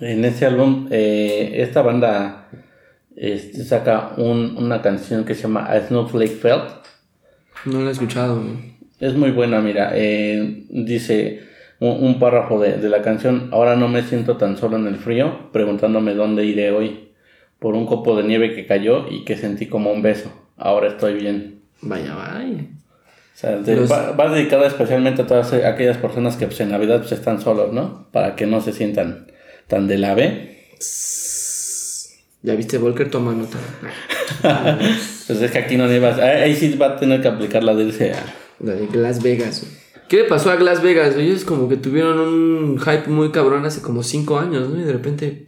En 0.00 0.24
ese 0.24 0.46
álbum, 0.46 0.86
eh, 0.90 1.54
esta 1.56 1.82
banda 1.82 2.48
este, 3.16 3.64
saca 3.64 4.12
un- 4.16 4.56
una 4.58 4.80
canción 4.80 5.24
que 5.24 5.34
se 5.34 5.42
llama 5.42 5.64
A 5.66 5.80
Snowflake 5.88 6.30
Felt. 6.36 6.70
No 7.64 7.80
lo 7.80 7.88
he 7.88 7.92
escuchado. 7.92 8.40
Es 9.00 9.14
muy 9.14 9.30
buena, 9.32 9.60
mira. 9.60 9.90
eh, 9.94 10.64
dice 10.70 11.47
un, 11.80 12.04
un 12.04 12.18
párrafo 12.18 12.58
de, 12.60 12.78
de 12.78 12.88
la 12.88 13.02
canción. 13.02 13.48
Ahora 13.52 13.76
no 13.76 13.88
me 13.88 14.02
siento 14.02 14.36
tan 14.36 14.56
solo 14.56 14.76
en 14.76 14.86
el 14.86 14.96
frío, 14.96 15.50
preguntándome 15.52 16.14
dónde 16.14 16.44
iré 16.44 16.70
hoy. 16.72 17.10
Por 17.58 17.74
un 17.74 17.86
copo 17.86 18.16
de 18.16 18.22
nieve 18.22 18.54
que 18.54 18.66
cayó 18.66 19.06
y 19.10 19.24
que 19.24 19.36
sentí 19.36 19.66
como 19.66 19.90
un 19.90 20.00
beso. 20.02 20.30
Ahora 20.56 20.88
estoy 20.88 21.14
bien. 21.14 21.60
Vaya, 21.82 22.14
vaya. 22.14 22.62
O 22.64 23.40
sea, 23.40 23.60
te- 23.62 23.74
Los- 23.76 23.90
va, 23.90 24.12
va 24.12 24.28
dedicada 24.32 24.66
especialmente 24.66 25.22
a 25.22 25.26
todas 25.26 25.52
aquellas 25.52 25.96
personas 25.98 26.36
que 26.36 26.46
pues, 26.46 26.60
en 26.60 26.70
Navidad 26.70 26.98
pues, 27.00 27.12
están 27.12 27.40
solos, 27.40 27.72
¿no? 27.72 28.06
Para 28.12 28.36
que 28.36 28.46
no 28.46 28.60
se 28.60 28.72
sientan 28.72 29.26
tan 29.66 29.86
de 29.88 29.98
la 29.98 30.14
B. 30.14 30.56
Ya 32.42 32.54
viste, 32.54 32.78
Volker, 32.78 33.10
toma 33.10 33.32
nota. 33.34 33.58
Pues 35.26 35.42
es 35.42 35.50
que 35.50 35.58
aquí 35.58 35.76
no 35.76 35.86
llevas. 35.88 36.18
Ahí, 36.18 36.42
ahí 36.42 36.54
sí 36.56 36.74
va 36.76 36.86
a 36.86 36.96
tener 36.96 37.20
que 37.20 37.28
aplicar 37.28 37.62
la 37.62 37.74
de 37.74 37.84
irse 37.84 38.12
a. 38.12 38.24
La 38.60 38.72
de 38.72 38.88
Las 38.96 39.22
Vegas. 39.22 39.66
¿Qué 40.08 40.16
le 40.18 40.24
pasó 40.24 40.50
a 40.50 40.56
Las 40.56 40.82
Vegas? 40.82 41.16
Ellos 41.16 41.44
como 41.44 41.68
que 41.68 41.76
tuvieron 41.76 42.18
un 42.18 42.78
hype 42.78 43.08
muy 43.08 43.30
cabrón 43.30 43.64
hace 43.66 43.82
como 43.82 44.02
5 44.02 44.38
años, 44.38 44.68
¿no? 44.70 44.80
Y 44.80 44.84
de 44.84 44.92
repente... 44.92 45.46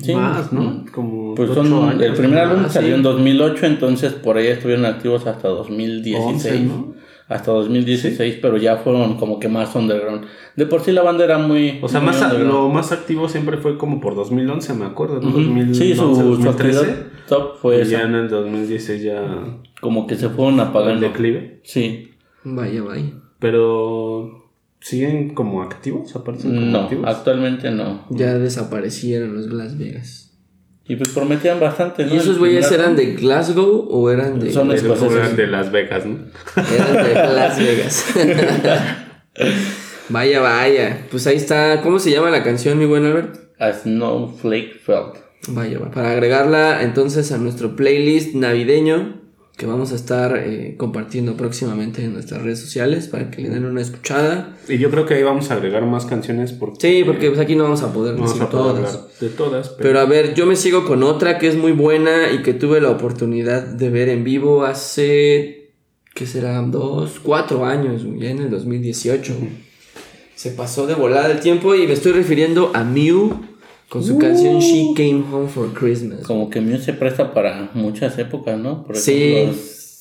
Sí. 0.00 0.14
Más, 0.14 0.52
¿no? 0.52 0.84
Como 0.94 1.34
Pues 1.34 1.50
son, 1.50 1.66
años, 1.88 2.00
el 2.00 2.12
primer 2.14 2.38
álbum 2.38 2.62
Ah, 2.64 2.68
salió 2.68 2.90
sí. 2.90 2.94
en 2.94 3.02
2008, 3.02 3.66
entonces 3.66 4.12
por 4.12 4.36
ahí 4.36 4.46
estuvieron 4.46 4.84
activos 4.84 5.26
hasta 5.26 5.48
2016. 5.48 6.54
11, 6.54 6.60
¿no? 6.60 6.94
Hasta 7.26 7.50
2016, 7.50 8.38
pero 8.40 8.56
ya 8.56 8.76
fueron 8.76 9.16
como 9.16 9.40
que 9.40 9.48
más 9.48 9.74
underground. 9.74 10.26
De 10.54 10.66
por 10.66 10.80
sí 10.82 10.92
la 10.92 11.02
banda 11.02 11.24
era 11.24 11.38
muy. 11.38 11.80
O 11.82 11.88
sea, 11.88 11.98
muy 12.00 12.10
más 12.12 12.38
lo 12.38 12.68
más 12.68 12.92
activo 12.92 13.28
siempre 13.28 13.56
fue 13.56 13.78
como 13.78 14.00
por 14.00 14.14
2011, 14.14 14.74
me 14.74 14.84
acuerdo, 14.84 15.20
¿no? 15.20 15.28
Ujú. 15.28 15.38
2011, 15.38 15.74
Sí, 15.74 15.94
su, 15.96 16.14
su 16.14 16.22
2013. 16.22 16.48
actividad 16.78 17.06
top 17.28 17.56
fue 17.60 17.78
Y 17.78 17.80
esa. 17.80 17.90
ya 17.90 18.02
en 18.02 18.14
el 18.14 18.28
2016 18.28 19.02
ya 19.02 19.44
Como 19.80 20.06
que 20.06 20.14
se 20.14 20.28
fueron 20.28 20.54
el 20.54 20.60
apagando. 20.60 21.00
declive. 21.08 21.60
Sí. 21.64 22.10
Vaya, 22.44 22.82
vaya. 22.84 23.10
Pero 23.40 24.48
siguen 24.80 25.34
como 25.34 25.62
activos, 25.62 26.14
aparecen 26.14 26.54
como 26.54 26.66
No, 26.66 26.78
activos. 26.82 27.04
actualmente 27.08 27.70
no. 27.70 28.06
Ya 28.10 28.34
desaparecieron 28.38 29.34
los 29.36 29.46
Las 29.52 29.76
Vegas. 29.76 30.28
Y 30.86 30.96
pues 30.96 31.10
prometían 31.10 31.60
bastante, 31.60 32.04
¿no? 32.04 32.14
¿Y 32.14 32.18
esos 32.18 32.38
güeyes 32.38 32.70
eran 32.72 32.96
de 32.96 33.14
Glasgow 33.14 33.86
o 33.90 34.10
eran 34.10 34.40
de, 34.40 34.50
Son 34.52 34.68
De, 34.68 34.74
escoceses. 34.76 35.36
de 35.36 35.46
Las 35.46 35.70
Vegas, 35.70 36.04
¿no? 36.04 36.18
eran 36.74 37.06
de 37.06 37.14
Las 37.34 37.58
Vegas? 37.58 38.06
vaya, 40.08 40.40
vaya. 40.40 41.06
Pues 41.10 41.26
ahí 41.26 41.36
está. 41.36 41.80
¿Cómo 41.82 41.98
se 41.98 42.10
llama 42.10 42.30
la 42.30 42.42
canción, 42.42 42.78
mi 42.78 42.86
buen 42.86 43.04
Albert? 43.04 43.36
A 43.60 43.72
Snowflake 43.72 44.80
Felt. 44.80 45.16
Vaya, 45.48 45.78
va. 45.78 45.90
Para 45.90 46.10
agregarla 46.12 46.82
entonces 46.82 47.30
a 47.32 47.38
nuestro 47.38 47.76
playlist 47.76 48.34
navideño 48.34 49.19
que 49.60 49.66
vamos 49.66 49.92
a 49.92 49.94
estar 49.94 50.38
eh, 50.38 50.74
compartiendo 50.78 51.36
próximamente 51.36 52.02
en 52.02 52.14
nuestras 52.14 52.40
redes 52.40 52.60
sociales 52.60 53.08
para 53.08 53.30
que 53.30 53.42
le 53.42 53.50
den 53.50 53.66
una 53.66 53.82
escuchada. 53.82 54.56
Y 54.66 54.78
yo 54.78 54.90
creo 54.90 55.04
que 55.04 55.12
ahí 55.12 55.22
vamos 55.22 55.50
a 55.50 55.56
agregar 55.56 55.84
más 55.84 56.06
canciones 56.06 56.52
porque... 56.54 56.78
Sí, 56.80 57.04
porque 57.04 57.28
pues, 57.28 57.38
aquí 57.38 57.56
no 57.56 57.64
vamos 57.64 57.82
a 57.82 57.92
poder 57.92 58.14
no 58.14 58.20
vamos 58.20 58.32
decir 58.32 58.44
a 58.44 58.50
poder 58.50 58.86
todas. 58.86 59.20
de 59.20 59.28
todas, 59.28 59.68
pero... 59.68 59.82
Pero 59.82 60.00
a 60.00 60.06
ver, 60.06 60.32
yo 60.32 60.46
me 60.46 60.56
sigo 60.56 60.86
con 60.86 61.02
otra 61.02 61.36
que 61.36 61.46
es 61.46 61.56
muy 61.56 61.72
buena 61.72 62.32
y 62.32 62.42
que 62.42 62.54
tuve 62.54 62.80
la 62.80 62.88
oportunidad 62.88 63.62
de 63.62 63.90
ver 63.90 64.08
en 64.08 64.24
vivo 64.24 64.64
hace, 64.64 65.72
¿qué 66.14 66.26
serán? 66.26 66.70
Dos, 66.70 67.20
cuatro 67.22 67.66
años, 67.66 68.06
ya 68.16 68.30
en 68.30 68.38
el 68.38 68.48
2018. 68.48 69.34
Se 70.36 70.52
pasó 70.52 70.86
de 70.86 70.94
volada 70.94 71.30
el 71.30 71.40
tiempo 71.40 71.74
y 71.74 71.86
me 71.86 71.92
estoy 71.92 72.12
refiriendo 72.12 72.70
a 72.72 72.82
Mew 72.82 73.49
con 73.90 74.02
su 74.04 74.16
canción 74.18 74.60
She 74.60 74.92
Came 74.96 75.24
Home 75.30 75.48
for 75.48 75.72
Christmas. 75.74 76.20
Como 76.20 76.48
que 76.48 76.60
Mew 76.62 76.78
se 76.78 76.92
presta 76.94 77.34
para 77.34 77.68
muchas 77.74 78.16
épocas, 78.18 78.58
¿no? 78.58 78.84
Por 78.84 78.96
Sí. 78.96 79.34
ejemplo, 79.34 79.58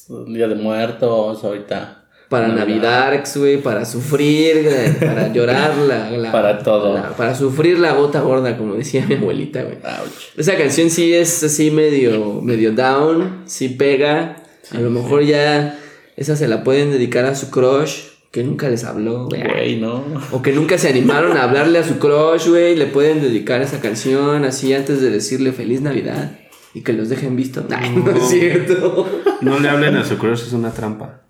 los 0.09 0.33
Día 0.33 0.47
de 0.47 0.55
Muertos, 0.55 1.43
ahorita. 1.43 1.95
Para 2.29 2.47
Navidad, 2.49 3.23
güey, 3.37 3.59
para 3.59 3.83
sufrir, 3.85 4.69
para 4.99 5.27
llorar, 5.33 5.75
la, 5.77 6.11
la- 6.11 6.31
Para 6.31 6.59
todo. 6.59 6.93
la- 6.93 7.09
para 7.17 7.33
sufrir 7.33 7.79
la 7.79 7.93
gota 7.93 8.21
gorda, 8.21 8.55
como 8.55 8.75
decía 8.75 9.03
mi 9.07 9.15
abuelita, 9.15 9.63
güey. 9.63 9.77
Ouch. 9.77 10.37
Esa 10.37 10.55
canción 10.55 10.91
sí 10.91 11.11
es 11.11 11.43
así 11.43 11.71
medio, 11.71 12.39
medio 12.43 12.71
down, 12.73 13.41
sí 13.45 13.69
pega. 13.69 14.35
a 14.71 14.79
lo 14.79 14.91
mejor 14.91 15.23
ya 15.23 15.79
esa 16.17 16.35
se 16.35 16.47
la 16.47 16.63
pueden 16.63 16.91
dedicar 16.91 17.25
a 17.25 17.33
su 17.33 17.49
crush, 17.49 18.08
que 18.31 18.43
nunca 18.43 18.69
les 18.69 18.83
habló, 18.83 19.25
güey. 19.25 19.77
¿no? 19.79 20.03
O 20.31 20.41
que 20.41 20.51
nunca 20.53 20.77
se 20.77 20.89
animaron 20.89 21.35
a 21.37 21.43
hablarle 21.43 21.79
a 21.79 21.83
su 21.83 21.97
crush, 21.99 22.47
güey. 22.47 22.75
Le 22.75 22.85
pueden 22.85 23.21
dedicar 23.21 23.61
esa 23.61 23.79
canción 23.81 24.45
así 24.45 24.73
antes 24.73 25.01
de 25.01 25.09
decirle 25.09 25.51
Feliz 25.51 25.81
Navidad. 25.81 26.39
Y 26.73 26.81
que 26.81 26.93
los 26.93 27.09
dejen 27.09 27.35
visto. 27.35 27.65
Ay, 27.75 27.89
no 27.95 28.11
es 28.11 28.29
cierto. 28.29 29.07
No 29.41 29.59
le 29.59 29.69
hablen 29.69 29.95
a 29.95 30.05
su 30.05 30.17
crush, 30.17 30.41
es 30.41 30.53
una 30.53 30.71
trampa. 30.71 31.21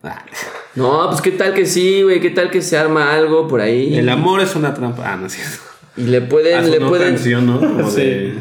No, 0.75 1.07
pues 1.09 1.21
qué 1.21 1.31
tal 1.31 1.53
que 1.53 1.65
sí, 1.65 2.03
güey. 2.03 2.19
Qué 2.19 2.29
tal 2.31 2.51
que 2.51 2.61
se 2.61 2.77
arma 2.77 3.13
algo 3.13 3.47
por 3.47 3.61
ahí. 3.61 3.97
El 3.97 4.09
amor 4.09 4.41
es 4.41 4.55
una 4.55 4.73
trampa. 4.73 5.13
Ah, 5.13 5.15
no 5.15 5.27
es 5.27 5.33
cierto. 5.33 5.57
Y 5.95 6.03
le 6.03 6.21
pueden, 6.21 6.69
le 6.69 6.79
pueden. 6.81 7.15
canción, 7.15 7.45
¿no? 7.45 7.59
Como 7.59 7.89
Sí. 7.89 8.01
de... 8.01 8.33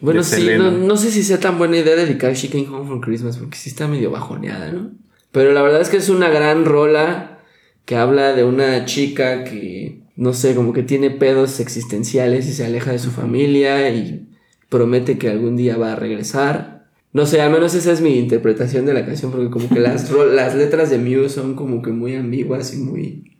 Bueno, 0.00 0.24
sí, 0.24 0.48
no, 0.58 0.72
no 0.72 0.96
sé 0.96 1.12
si 1.12 1.22
sea 1.22 1.38
tan 1.38 1.58
buena 1.58 1.76
idea 1.76 1.94
dedicar 1.94 2.32
She 2.34 2.48
Came 2.48 2.66
Home 2.68 2.88
for 2.88 3.00
Christmas 3.00 3.36
porque 3.36 3.56
sí 3.56 3.68
está 3.70 3.86
medio 3.86 4.10
bajoneada, 4.10 4.72
¿no? 4.72 4.90
Pero 5.30 5.52
la 5.52 5.62
verdad 5.62 5.80
es 5.80 5.90
que 5.90 5.96
es 5.96 6.08
una 6.08 6.28
gran 6.28 6.64
rola 6.64 7.31
que 7.84 7.96
habla 7.96 8.32
de 8.32 8.44
una 8.44 8.84
chica 8.84 9.44
que, 9.44 10.02
no 10.16 10.32
sé, 10.34 10.54
como 10.54 10.72
que 10.72 10.82
tiene 10.82 11.10
pedos 11.10 11.60
existenciales 11.60 12.48
y 12.48 12.52
se 12.52 12.64
aleja 12.64 12.92
de 12.92 12.98
su 12.98 13.10
familia 13.10 13.90
y 13.90 14.28
promete 14.68 15.18
que 15.18 15.28
algún 15.28 15.56
día 15.56 15.76
va 15.76 15.92
a 15.92 15.96
regresar. 15.96 16.86
No 17.12 17.26
sé, 17.26 17.40
al 17.42 17.52
menos 17.52 17.74
esa 17.74 17.92
es 17.92 18.00
mi 18.00 18.18
interpretación 18.18 18.86
de 18.86 18.94
la 18.94 19.04
canción 19.04 19.30
porque 19.30 19.50
como 19.50 19.68
que 19.68 19.80
las, 19.80 20.10
letras 20.54 20.90
de 20.90 20.98
Mew 20.98 21.28
son 21.28 21.54
como 21.54 21.82
que 21.82 21.90
muy 21.90 22.14
ambiguas 22.14 22.72
y 22.74 22.78
muy... 22.78 23.31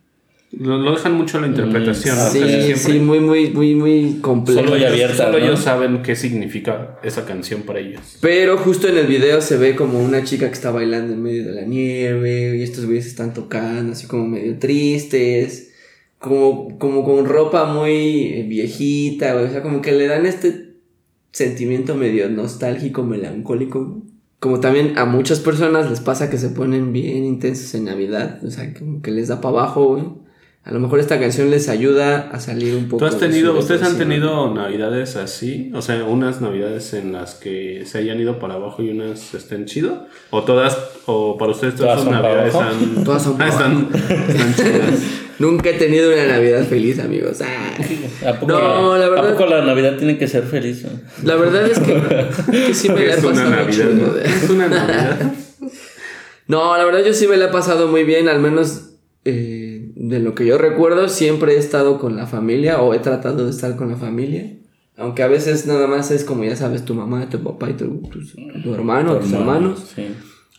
Lo, 0.53 0.77
lo 0.77 0.93
dejan 0.93 1.15
mucho 1.15 1.39
a 1.39 1.41
la 1.41 1.47
interpretación, 1.47 2.17
¿no? 2.17 2.27
Sí, 2.27 2.41
Casi 2.41 2.75
sí, 2.75 2.99
muy, 2.99 3.21
muy, 3.21 3.51
muy, 3.51 3.75
muy 3.75 4.19
complejas. 4.21 4.65
Solo 4.65 4.77
y 4.77 4.85
abierta, 4.85 5.25
Solo 5.25 5.39
¿no? 5.39 5.45
ellos 5.45 5.61
saben 5.61 6.03
qué 6.03 6.15
significa 6.15 6.99
esa 7.03 7.25
canción 7.25 7.63
para 7.63 7.81
ellos. 7.81 8.19
Pero 8.21 8.59
justo 8.59 8.87
en 8.87 8.99
el 8.99 9.07
video 9.07 9.41
se 9.41 9.57
ve 9.57 9.75
como 9.75 9.99
una 9.99 10.25
chica 10.25 10.49
que 10.49 10.53
está 10.53 10.71
bailando 10.71 11.15
en 11.15 11.23
medio 11.23 11.47
de 11.47 11.53
la 11.53 11.63
nieve 11.63 12.59
y 12.59 12.63
estos 12.63 12.85
güeyes 12.85 13.07
están 13.07 13.33
tocando 13.33 13.93
así 13.93 14.07
como 14.07 14.29
medio 14.29 14.59
tristes, 14.59 15.73
como, 16.19 16.79
como 16.79 17.03
con 17.03 17.25
ropa 17.25 17.65
muy 17.65 18.35
eh, 18.35 18.47
viejita, 18.47 19.33
güey. 19.33 19.47
o 19.47 19.51
sea, 19.51 19.63
como 19.63 19.81
que 19.81 19.93
le 19.93 20.07
dan 20.07 20.27
este 20.27 20.75
sentimiento 21.33 21.95
medio 21.95 22.29
nostálgico, 22.29 23.03
melancólico. 23.05 24.03
Como 24.39 24.61
también 24.61 24.99
a 24.99 25.07
muchas 25.07 25.41
personas 25.41 25.89
les 25.89 26.01
pasa 26.01 26.29
que 26.29 26.37
se 26.37 26.51
ponen 26.51 26.93
bien 26.93 27.25
intensos 27.25 27.75
en 27.75 27.85
Navidad, 27.85 28.45
o 28.45 28.51
sea, 28.51 28.75
como 28.75 29.01
que 29.01 29.13
les 29.13 29.29
da 29.29 29.41
para 29.41 29.61
abajo, 29.61 29.95
güey. 29.95 30.05
A 30.65 30.71
lo 30.73 30.79
mejor 30.79 31.01
esta 31.01 31.19
canción 31.19 31.51
les 31.51 31.69
ayuda 31.69 32.31
a 32.31 32.39
salir 32.39 32.77
un 32.77 32.85
poco. 32.89 32.99
¿Tú 32.99 33.07
has 33.07 33.19
de 33.19 33.27
tenido, 33.27 33.53
su 33.55 33.59
ustedes 33.59 33.83
han 33.83 33.99
tenido 33.99 34.55
navidades 34.55 35.17
así? 35.17 35.73
O 35.75 35.83
sea, 35.83 36.05
unas 36.05 36.41
navidades 36.41 36.95
en 36.95 37.13
las 37.13 37.35
que 37.35 37.83
se 37.85 37.99
hayan 37.99 38.21
ido 38.21 38.39
para 38.39 38.55
abajo 38.55 38.81
y 38.81 38.91
unas 38.91 39.35
estén 39.35 39.65
chido? 39.67 40.07
¿O 40.31 40.45
todas, 40.45 40.79
o 41.07 41.37
para 41.37 41.51
ustedes 41.51 41.75
todas, 41.75 41.97
¿Todas 41.99 42.03
sus 42.05 42.13
navidades 42.13 42.55
han- 42.55 43.05
Todas 43.05 43.23
son 43.25 43.43
Ah, 43.43 43.49
están, 43.49 43.89
están 44.29 44.55
chidas? 44.55 45.01
Nunca 45.41 45.71
he 45.71 45.73
tenido 45.75 46.13
una 46.13 46.27
Navidad 46.27 46.65
feliz, 46.65 47.01
amigos. 47.01 47.41
Ah. 47.43 48.29
¿A 48.29 48.39
poco, 48.39 48.53
No, 48.53 48.97
la 48.97 49.09
verdad- 49.09 49.27
¿A 49.31 49.33
poco 49.33 49.47
la 49.47 49.65
Navidad 49.65 49.97
tiene 49.97 50.17
que 50.17 50.29
ser 50.29 50.45
feliz? 50.45 50.85
no? 50.85 50.91
La 51.25 51.35
verdad 51.35 51.67
es 51.67 51.81
que, 51.81 52.01
que 52.67 52.73
sí 52.75 52.89
me 52.89 53.05
la 53.05 53.15
he 53.15 53.19
Es 53.19 53.25
una 53.25 53.31
pasado 53.33 53.51
navidad, 53.51 53.89
¿no? 53.91 54.13
de- 54.15 54.25
Es 54.29 54.49
una 54.49 54.69
navidad. 54.69 55.33
No, 56.47 56.77
la 56.77 56.85
verdad 56.85 57.05
yo 57.05 57.15
sí 57.15 57.27
me 57.27 57.37
la 57.37 57.47
he 57.47 57.49
pasado 57.49 57.89
muy 57.89 58.05
bien, 58.05 58.29
al 58.29 58.41
menos 58.41 58.91
eh, 59.25 59.62
de 59.95 60.19
lo 60.21 60.35
que 60.35 60.47
yo 60.47 60.59
recuerdo, 60.59 61.09
siempre 61.09 61.55
he 61.55 61.59
estado 61.59 61.99
con 61.99 62.17
la 62.17 62.27
familia 62.27 62.81
o 62.83 62.95
he 62.95 62.99
tratado 62.99 63.45
de 63.45 63.51
estar 63.51 63.77
con 63.77 63.89
la 63.91 63.97
familia. 63.97 64.59
Aunque 64.97 65.23
a 65.23 65.29
veces 65.29 65.67
nada 65.67 65.87
más 65.87 66.11
es 66.11 66.25
como 66.25 66.45
ya 66.45 66.55
sabes, 66.57 66.85
tu 66.85 66.95
mamá, 66.95 67.29
tu 67.29 67.39
papá 67.43 67.71
y 67.71 67.75
tu, 67.75 68.03
tu- 68.03 68.21
tu 68.63 68.75
hermano, 68.75 69.17
tus 69.19 69.33
hermanos. 69.33 69.93
Sí. 69.97 70.03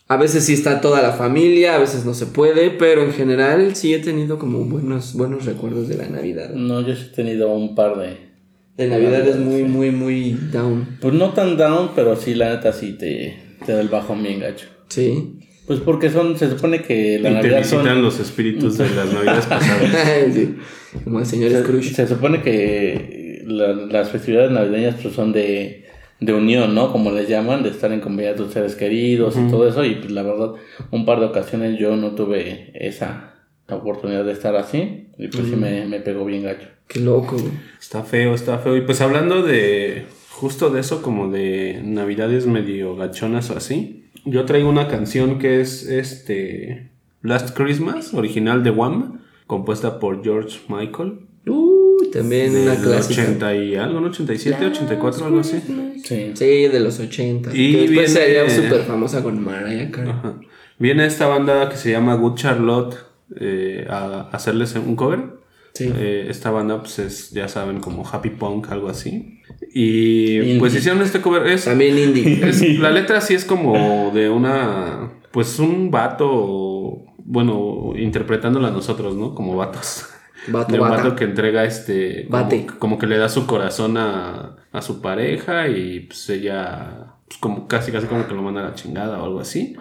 A 0.08 0.16
veces 0.18 0.44
sí 0.44 0.52
está 0.52 0.80
toda 0.80 1.00
la 1.02 1.12
familia, 1.12 1.76
a 1.76 1.78
veces 1.78 2.04
no 2.04 2.12
se 2.12 2.26
puede, 2.26 2.70
pero 2.70 3.02
en 3.04 3.12
general 3.12 3.74
sí 3.74 3.94
he 3.94 4.00
tenido 4.00 4.38
como 4.38 4.58
buenos, 4.64 5.14
buenos 5.14 5.46
recuerdos 5.46 5.88
de 5.88 5.96
la 5.96 6.08
Navidad. 6.08 6.50
No, 6.50 6.80
yo 6.82 6.94
sí 6.94 7.06
he 7.10 7.14
tenido 7.14 7.52
un 7.54 7.74
par 7.74 7.96
de... 7.98 8.34
De 8.76 8.88
Navidad 8.88 9.26
es 9.26 9.36
muy, 9.36 9.62
muy, 9.62 9.92
muy 9.92 10.32
down. 10.52 10.98
Pues 11.00 11.14
no 11.14 11.30
tan 11.32 11.56
down, 11.56 11.90
pero 11.94 12.16
sí, 12.16 12.34
la 12.34 12.54
neta 12.56 12.72
sí 12.72 12.94
te, 12.98 13.38
te 13.64 13.72
da 13.72 13.80
el 13.80 13.88
bajón 13.88 14.20
bien 14.22 14.40
gacho. 14.40 14.66
Sí. 14.88 15.38
Pues 15.66 15.80
porque 15.80 16.10
son, 16.10 16.36
se 16.38 16.50
supone 16.50 16.82
que 16.82 17.18
la 17.18 17.30
y 17.30 17.32
te 17.32 17.38
Navidad 17.38 17.58
visitan 17.58 17.84
son... 17.86 18.02
los 18.02 18.20
espíritus 18.20 18.76
de 18.78 18.88
las 18.90 19.12
navidades 19.12 19.46
pasadas. 19.46 19.90
sí. 20.34 20.56
Como 21.04 21.20
el 21.20 21.26
señor 21.26 21.50
Se, 21.52 21.62
Scrooge. 21.62 21.94
se 21.94 22.06
supone 22.06 22.42
que 22.42 23.42
la- 23.46 23.72
las 23.72 24.10
festividades 24.10 24.50
navideñas 24.50 24.96
pues 25.00 25.14
son 25.14 25.32
de, 25.32 25.84
de 26.20 26.32
unión, 26.34 26.74
¿no? 26.74 26.92
Como 26.92 27.10
les 27.12 27.28
llaman, 27.28 27.62
de 27.62 27.70
estar 27.70 27.90
en 27.92 28.00
compañía 28.00 28.32
de 28.32 28.36
tus 28.38 28.52
seres 28.52 28.74
queridos 28.74 29.36
y 29.38 29.50
todo 29.50 29.66
eso. 29.66 29.84
Y 29.84 29.94
pues 29.96 30.10
la 30.10 30.22
verdad, 30.22 30.52
un 30.90 31.06
par 31.06 31.20
de 31.20 31.26
ocasiones 31.26 31.78
yo 31.78 31.96
no 31.96 32.10
tuve 32.14 32.70
esa 32.74 33.34
oportunidad 33.68 34.24
de 34.24 34.32
estar 34.32 34.56
así. 34.56 35.08
Y 35.18 35.28
pues 35.28 35.46
sí 35.48 35.56
me, 35.56 35.86
me 35.86 36.00
pegó 36.00 36.24
bien 36.26 36.42
gacho. 36.42 36.68
Qué 36.88 37.00
loco, 37.00 37.36
güey. 37.38 37.52
Está 37.80 38.02
feo, 38.02 38.34
está 38.34 38.58
feo. 38.58 38.76
Y 38.76 38.82
pues 38.82 39.00
hablando 39.00 39.42
de 39.42 40.04
justo 40.30 40.68
de 40.68 40.80
eso, 40.80 41.00
como 41.00 41.30
de 41.30 41.80
navidades 41.82 42.46
medio 42.46 42.96
gachonas 42.96 43.48
o 43.50 43.56
así, 43.56 44.03
yo 44.24 44.44
traigo 44.44 44.68
una 44.68 44.88
canción 44.88 45.38
que 45.38 45.60
es 45.60 45.86
este 45.86 46.90
Last 47.22 47.56
Christmas, 47.56 48.14
original 48.14 48.62
de 48.62 48.70
Wham, 48.70 49.20
compuesta 49.46 49.98
por 49.98 50.22
George 50.22 50.60
Michael. 50.68 51.20
Uh, 51.46 52.10
también 52.12 52.56
una 52.56 52.74
clásica. 52.76 53.22
80 53.22 53.54
y 53.56 53.76
algo, 53.76 54.00
¿no? 54.00 54.08
87, 54.08 54.66
84, 54.66 55.26
algo 55.26 55.40
así. 55.40 55.60
Sí. 56.02 56.32
Sí, 56.34 56.44
de 56.68 56.80
los 56.80 56.98
80. 57.00 57.50
Y 57.54 57.72
que 57.72 57.80
después 57.82 58.12
sería 58.12 58.48
súper 58.48 58.82
famosa 58.82 59.22
con 59.22 59.42
Mariah 59.42 59.90
Carey. 59.90 60.10
Ajá. 60.10 60.40
Viene 60.78 61.06
esta 61.06 61.26
banda 61.26 61.68
que 61.68 61.76
se 61.76 61.90
llama 61.90 62.14
Good 62.14 62.34
Charlotte 62.34 62.96
eh, 63.40 63.86
a 63.88 64.28
hacerles 64.32 64.74
un 64.74 64.96
cover. 64.96 65.33
Sí. 65.74 65.90
Eh, 65.92 66.26
esta 66.30 66.50
banda, 66.52 66.80
pues 66.80 66.98
es, 67.00 67.30
ya 67.32 67.48
saben, 67.48 67.80
como 67.80 68.06
Happy 68.08 68.30
Punk, 68.30 68.70
algo 68.70 68.88
así. 68.88 69.40
Y 69.72 70.36
Indie. 70.38 70.58
pues 70.60 70.74
hicieron 70.74 71.02
este 71.02 71.20
cover. 71.20 71.46
Es, 71.48 71.64
También 71.64 71.98
indie. 71.98 72.40
es- 72.48 72.78
la 72.78 72.90
letra 72.92 73.20
sí 73.20 73.34
es 73.34 73.44
como 73.44 74.10
de 74.14 74.28
una. 74.30 75.12
Pues 75.32 75.58
un 75.58 75.90
vato. 75.90 77.02
Bueno, 77.26 77.92
interpretándola 77.96 78.70
nosotros, 78.70 79.16
¿no? 79.16 79.34
Como 79.34 79.56
vatos. 79.56 80.06
Vato, 80.46 80.72
de 80.74 80.78
un 80.78 80.88
bata. 80.88 81.02
vato 81.02 81.16
que 81.16 81.24
entrega 81.24 81.64
este. 81.64 82.26
Como, 82.30 82.42
Bate. 82.44 82.66
como 82.78 82.98
que 82.98 83.06
le 83.08 83.16
da 83.18 83.28
su 83.28 83.46
corazón 83.46 83.96
a, 83.96 84.56
a 84.70 84.82
su 84.82 85.00
pareja 85.00 85.68
y 85.68 86.00
pues 86.00 86.28
ella. 86.30 87.14
Pues 87.26 87.38
como 87.38 87.66
casi, 87.66 87.90
casi 87.90 88.06
como 88.06 88.28
que 88.28 88.34
lo 88.34 88.42
manda 88.42 88.60
a 88.60 88.64
la 88.70 88.74
chingada 88.74 89.20
o 89.20 89.24
algo 89.24 89.40
así. 89.40 89.74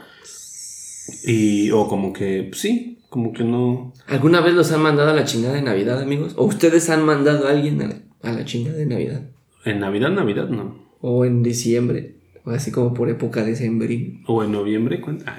Y. 1.26 1.70
O 1.72 1.88
como 1.88 2.14
que. 2.14 2.48
Pues 2.50 2.62
sí, 2.62 2.93
como 3.14 3.32
que 3.32 3.44
no. 3.44 3.94
¿Alguna 4.08 4.42
vez 4.42 4.56
los 4.56 4.72
han 4.72 4.82
mandado 4.82 5.12
a 5.12 5.14
la 5.14 5.24
chingada 5.24 5.54
de 5.54 5.62
Navidad, 5.62 6.02
amigos? 6.02 6.34
¿O 6.36 6.46
ustedes 6.46 6.90
han 6.90 7.06
mandado 7.06 7.48
a 7.48 7.52
alguien 7.52 7.80
a 7.84 7.88
la, 7.88 7.96
a 8.24 8.32
la 8.34 8.44
chingada 8.44 8.76
de 8.76 8.88
Navidad? 8.88 9.22
En 9.66 9.80
Navidad, 9.82 10.10
Navidad 10.10 10.50
no. 10.50 10.80
¿O 11.00 11.24
en 11.24 11.44
diciembre? 11.44 12.16
O 12.44 12.50
así 12.50 12.72
como 12.72 12.96
por 12.96 13.12
época 13.12 13.44
de 13.44 13.56
sembrino. 13.56 14.22
O 14.26 14.44
en 14.44 14.52
noviembre, 14.52 15.00
cuenta. 15.00 15.38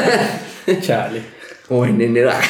Chale. 0.80 1.20
O 1.68 1.84
en 1.84 2.00
enero. 2.00 2.30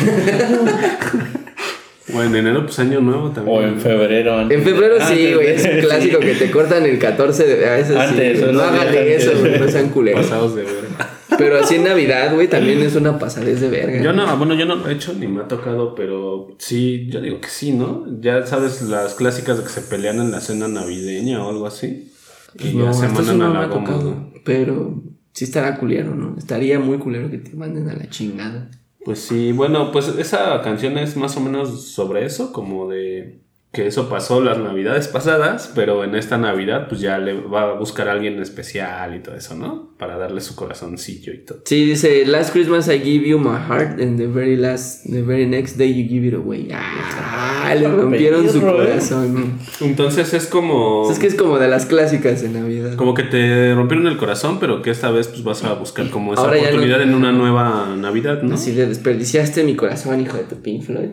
O 2.15 2.23
en 2.23 2.37
enero, 2.37 2.65
pues 2.65 2.79
año 2.79 3.01
nuevo 3.01 3.31
también. 3.31 3.57
O 3.57 3.63
en 3.63 3.81
febrero. 3.81 4.43
En 4.43 4.63
febrero 4.63 4.97
sí, 4.99 5.33
Antes 5.33 5.35
güey. 5.35 5.49
Es 5.49 5.65
un 5.65 5.81
clásico 5.81 6.19
que 6.21 6.35
te 6.35 6.51
cortan 6.51 6.85
el 6.85 6.99
14 6.99 7.45
de. 7.45 7.67
A 7.67 7.73
veces 7.77 7.97
Antes, 7.97 8.39
sí. 8.39 8.43
eso 8.45 8.53
No 8.53 8.59
no 8.59 8.63
hagan 8.63 8.93
dejan 8.93 9.09
eso, 9.09 9.41
güey. 9.41 9.59
No 9.59 9.69
sean 9.69 9.89
culeros. 9.89 10.21
Pasados 10.21 10.55
de 10.55 10.63
verga. 10.65 11.14
Pero 11.39 11.59
así 11.59 11.76
en 11.76 11.85
Navidad, 11.85 12.35
güey, 12.35 12.49
también 12.49 12.80
es 12.80 12.95
una 12.97 13.18
pasadez 13.18 13.61
de 13.61 13.68
verga. 13.68 14.03
Yo 14.03 14.12
no, 14.12 14.37
bueno, 14.37 14.55
yo 14.55 14.66
no 14.66 14.76
lo 14.76 14.89
he 14.89 14.93
hecho 14.93 15.12
ni 15.14 15.26
me 15.26 15.43
ha 15.43 15.49
tocado, 15.49 15.95
pero 15.95 16.49
sí, 16.59 17.09
yo 17.11 17.20
digo 17.20 17.41
que 17.41 17.49
sí, 17.49 17.72
¿no? 17.72 18.05
Ya 18.20 18.47
sabes 18.47 18.82
las 18.82 19.14
clásicas 19.14 19.59
de 19.59 19.64
que 19.64 19.70
se 19.70 19.80
pelean 19.82 20.18
en 20.20 20.30
la 20.30 20.41
cena 20.41 20.68
navideña 20.68 21.45
o 21.45 21.51
algo 21.51 21.66
así. 21.66 22.12
Y 22.59 22.74
No, 22.74 22.85
ya 22.87 22.93
se 22.93 23.09
mandan 23.09 23.39
no 23.39 23.45
a 23.47 23.49
me 23.49 23.55
la 23.55 23.61
ha 23.62 23.66
goma. 23.66 23.87
tocado. 23.87 24.30
Pero 24.45 25.03
sí 25.32 25.45
estará 25.45 25.76
culero, 25.78 26.14
¿no? 26.14 26.37
Estaría 26.39 26.78
muy 26.78 26.99
culero 26.99 27.30
que 27.30 27.39
te 27.39 27.55
manden 27.57 27.89
a 27.89 27.95
la 27.95 28.09
chingada. 28.09 28.70
Pues 29.05 29.18
sí, 29.18 29.53
bueno, 29.53 29.93
pues 29.93 30.09
esa 30.18 30.61
canción 30.62 30.97
es 30.97 31.16
más 31.16 31.37
o 31.37 31.41
menos 31.41 31.89
sobre 31.93 32.24
eso, 32.24 32.53
como 32.53 32.89
de 32.89 33.41
que 33.75 33.87
eso 33.87 34.09
pasó 34.09 34.41
las 34.41 34.57
navidades 34.59 35.09
pasadas, 35.09 35.70
pero 35.75 36.05
en 36.05 36.14
esta 36.14 36.39
navidad 36.39 36.87
pues 36.89 37.01
ya 37.03 37.18
le 37.18 37.35
va 37.35 37.62
a 37.62 37.72
buscar 37.75 38.09
a 38.09 38.12
alguien 38.12 38.41
especial 38.41 39.14
y 39.14 39.18
todo 39.18 39.35
eso, 39.35 39.55
¿no? 39.57 39.91
Para 39.99 40.16
darle 40.16 40.41
su 40.41 40.55
corazoncillo 40.57 41.33
y 41.35 41.39
todo. 41.45 41.59
Sí, 41.66 41.85
dice, 41.85 42.25
Last 42.25 42.53
Christmas 42.53 42.89
I 42.89 43.01
give 43.01 43.27
you 43.29 43.39
my 43.39 43.59
heart 43.59 44.01
and 44.01 44.16
the 44.18 44.27
very 44.27 44.57
last, 44.57 45.05
the 45.11 45.20
very 45.22 45.47
next 45.47 45.77
day 45.77 45.93
you 45.93 46.09
give 46.09 46.27
it 46.27 46.35
away. 46.35 46.68
Ah, 46.72 47.75
le 47.79 47.89
rompieron 47.89 48.49
su 48.49 48.61
corazón. 48.62 49.59
Entonces 49.81 50.33
es 50.33 50.47
como... 50.47 51.11
Es 51.11 51.18
que 51.18 51.27
es 51.27 51.35
como 51.35 51.59
de 51.59 51.68
las 51.68 51.87
clásicas 51.87 52.41
de 52.43 52.49
Navidad. 52.51 52.95
Como 52.97 53.14
que 53.14 53.25
te 53.25 53.75
rompieron 53.75 54.07
el 54.07 54.16
corazón, 54.16 54.59
pero 54.61 54.81
que 54.83 54.91
esta 54.91 55.11
vez 55.11 55.29
pues 55.29 55.43
vas 55.45 55.64
a 55.64 55.75
buscar 55.75 56.09
como 56.11 56.33
esa 56.35 56.43
Ahora 56.43 56.59
oportunidad 56.59 56.99
no- 56.99 57.03
en 57.03 57.14
una 57.14 57.33
nueva 57.33 57.95
Navidad, 57.97 58.43
¿no? 58.43 58.55
Así 58.55 58.72
le 58.72 58.87
desperdiciaste 58.87 59.64
mi 59.64 59.75
corazón, 59.77 60.20
hijo 60.20 60.37
de 60.37 60.45
tu 60.45 60.62
Pink 60.62 60.83
Floyd. 60.85 61.09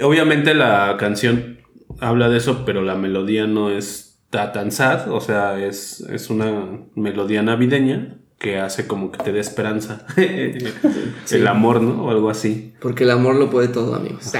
Obviamente 0.00 0.54
la 0.54 0.96
canción 0.98 1.58
habla 2.00 2.28
de 2.28 2.38
eso, 2.38 2.64
pero 2.64 2.82
la 2.82 2.94
melodía 2.94 3.46
no 3.46 3.70
está 3.70 4.52
tan 4.52 4.72
sad, 4.72 5.10
o 5.12 5.20
sea, 5.20 5.62
es, 5.64 6.00
es 6.00 6.30
una 6.30 6.66
melodía 6.94 7.42
navideña 7.42 8.18
que 8.38 8.58
hace 8.58 8.86
como 8.88 9.12
que 9.12 9.22
te 9.22 9.32
dé 9.32 9.38
esperanza. 9.40 10.04
El 11.30 11.46
amor, 11.46 11.80
¿no? 11.80 12.04
O 12.06 12.10
algo 12.10 12.28
así. 12.28 12.74
Porque 12.80 13.04
el 13.04 13.10
amor 13.12 13.36
lo 13.36 13.48
puede 13.50 13.68
todo, 13.68 13.94
amigos. 13.94 14.32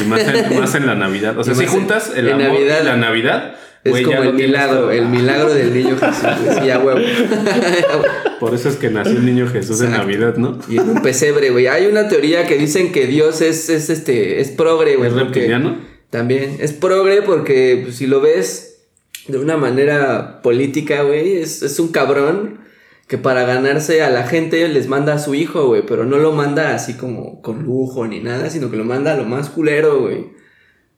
Y 0.00 0.04
más 0.04 0.20
en, 0.20 0.60
más 0.60 0.74
en 0.76 0.86
la 0.86 0.94
Navidad. 0.94 1.36
O 1.36 1.42
sea, 1.42 1.54
si 1.56 1.64
en- 1.64 1.68
juntas 1.70 2.12
el 2.14 2.28
en 2.28 2.34
amor 2.34 2.52
Navidad. 2.52 2.78
y 2.82 2.84
la 2.86 2.96
Navidad, 2.96 3.54
es 3.82 3.94
ya 4.06 4.16
como 4.18 4.30
el 4.30 4.34
milagro, 4.34 4.76
todo. 4.82 4.90
el 4.92 5.06
milagro 5.06 5.52
del 5.52 5.74
niño 5.74 5.96
Jesús. 6.00 6.58
Sí, 6.62 6.70
a 6.70 6.78
huevo. 6.78 7.00
Por 8.40 8.54
eso 8.54 8.68
es 8.68 8.76
que 8.76 8.90
nació 8.90 9.16
el 9.16 9.26
niño 9.26 9.48
Jesús 9.48 9.80
en 9.80 9.88
Exacto. 9.88 10.06
Navidad, 10.06 10.36
¿no? 10.36 10.58
Y 10.68 10.78
en 10.78 10.90
un 10.90 11.02
pesebre, 11.02 11.50
güey. 11.50 11.66
Hay 11.66 11.86
una 11.86 12.06
teoría 12.08 12.46
que 12.46 12.56
dicen 12.56 12.92
que 12.92 13.06
Dios 13.06 13.40
es, 13.40 13.68
es 13.68 13.90
este, 13.90 14.40
es 14.40 14.50
progre, 14.50 14.94
güey. 14.96 15.08
¿Es 15.08 15.14
reptiliano? 15.16 15.76
También. 16.10 16.56
Es 16.60 16.72
progre 16.72 17.22
porque 17.22 17.80
pues, 17.84 17.96
si 17.96 18.06
lo 18.06 18.20
ves 18.20 18.86
de 19.26 19.38
una 19.38 19.56
manera 19.56 20.40
política, 20.42 21.02
güey, 21.02 21.36
es, 21.36 21.62
es 21.62 21.78
un 21.78 21.88
cabrón 21.88 22.60
que 23.06 23.18
para 23.18 23.44
ganarse 23.44 24.02
a 24.02 24.10
la 24.10 24.26
gente 24.26 24.68
les 24.68 24.86
manda 24.86 25.14
a 25.14 25.18
su 25.18 25.34
hijo, 25.34 25.66
güey, 25.66 25.82
pero 25.86 26.04
no 26.04 26.18
lo 26.18 26.32
manda 26.32 26.74
así 26.74 26.94
como 26.94 27.40
con 27.40 27.62
lujo 27.64 28.06
ni 28.06 28.20
nada, 28.20 28.50
sino 28.50 28.70
que 28.70 28.76
lo 28.76 28.84
manda 28.84 29.14
a 29.14 29.16
lo 29.16 29.24
más 29.24 29.48
culero, 29.48 30.00
güey. 30.00 30.26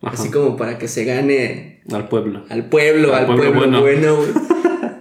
Así 0.02 0.30
como 0.30 0.56
para 0.56 0.78
que 0.78 0.88
se 0.88 1.04
gane 1.04 1.82
Al 1.92 2.08
pueblo. 2.08 2.44
al 2.48 2.68
pueblo, 2.68 3.14
Al 3.14 3.20
al 3.20 3.26
pueblo 3.26 3.52
pueblo, 3.52 3.80
bueno. 3.80 3.80
bueno, 3.82 4.16
güey. 4.16 4.50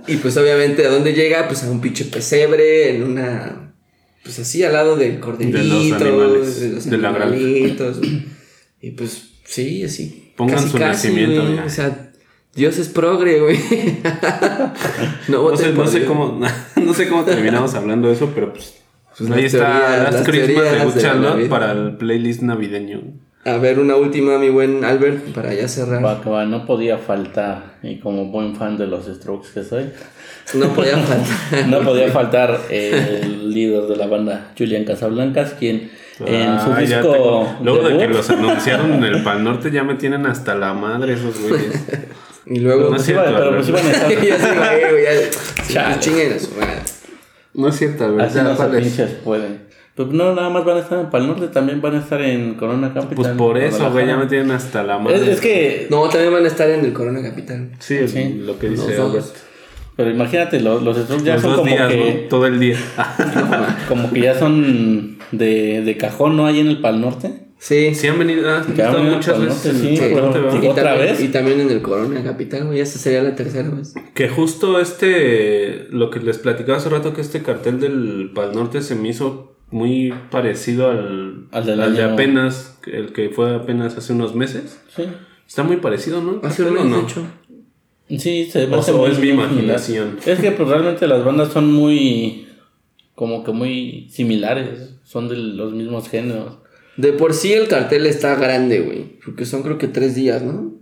Y 0.07 0.18
pues 0.18 0.36
obviamente 0.38 0.86
a 0.86 0.89
dónde 0.89 1.14
llega, 1.14 1.47
pues 1.47 1.64
a 1.64 1.72
un 1.72 1.82
pinche 1.82 2.05
pesebre, 2.05 2.95
en 2.95 3.03
una, 3.03 3.74
pues 4.24 4.39
así 4.39 4.64
al 4.64 4.74
lado 4.74 4.97
del 4.97 5.20
corderito, 5.20 5.57
animales, 5.57 6.60
de 6.60 6.70
los 6.70 6.89
de 6.89 6.97
la. 6.97 7.32
Y 8.82 8.91
pues 8.91 9.28
sí, 9.50 9.84
así. 9.84 10.32
Pongan 10.36 10.70
su 10.70 10.78
nacimiento, 10.78 11.41
güey. 11.43 11.56
ya. 11.56 11.66
O 11.66 11.70
sea, 11.70 12.12
Dios 12.56 12.78
es 12.78 12.89
progre, 12.89 13.39
güey. 13.39 13.58
no, 15.28 15.50
No 15.50 15.58
sé, 15.58 15.74
no 15.74 15.88
sé 15.88 16.06
cómo, 16.06 16.39
no 16.76 16.93
sé 16.93 17.08
cómo 17.08 17.24
terminamos 17.24 17.74
hablando 17.76 18.08
de 18.08 18.14
eso, 18.14 18.32
pero 18.34 18.54
pues, 18.54 18.76
Pues 19.18 19.32
ahí 19.32 19.45
está 19.45 20.04
Last 20.04 20.14
las 20.14 20.28
Christmas 20.28 20.95
de 20.95 21.02
Charlotte 21.02 21.50
para 21.50 21.72
el 21.72 21.97
playlist 21.97 22.41
navideño. 22.41 23.02
A 23.45 23.58
ver, 23.58 23.80
una 23.80 23.95
última, 23.95 24.38
mi 24.38 24.50
buen 24.50 24.84
Albert, 24.84 25.34
para 25.34 25.54
ya 25.54 25.68
cerrar. 25.68 26.04
Va, 26.04 26.22
que 26.22 26.30
va, 26.30 26.45
no 26.45 26.66
podía 26.66 26.97
faltar, 26.97 27.78
y 27.82 28.00
como 28.00 28.26
buen 28.26 28.56
fan 28.56 28.78
de 28.78 28.86
los 28.86 29.06
Strokes 29.06 29.47
que 29.54 29.64
soy, 29.64 29.86
No 30.56 30.74
podía 30.74 30.97
faltar. 30.97 31.68
no 31.68 31.80
podía 31.82 32.10
faltar 32.12 32.60
el 32.70 33.52
líder 33.52 33.84
de 33.84 33.95
la 33.95 34.08
banda, 34.08 34.52
Julian 34.58 34.84
Casablancas, 34.84 35.54
quien 35.54 35.89
en 36.26 36.59
su 36.59 36.72
Ah, 36.72 36.82
ya 36.84 36.97
disco 36.99 37.11
tengo- 37.13 37.55
Luego 37.63 37.89
de 37.89 37.97
que 37.97 38.07
debut- 38.07 38.13
los 38.15 38.30
anunciaron 38.30 38.93
en 38.93 39.03
el 39.03 39.24
Pal 39.24 39.43
Norte 39.43 39.72
ya 39.72 39.84
me 39.84 39.95
tienen 39.95 40.26
hasta 40.26 40.55
la 40.55 40.74
madre 40.74 41.13
esos 41.13 41.39
güeyes. 41.41 41.84
Y 42.45 42.59
luego. 42.59 42.84
No 42.84 42.89
pues 42.89 43.03
es 43.03 43.09
iba- 43.09 43.24
cierto, 43.24 43.39
pero 43.39 43.55
pues 43.55 43.70
iban 43.70 43.86
a 43.88 43.91
estar 43.91 45.70
ya. 45.70 45.99
Chinguen 45.99 46.39
su. 46.39 46.49
No 47.53 47.67
es 47.67 47.76
cierto, 47.78 48.05
Así 48.05 48.15
¿verdad? 48.15 48.43
no 48.43 48.49
se 48.51 48.55
¿Cuál 48.57 48.76
es? 48.76 48.84
pinches 48.84 49.09
pueden. 49.24 49.70
Pues 49.95 50.07
no, 50.09 50.34
nada 50.34 50.49
más 50.49 50.63
van 50.63 50.78
a 50.78 50.80
estar 50.80 50.97
en 50.99 51.09
Pal 51.09 51.28
Norte, 51.28 51.47
también 51.49 51.82
van 51.82 51.95
a 51.95 51.99
estar 51.99 52.22
en 52.22 52.53
Corona 52.53 52.93
Capital. 52.93 53.15
Pues 53.17 53.28
por 53.30 53.57
eso, 53.57 53.91
güey, 53.91 54.07
ya 54.07 54.15
me 54.15 54.28
tienen 54.28 54.49
hasta 54.51 54.82
la 54.82 54.95
Es, 54.95 55.01
madre. 55.03 55.32
es 55.34 55.41
que, 55.41 55.88
No, 55.89 56.07
también 56.07 56.32
van 56.32 56.45
a 56.45 56.47
estar 56.47 56.70
en 56.70 56.86
el 56.86 56.93
Corona 56.93 57.22
Capital. 57.22 57.72
Sí, 57.80 57.95
es 57.97 58.11
Sí. 58.11 58.36
lo 58.45 58.57
que 58.57 58.70
dice 58.70 58.88
Los 58.88 58.97
dos. 58.97 59.05
Albert. 59.09 59.36
pero 59.97 60.09
imagínate, 60.11 60.61
los, 60.61 60.82
los 60.84 60.95
Strokes 60.97 61.26
ya 61.26 61.34
Los 61.34 61.41
son 61.41 61.51
dos 61.51 61.59
como 61.59 61.72
días, 61.76 61.89
que, 61.91 62.22
¿no? 62.24 62.30
Todo 62.30 62.45
el 62.47 62.59
día. 62.61 62.78
como 63.89 64.09
que 64.13 64.22
ya 64.22 64.39
son 64.39 65.17
de, 65.32 65.82
de 65.82 65.97
cajón, 65.97 66.36
¿no? 66.38 66.45
Ahí 66.45 66.59
en 66.59 66.67
el 66.67 66.80
Pal 66.82 67.01
Norte. 67.01 67.47
Sí. 67.57 67.93
Sí 67.93 68.07
han 68.07 68.17
venido, 68.17 68.43
Que 68.73 68.82
han 68.84 68.93
venido 68.93 69.15
muchas 69.17 69.38
veces 69.39 69.65
norte, 69.65 69.69
en 69.69 69.75
el 69.75 69.97
sí, 70.09 70.15
Norte, 70.15 70.39
¿verdad? 70.39 70.63
Y 70.63 70.67
¿Otra 70.67 70.84
también, 70.84 71.07
vez? 71.11 71.21
Y 71.21 71.27
también 71.27 71.59
en 71.59 71.69
el 71.69 71.82
Corona 71.82 72.23
Capital, 72.23 72.67
güey. 72.67 72.80
Esta 72.80 72.97
sería 72.99 73.21
la 73.21 73.36
tercera 73.36 73.69
vez. 73.69 73.93
Que 74.13 74.30
justo 74.30 74.80
este, 74.80 75.88
lo 75.89 76.09
que 76.09 76.19
les 76.21 76.38
platicaba 76.38 76.77
hace 76.77 76.88
rato, 76.89 77.13
que 77.13 77.19
este 77.19 77.41
cartel 77.41 77.82
del 77.82 78.32
Pal 78.34 78.53
Norte 78.53 78.82
se 78.82 78.95
me 78.95 79.09
hizo 79.09 79.57
muy 79.71 80.13
parecido 80.32 80.89
al, 80.89 81.47
Al 81.51 81.65
del 81.65 81.82
al 81.82 81.95
de 81.95 82.03
apenas, 82.03 82.80
el 82.88 83.11
que 83.11 83.30
fue 83.30 83.53
apenas 83.53 83.97
hace 83.97 84.13
unos 84.13 84.36
meses. 84.36 84.80
Sí. 84.95 85.03
Está 85.45 85.63
muy 85.63 85.77
parecido, 85.77 86.21
¿no? 86.21 86.39
Hace 86.43 86.63
un 86.63 86.77
¿O 86.77 86.84
mes, 86.84 86.86
no? 86.86 87.07
Sí, 88.17 88.49
se 88.49 88.65
O 88.65 88.97
muy- 88.97 89.11
es 89.11 89.19
mi 89.19 89.30
imaginación. 89.30 90.17
Es 90.25 90.39
que 90.39 90.51
pues 90.51 90.67
realmente 90.69 91.05
las 91.07 91.23
bandas 91.23 91.51
son 91.51 91.71
muy, 91.73 92.47
como 93.15 93.43
que 93.43 93.51
muy 93.51 94.07
similares, 94.09 94.95
son 95.10 95.28
de 95.28 95.36
los 95.38 95.74
mismos 95.74 96.07
géneros. 96.07 96.57
De 96.97 97.14
por 97.14 97.34
sí 97.34 97.51
el 97.53 97.68
cartel 97.68 98.05
está 98.05 98.36
grande, 98.36 98.82
güey. 98.82 99.18
Porque 99.26 99.45
son 99.45 99.64
creo 99.64 99.80
que 99.80 99.88
tres 99.88 100.14
días, 100.14 100.43
¿no? 100.43 100.74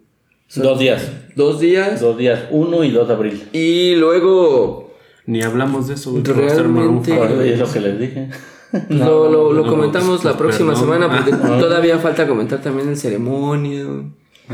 Son 0.47 0.63
Dos 0.63 0.79
días, 0.79 1.09
Dos 1.35 1.59
días. 1.61 2.01
dos 2.01 2.17
días, 2.17 2.45
1 2.51 2.83
y 2.83 2.91
2 2.91 3.07
de 3.07 3.13
abril. 3.13 3.43
Y 3.53 3.95
luego. 3.95 4.93
Ni 5.25 5.41
hablamos 5.43 5.87
de 5.87 5.93
eso, 5.93 6.11
güey. 6.11 6.23
Realmente- 6.23 7.13
es 7.53 7.59
lo 7.59 7.71
que 7.71 7.79
les 7.79 7.99
dije. 7.99 8.29
pues, 8.71 8.89
lo, 8.89 9.29
lo, 9.31 9.53
lo 9.53 9.63
no, 9.63 9.69
comentamos 9.69 10.21
pues, 10.21 10.25
la 10.25 10.37
próxima 10.37 10.73
perdón. 10.73 10.83
semana 10.99 11.09
porque 11.23 11.31
Ah. 11.33 11.57
todavía 11.59 11.97
falta 11.99 12.27
comentar 12.27 12.61
también 12.61 12.89
el 12.89 12.97
ceremonia. 12.97 13.85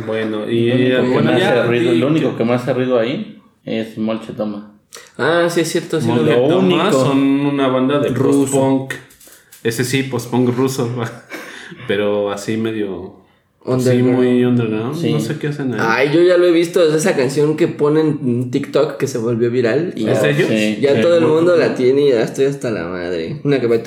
Bueno, 0.05 0.47
y 0.49 0.67
Lo 0.69 0.76
único, 0.76 1.01
que, 1.01 1.09
bueno, 1.13 1.38
ya. 1.39 1.49
hace 1.61 1.63
ruido, 1.67 1.93
y- 1.93 1.97
lo 1.97 2.07
único 2.07 2.36
que 2.38 2.43
me 2.43 2.53
hace 2.53 2.74
ruido 2.74 2.99
ahí 2.99 3.41
es 3.65 3.97
Molche 3.97 4.34
Toma. 4.34 4.71
Ah, 5.17 5.47
sí, 5.49 5.61
es 5.61 5.71
cierto. 5.71 5.99
Sí 6.01 6.07
lo. 6.07 6.21
Lo 6.24 6.59
único. 6.59 6.91
son 6.91 7.17
una 7.19 7.67
banda 7.69 7.97
de 7.99 8.09
Ruso. 8.09 8.39
post-punk. 8.51 8.93
Ese 9.64 9.84
sí, 9.84 10.03
post-punk 10.03 10.49
ruso. 10.55 10.89
Pero 11.88 12.32
así 12.32 12.57
medio. 12.57 13.22
Sí, 13.66 13.70
Underground. 13.72 14.14
muy 14.18 14.43
underground. 14.43 14.95
Sí. 14.95 15.14
No 15.14 15.20
sé 15.22 15.38
qué 15.39 15.47
hacen 15.47 15.74
ahí. 15.74 15.80
Ay, 15.82 16.09
yo 16.14 16.22
ya 16.22 16.38
lo 16.38 16.45
he 16.45 16.51
visto. 16.51 16.84
Es 16.84 16.93
esa 16.93 17.16
canción 17.16 17.55
que 17.55 17.70
ponen 17.70 18.20
en 18.26 18.51
TikTok 18.51 18.97
que 18.97 19.07
se 19.07 19.18
volvió 19.20 19.49
viral. 19.49 19.93
Y 19.95 20.05
¿Es 20.09 20.22
ya, 20.22 20.30
ellos? 20.30 20.47
Sí, 20.49 20.80
ya 20.82 20.95
sí. 20.95 21.01
todo 21.01 21.18
el 21.18 21.26
mundo 21.26 21.55
la 21.55 21.74
tiene 21.74 22.07
y 22.07 22.09
ya 22.09 22.24
estoy 22.24 22.45
hasta 22.45 22.72
la 22.72 22.88
madre. 22.89 23.39
Una 23.45 23.61
que 23.61 23.68
va. 23.68 23.78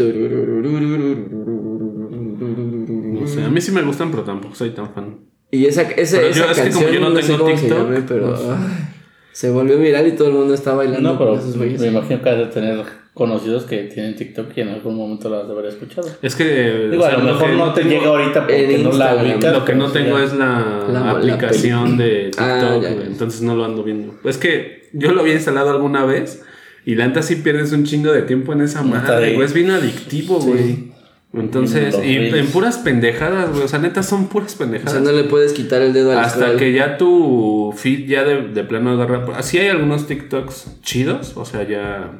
No 3.21 3.27
sé, 3.27 3.43
a 3.45 3.49
mí 3.49 3.61
sí 3.61 3.73
me 3.73 3.83
gustan, 3.83 4.11
pero 4.11 4.23
tampoco 4.25 4.55
soy 4.55 4.71
tan 4.71 4.93
fan. 4.93 5.19
Y 5.51 5.67
esa, 5.67 5.83
esa, 5.83 6.19
Pero 6.19 6.33
yo- 6.35 6.45
esa 6.45 6.51
es 6.53 6.57
que 6.57 6.71
como 6.71 6.81
canción, 6.87 6.93
yo 6.93 7.01
no 7.01 7.11
no, 7.11 7.21
sé 7.21 7.27
tengo 7.29 7.39
cómo 7.45 7.57
se 7.57 7.63
TikTok, 7.63 7.79
llame, 7.85 8.01
pero 8.03 8.27
pues- 8.29 8.41
ay, 8.49 8.89
se 9.33 9.51
volvió 9.51 9.79
viral 9.79 10.07
y 10.09 10.13
todo 10.13 10.29
el 10.29 10.35
mundo 10.35 10.55
está 10.55 10.75
bailando 10.75 11.13
No, 11.13 11.19
pero 11.19 11.37
güeyes. 11.37 11.81
me 11.81 11.87
imagino 11.89 12.23
que 12.23 12.29
has 12.31 12.39
de 12.39 12.47
tener 12.47 12.83
conocidos 13.17 13.65
que 13.65 13.85
tienen 13.85 14.15
TikTok 14.15 14.49
y 14.57 14.61
en 14.61 14.69
algún 14.69 14.95
momento 14.95 15.31
las 15.31 15.49
haber 15.49 15.65
escuchado. 15.65 16.07
Es 16.21 16.37
que. 16.37 16.89
Digo, 16.91 17.03
o 17.03 17.07
sea, 17.07 17.17
a 17.17 17.19
lo 17.19 17.25
mejor 17.33 17.51
no 17.55 17.73
te 17.73 17.81
tengo- 17.81 17.95
llega 17.95 18.07
ahorita 18.09 18.41
porque 18.47 18.79
no 18.83 18.93
la 18.93 19.15
ubicas. 19.17 19.53
Lo 19.55 19.65
que 19.65 19.75
no 19.75 19.91
tengo 19.91 20.19
es 20.19 20.35
la, 20.35 20.85
La- 20.93 21.01
la 21.01 21.11
aplicación 21.13 21.97
de 21.97 22.25
TikTok, 22.27 22.41
Ah, 22.47 22.61
ya, 22.61 22.77
güey, 22.91 22.99
ya. 23.01 23.07
entonces 23.07 23.41
no 23.41 23.57
lo 23.57 23.65
ando 23.65 23.83
viendo. 23.83 24.15
Es 24.25 24.37
que 24.37 24.89
yo 24.93 25.13
lo 25.13 25.23
había 25.23 25.33
instalado 25.33 25.71
alguna 25.71 26.05
vez 26.05 26.43
y 26.85 26.95
la 26.95 27.07
neta 27.09 27.23
sí 27.23 27.37
pierdes 27.37 27.73
un 27.73 27.85
chingo 27.85 28.13
de 28.13 28.21
tiempo 28.23 28.53
en 28.53 28.61
esa 28.61 28.83
madre, 28.83 29.33
güey. 29.33 29.47
Es 29.47 29.55
bien 29.55 29.71
adictivo, 29.71 30.39
güey. 30.39 30.95
Entonces, 31.33 31.99
y 32.05 32.17
en 32.17 32.47
puras 32.49 32.79
pendejadas, 32.79 33.51
güey. 33.51 33.63
O 33.65 33.69
sea, 33.69 33.79
neta 33.79 34.03
son 34.03 34.29
puras 34.29 34.55
O 34.55 34.59
pendejadas. 34.59 34.93
sea, 34.93 35.01
no 35.01 35.13
le 35.13 35.25
puedes 35.25 35.53
quitar 35.55 35.81
el 35.83 35.93
dedo 35.95 36.13
al 36.13 36.19
Hasta 36.19 36.41
scroll. 36.45 36.57
que 36.59 36.73
ya 36.73 36.97
tu 36.99 37.73
feed 37.77 38.07
ya 38.09 38.25
de, 38.25 38.43
de 38.49 38.65
plano 38.65 38.91
agarra. 38.91 39.25
Así 39.37 39.59
hay 39.59 39.69
algunos 39.69 40.07
TikToks 40.07 40.81
chidos, 40.83 41.33
o 41.37 41.45
sea, 41.47 41.67
ya. 41.67 42.13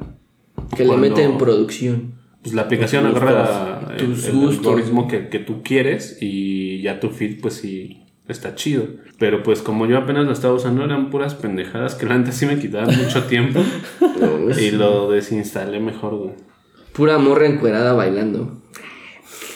Que 0.75 0.83
le 0.83 0.89
cuando- 0.89 1.07
meten 1.09 1.37
producción. 1.37 2.13
pues 2.41 2.53
la 2.55 2.63
aplicación 2.63 3.05
Tus 3.11 3.15
agarra 3.21 3.93
el, 3.97 4.05
tus 4.05 4.25
el 4.25 4.35
gustos. 4.35 4.65
algoritmo 4.67 5.07
que, 5.07 5.29
que 5.29 5.39
tú 5.39 5.61
quieres 5.63 6.17
y 6.21 6.81
ya 6.81 6.99
tu 6.99 7.09
feed 7.09 7.41
pues 7.41 7.55
sí 7.55 8.03
está 8.27 8.55
chido. 8.55 8.85
Pero 9.19 9.41
pues 9.43 9.61
como 9.61 9.85
yo 9.87 9.97
apenas 9.97 10.25
lo 10.25 10.31
estaba 10.33 10.53
usando 10.53 10.83
eran 10.85 11.09
puras 11.09 11.33
pendejadas 11.35 11.95
que 11.95 12.05
neta 12.05 12.31
sí 12.31 12.45
me 12.45 12.59
quitaban 12.59 12.95
mucho 12.97 13.23
tiempo 13.27 13.59
y 14.59 14.71
lo 14.71 15.09
desinstalé 15.11 15.79
mejor, 15.79 16.15
güey. 16.15 16.31
Pura 16.93 17.17
morra 17.17 17.47
encuerada 17.47 17.93
bailando. 17.93 18.61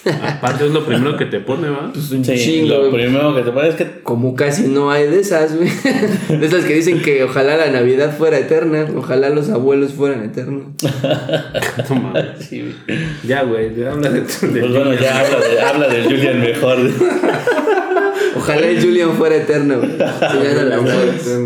Aparte 0.04 0.66
es 0.66 0.72
lo 0.72 0.84
primero 0.86 1.16
que 1.16 1.26
te 1.26 1.40
pone, 1.40 1.70
¿va? 1.70 1.92
Pues 1.94 2.10
un 2.12 2.26
Sí, 2.26 2.36
chingo. 2.38 2.76
lo 2.86 2.92
primero 2.92 3.36
que 3.36 3.44
te 3.44 3.52
pasa 3.52 3.68
es 3.68 3.76
que 3.76 4.02
Como 4.02 4.36
casi 4.36 4.64
no 4.68 4.90
hay 4.90 5.08
de 5.08 5.20
esas, 5.20 5.56
güey. 5.56 5.70
De 6.40 6.46
esas 6.46 6.66
que 6.66 6.74
dicen 6.74 7.02
que 7.02 7.24
ojalá 7.24 7.56
la 7.58 7.70
Navidad 7.70 8.16
fuera 8.18 8.40
eterna. 8.40 8.88
Ojalá 8.96 9.30
los 9.30 9.50
abuelos 9.50 9.94
fueran 9.94 10.24
eternos. 10.24 10.64
No 11.90 11.96
mames. 11.96 12.26
sí, 12.48 12.62
güey. 12.62 13.00
Ya, 13.28 13.44
güey, 13.44 13.76
ya 13.76 13.92
habla 13.92 14.10
de 14.10 14.22
Pues 14.22 14.42
bueno, 14.72 14.94
ya 14.94 15.20
habla 15.20 15.40
de, 15.40 15.62
habla 15.62 15.88
de 15.88 16.04
Julian 16.04 16.40
mejor. 16.42 16.78
Ojalá 18.38 18.68
el 18.68 18.82
Julian 18.82 19.12
fuera 19.14 19.36
eterno, 19.36 19.78
güey. 19.78 19.92
Sí, 19.92 19.98
ya 20.44 20.54
no 20.56 20.64
la 20.64 20.82
mueres. 20.82 21.38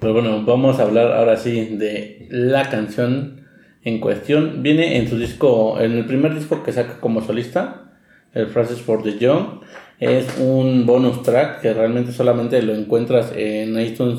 Pero 0.00 0.12
bueno, 0.14 0.44
vamos 0.44 0.78
a 0.78 0.82
hablar 0.82 1.12
ahora 1.12 1.36
sí 1.36 1.76
de 1.76 2.26
la 2.30 2.68
canción 2.70 3.39
en 3.84 3.98
cuestión. 4.00 4.62
Viene 4.62 4.98
en 4.98 5.08
su 5.08 5.18
disco, 5.18 5.80
en 5.80 5.92
el 5.92 6.04
primer 6.06 6.34
disco 6.34 6.62
que 6.62 6.72
saca 6.72 7.00
como 7.00 7.22
solista, 7.22 7.92
el 8.34 8.46
Phrases 8.46 8.80
for 8.80 9.02
the 9.02 9.18
Young. 9.18 9.60
Es 9.98 10.38
un 10.38 10.86
bonus 10.86 11.22
track 11.22 11.60
que 11.60 11.74
realmente 11.74 12.12
solamente 12.12 12.62
lo 12.62 12.74
encuentras 12.74 13.32
en 13.36 13.78
iTunes 13.78 14.18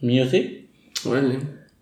Music. 0.00 0.68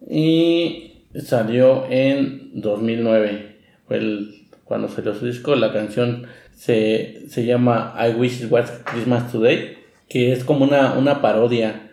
Y 0.09 1.07
salió 1.17 1.85
en 1.91 2.51
2009. 2.61 3.57
Fue 3.87 3.97
el- 3.99 4.31
cuando 4.65 4.89
salió 4.89 5.15
su 5.15 5.27
disco. 5.27 5.55
La 5.57 5.73
canción 5.73 6.27
se, 6.55 7.25
se 7.29 7.45
llama 7.45 7.95
I 7.99 8.15
Wish 8.19 8.43
It 8.45 8.51
Was 8.53 8.71
Christmas 8.85 9.31
Today. 9.31 9.77
Que 10.09 10.33
es 10.33 10.45
como 10.45 10.65
una, 10.65 10.95
una 10.95 11.21
parodia 11.21 11.91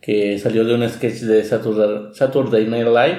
que 0.00 0.38
salió 0.38 0.64
de 0.64 0.74
un 0.74 0.88
sketch 0.88 1.20
de 1.22 1.42
Saturday, 1.44 2.14
Saturday 2.14 2.66
Night 2.66 2.86
Live. 2.86 3.18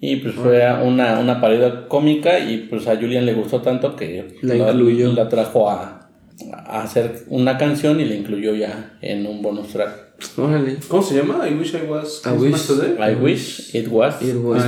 Y 0.00 0.16
pues 0.16 0.34
fue 0.36 0.62
una, 0.82 1.18
una 1.18 1.40
parodia 1.40 1.88
cómica. 1.88 2.38
Y 2.38 2.68
pues 2.70 2.86
a 2.86 2.96
Julian 2.96 3.26
le 3.26 3.34
gustó 3.34 3.60
tanto 3.62 3.96
que 3.96 4.36
La 4.42 4.54
incluyó. 4.56 5.12
la 5.12 5.28
trajo 5.28 5.68
a, 5.70 6.08
a 6.52 6.82
hacer 6.82 7.24
una 7.28 7.58
canción 7.58 8.00
y 8.00 8.04
la 8.04 8.14
incluyó 8.14 8.54
ya 8.54 8.96
en 9.02 9.26
un 9.26 9.42
bonus 9.42 9.68
track. 9.68 10.06
Órale. 10.36 10.76
¿Cómo 10.88 11.02
se 11.02 11.16
llama? 11.16 11.48
I 11.48 11.54
wish 11.54 11.74
I 11.74 11.82
was 11.88 12.22
I 12.26 12.30
wish- 12.30 12.66
today. 12.66 12.96
I 13.00 13.14
wish 13.14 13.74
it 13.74 13.88
was, 13.88 14.22
It 14.22 14.36
was. 14.36 14.64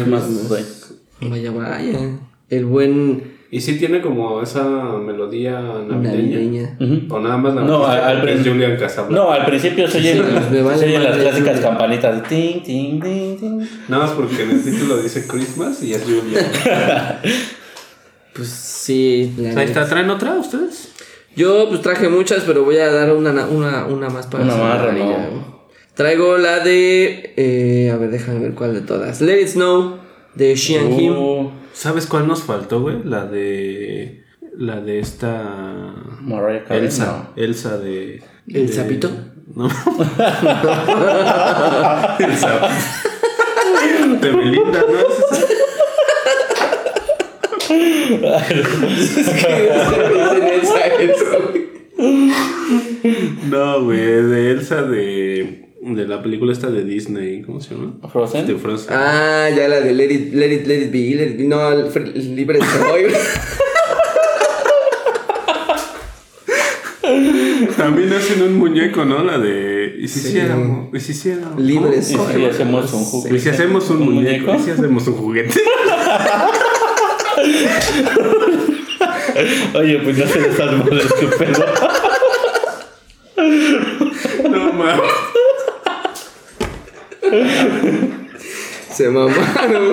Vaya, 1.20 1.50
vaya. 1.50 2.18
El 2.48 2.64
buen 2.66 3.22
Y 3.52 3.60
sí 3.60 3.78
tiene 3.78 4.00
como 4.00 4.40
esa 4.42 4.62
melodía 4.64 5.60
navideña. 5.60 6.76
O 7.08 7.18
nada 7.18 7.36
más 7.36 7.52
la 7.54 7.62
No, 7.62 7.84
al- 7.84 7.98
al 8.00 8.16
porque 8.18 8.30
es 8.34 8.40
principio- 8.40 8.52
Julian 8.52 8.76
Casablanca. 8.78 9.24
No, 9.24 9.30
al 9.32 9.44
principio 9.44 9.88
se 9.88 9.98
oyen, 9.98 10.16
Sí, 10.18 10.22
me 10.52 10.62
vale 10.62 10.78
se 10.78 10.84
oyen 10.86 11.02
las 11.02 11.16
clásicas 11.16 11.56
sí. 11.56 11.62
campanitas 11.62 12.22
de 12.22 12.28
ting, 12.28 12.62
ting, 12.62 13.00
ting, 13.00 13.36
ting. 13.38 13.60
Nada 13.88 14.04
más 14.04 14.12
porque 14.12 14.44
en 14.44 14.50
el 14.52 14.62
título 14.62 14.98
dice 15.02 15.26
Christmas 15.26 15.82
y 15.82 15.94
es 15.94 16.02
Julian. 16.04 16.44
Pues 18.32 18.48
sí. 18.48 19.34
Ahí 19.38 19.42
neta. 19.44 19.62
está, 19.64 19.88
¿traen 19.88 20.08
otra 20.10 20.34
ustedes? 20.34 20.92
Yo 21.36 21.68
pues 21.68 21.82
traje 21.82 22.08
muchas, 22.08 22.44
pero 22.46 22.64
voy 22.64 22.76
a 22.78 22.90
dar 22.90 23.12
una, 23.12 23.46
una, 23.46 23.86
una 23.86 24.08
más 24.08 24.26
para 24.28 24.44
Una 24.44 24.56
más, 24.56 24.92
no. 24.94 25.60
Traigo 25.94 26.38
la 26.38 26.60
de... 26.60 27.34
eh, 27.36 27.90
a 27.92 27.96
ver, 27.96 28.10
déjame 28.10 28.38
ver 28.38 28.54
cuál 28.54 28.74
de 28.74 28.80
todas. 28.82 29.20
Let 29.20 29.40
It 29.42 29.48
Snow, 29.48 29.96
de 30.34 30.56
Xian 30.56 30.92
Him. 30.98 31.12
Uh, 31.16 31.50
¿Sabes 31.80 32.04
cuál 32.06 32.26
nos 32.28 32.42
faltó, 32.42 32.82
güey? 32.82 33.02
La 33.04 33.24
de. 33.24 34.22
La 34.58 34.82
de 34.82 34.98
esta. 34.98 35.94
Mariah 36.20 36.64
Carey, 36.64 36.84
Elsa. 36.84 37.30
Elsa 37.36 37.78
de. 37.78 38.22
¿El 38.48 38.66
de- 38.66 38.72
sapito? 38.72 39.10
No. 39.54 39.64
El 42.18 42.36
sapito. 42.36 42.74
De 44.20 44.30
Belinda, 44.30 44.80
¿no? 44.80 45.00
No, 53.50 53.84
güey, 53.84 53.98
de 53.98 54.50
Elsa 54.52 54.82
de. 54.82 55.69
De 55.82 56.06
la 56.06 56.22
película 56.22 56.52
esta 56.52 56.70
de 56.70 56.84
Disney, 56.84 57.40
¿cómo 57.42 57.58
se 57.60 57.74
llama? 57.74 57.94
Frozen. 58.12 58.46
De 58.46 58.54
Frozen. 58.56 58.92
ah, 58.94 59.48
ya 59.54 59.66
la 59.66 59.80
de 59.80 59.94
Let 59.94 60.10
It, 60.12 60.34
let 60.34 60.52
it, 60.52 60.66
let 60.66 60.76
it 60.82 60.92
Be. 60.92 61.14
Let 61.14 61.26
It 61.30 61.38
Be. 61.38 61.44
No, 61.44 61.70
libre 62.14 62.58
soy. 62.58 63.04
También 67.76 68.12
hacen 68.12 68.42
un 68.42 68.58
muñeco, 68.58 69.04
¿no? 69.06 69.22
La 69.24 69.38
de. 69.38 69.96
¿Y 70.00 70.06
si 70.08 70.18
hiciéramos? 70.20 70.94
¿Y 70.94 71.00
si 71.00 71.12
hiciéramos? 71.12 71.58
Libre 71.60 71.96
¿Y 71.98 72.02
soy. 72.02 72.34
si 72.34 72.44
hacemos 72.44 72.92
un 72.92 73.00
¿Y 73.00 73.04
juguete? 73.06 73.38
si 73.40 73.48
hacemos 73.48 73.90
un, 73.90 74.02
¿Un 74.02 74.14
muñeco? 74.14 74.46
muñeco? 74.52 74.62
¿Y 74.62 74.64
si 74.64 74.70
hacemos 74.70 75.06
un 75.06 75.14
juguete? 75.14 75.60
Oye, 79.74 79.98
pues 80.04 80.18
no 80.18 80.26
se 80.26 80.40
madres, 80.40 81.06
qué 81.18 81.26
pedo. 81.38 81.64
Se 89.00 89.08
mamaron. 89.08 89.92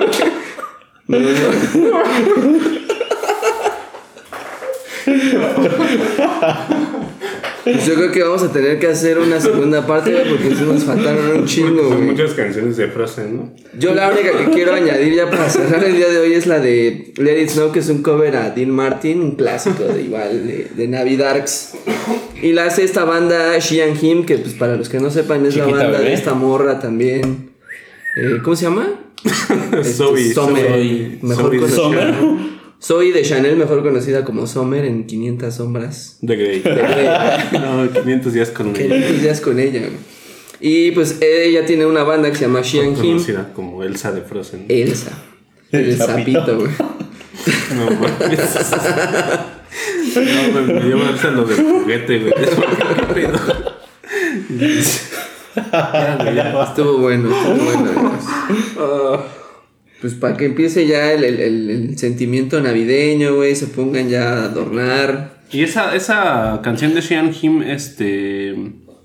No, 1.06 1.18
no. 1.18 1.28
Pues 7.64 7.86
yo 7.86 7.94
creo 7.94 8.12
que 8.12 8.22
vamos 8.22 8.42
a 8.42 8.52
tener 8.52 8.78
que 8.78 8.86
hacer 8.86 9.18
una 9.18 9.40
segunda 9.40 9.86
parte 9.86 10.12
güey, 10.12 10.28
porque 10.28 10.54
sí 10.54 10.62
nos 10.66 10.84
faltaron 10.84 11.38
un 11.40 11.46
chingo, 11.46 11.88
Son 11.88 11.96
güey. 11.96 12.10
muchas 12.10 12.32
canciones 12.32 12.76
de 12.76 12.88
Frozen, 12.88 13.36
¿no? 13.36 13.52
Yo 13.78 13.94
la 13.94 14.10
única 14.10 14.32
que 14.36 14.50
quiero 14.52 14.74
añadir 14.74 15.14
ya 15.14 15.30
para 15.30 15.48
cerrar 15.50 15.82
el 15.84 15.96
día 15.96 16.08
de 16.08 16.18
hoy 16.18 16.34
es 16.34 16.46
la 16.46 16.60
de 16.60 17.12
Let 17.16 17.42
It 17.42 17.48
Snow, 17.50 17.72
que 17.72 17.78
es 17.80 17.88
un 17.88 18.02
cover 18.02 18.36
a 18.36 18.50
Dean 18.50 18.70
Martin, 18.70 19.20
un 19.22 19.36
clásico 19.36 19.84
de 19.84 20.02
igual, 20.02 20.46
de, 20.46 20.68
de 20.74 20.88
Navidarks. 20.88 21.72
Y 22.42 22.52
la 22.52 22.64
hace 22.66 22.84
esta 22.84 23.04
banda 23.04 23.58
Xian 23.60 23.96
Him, 24.00 24.24
que 24.24 24.36
pues 24.38 24.54
para 24.54 24.76
los 24.76 24.88
que 24.88 24.98
no 25.00 25.10
sepan 25.10 25.44
es 25.44 25.56
la 25.56 25.64
Chiquita 25.64 25.82
banda 25.84 25.98
bebé. 25.98 26.10
de 26.10 26.14
esta 26.14 26.34
morra 26.34 26.78
también. 26.78 27.50
Eh, 28.20 28.38
¿Cómo 28.42 28.56
se 28.56 28.64
llama? 28.64 28.88
Este, 29.78 29.92
Zoe. 29.94 30.32
Sommer, 30.32 31.18
mejor 31.22 31.50
de 31.50 31.58
conocida. 31.58 32.18
Zoe 32.82 33.12
de 33.12 33.22
Chanel, 33.22 33.56
mejor 33.56 33.82
conocida 33.82 34.24
como 34.24 34.46
Sommer 34.46 34.84
en 34.84 35.06
500 35.06 35.54
sombras. 35.54 36.18
De 36.20 36.36
Grey. 36.36 36.60
De 36.60 36.70
Grey. 36.74 37.08
No, 37.60 37.90
500 37.90 38.32
días 38.32 38.50
con 38.50 38.74
ella. 38.76 38.96
días 39.12 39.40
con 39.40 39.58
ella. 39.58 39.80
güey. 39.80 39.92
Y 40.60 40.90
pues 40.92 41.18
ella 41.20 41.64
tiene 41.66 41.86
una 41.86 42.02
banda 42.02 42.30
que 42.30 42.36
se 42.36 42.42
llama 42.42 42.62
Xian 42.62 42.90
Him. 42.96 42.96
Conocida 42.96 43.52
como 43.54 43.82
Elsa 43.84 44.10
de 44.12 44.22
Frozen. 44.22 44.66
Elsa. 44.68 45.10
El, 45.72 45.90
El 45.90 45.96
sapito. 45.98 46.56
güey. 46.56 46.70
No 47.76 47.84
mames. 47.90 48.40
No, 50.16 50.60
me, 50.62 50.72
me 50.74 50.84
dio 50.86 51.12
risa 51.12 51.30
lo 51.30 51.44
del 51.44 51.56
juguete, 51.64 52.18
güey. 52.18 52.32
Eso, 52.36 52.62
¿qué 52.96 53.14
pedo? 53.14 53.38
Ya, 55.72 56.18
güey, 56.22 56.34
ya. 56.34 56.62
Estuvo 56.62 56.98
bueno, 56.98 57.28
estuvo 57.30 57.64
bueno. 57.64 58.12
Ah, 58.78 59.20
Pues 60.00 60.14
para 60.14 60.36
que 60.36 60.46
empiece 60.46 60.86
ya 60.86 61.12
el, 61.12 61.24
el- 61.24 61.40
el- 61.40 61.70
el 61.70 61.98
sentimiento 61.98 62.60
navideño, 62.60 63.34
güey, 63.34 63.56
se 63.56 63.66
pongan 63.66 64.08
ya 64.08 64.32
a 64.32 64.44
adornar. 64.44 65.38
Y 65.50 65.62
esa, 65.62 65.94
esa 65.94 66.60
canción 66.62 66.94
de 66.94 67.02
Xian 67.02 67.32
Him, 67.40 67.62
este. 67.62 68.54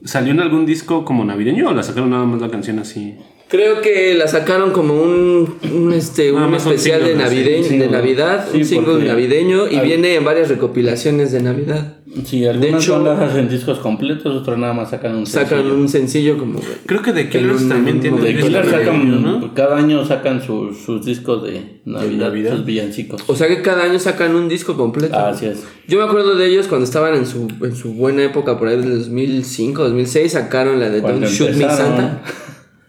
¿Salió 0.06 0.34
en 0.34 0.42
algún 0.42 0.66
disco 0.66 1.06
como 1.06 1.24
navideño 1.24 1.70
o 1.70 1.74
la 1.74 1.82
sacaron 1.82 2.10
nada 2.10 2.26
más 2.26 2.42
la 2.42 2.50
canción 2.50 2.78
así? 2.80 3.16
Creo 3.50 3.82
que 3.82 4.16
la 4.16 4.28
sacaron 4.28 4.72
como 4.72 4.96
un, 4.96 5.58
un, 5.72 5.94
este, 5.94 6.32
Nada 6.32 6.48
un 6.48 6.56
especial 6.56 7.04
de, 7.04 7.16
navide- 7.16 7.64
Sí, 7.64 7.78
de. 7.78 7.88
Navidad, 7.88 8.48
Sí, 8.52 8.58
un 8.60 8.66
single 8.66 8.92
porque 8.94 9.08
navideño 9.08 9.68
y 9.70 9.80
viene 9.80 10.16
en 10.16 10.24
varias 10.26 10.50
recopilaciones 10.50 11.32
de 11.32 11.42
Navidad. 11.44 11.98
Sí, 12.26 12.46
algunas 12.48 12.84
hecho- 12.84 12.94
bandas 13.04 13.32
hacen 13.32 13.50
discos 13.50 13.80
completos, 13.80 14.36
otras 14.36 14.58
nada 14.58 14.74
más 14.74 14.90
sacan 14.92 15.16
un 15.16 15.26
Sacan 15.28 15.60
sencillo. 15.60 15.76
un 15.76 15.90
sencillo 15.90 16.38
como... 16.38 16.60
Creo 16.86 17.02
que 17.04 17.12
The 17.12 17.30
Killers 17.30 17.62
un- 17.62 17.70
también 17.70 17.96
en 17.98 18.02
tiene 18.02 18.16
un- 18.18 18.22
The 18.24 18.28
un 18.30 18.34
disco 18.36 18.48
Killers 18.48 18.70
sacan, 18.72 19.52
cada 19.56 19.78
año 19.78 20.06
sacan 20.06 20.42
sus, 20.42 20.78
sus 20.80 21.06
discos 21.06 21.44
de 21.44 21.82
Navidad, 21.86 22.28
Navidad? 22.30 22.56
sus 22.56 22.66
villancicos. 22.66 23.24
O 23.28 23.36
sea 23.36 23.48
que 23.48 23.62
cada 23.62 23.84
año 23.84 24.00
sacan 24.00 24.36
un 24.36 24.48
disco 24.50 24.76
completo. 24.76 25.16
Así 25.18 25.46
es. 25.48 25.64
Yo 25.88 26.00
me 26.00 26.06
acuerdo 26.06 26.36
de 26.36 26.48
ellos 26.48 26.68
cuando 26.68 26.86
estaban 26.86 27.14
en 27.16 27.26
su, 27.28 27.48
en 27.62 27.76
su 27.76 27.94
buena 27.94 28.24
época, 28.24 28.58
por 28.58 28.68
ahí 28.68 28.78
del 28.78 29.00
2005, 29.00 29.84
2006, 29.84 30.32
sacaron 30.32 30.80
la 30.80 30.90
de 30.90 31.02
Cuando 31.02 31.22
Don't 31.22 31.32
Shoot 31.34 31.52
Me. 31.56 31.64
Santa. 31.66 32.22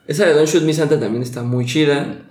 Esa 0.06 0.26
de 0.26 0.34
Don't 0.34 0.48
Shoot 0.48 0.64
Me 0.64 0.74
Santa 0.74 0.98
también 1.00 1.22
está 1.22 1.42
muy 1.42 1.66
chida. 1.66 2.28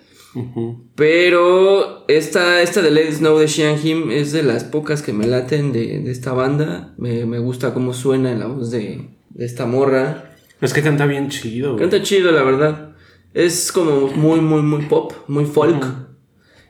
Pero 0.95 2.05
esta, 2.07 2.61
esta 2.61 2.81
de 2.81 2.91
Let 2.91 3.09
It 3.09 3.13
Snow 3.15 3.37
de 3.37 3.47
Xian 3.47 3.77
Him 3.85 4.11
es 4.11 4.31
de 4.31 4.43
las 4.43 4.63
pocas 4.63 5.01
que 5.01 5.13
me 5.13 5.27
laten 5.27 5.71
de, 5.71 5.99
de 5.99 6.11
esta 6.11 6.33
banda. 6.33 6.93
Me, 6.97 7.25
me 7.25 7.39
gusta 7.39 7.73
cómo 7.73 7.93
suena 7.93 8.33
la 8.35 8.47
voz 8.47 8.71
de, 8.71 9.09
de 9.29 9.45
esta 9.45 9.65
morra. 9.65 10.35
Es 10.61 10.73
que 10.73 10.81
canta 10.81 11.05
bien 11.05 11.29
chido, 11.29 11.73
güey. 11.73 11.81
Canta 11.81 12.01
chido, 12.01 12.31
la 12.31 12.43
verdad. 12.43 12.95
Es 13.33 13.71
como 13.71 14.07
muy, 14.07 14.39
muy, 14.41 14.61
muy 14.61 14.85
pop, 14.85 15.13
muy 15.27 15.45
folk. 15.45 15.85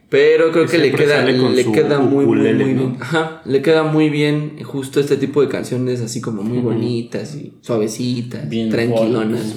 Pero 0.10 0.52
creo 0.52 0.68
que 0.68 0.78
le 0.78 0.92
queda, 0.92 1.26
le 1.26 1.72
queda 1.72 2.00
muy, 2.00 2.26
muy, 2.26 2.26
ukulele, 2.26 2.66
muy 2.66 2.74
¿no? 2.76 2.80
bien. 2.82 2.98
Ajá, 3.02 3.42
le 3.46 3.62
queda 3.64 3.84
muy 3.84 4.10
bien 4.10 4.62
justo 4.64 5.00
este 5.00 5.18
tipo 5.18 5.42
de 5.42 5.48
canciones 5.48 6.02
así 6.02 6.22
como 6.22 6.44
muy 6.44 6.60
bonitas 6.60 7.34
y 7.36 7.54
suavecitas, 7.62 8.48
Bien 8.48 8.70
tranquilonas. 8.70 9.56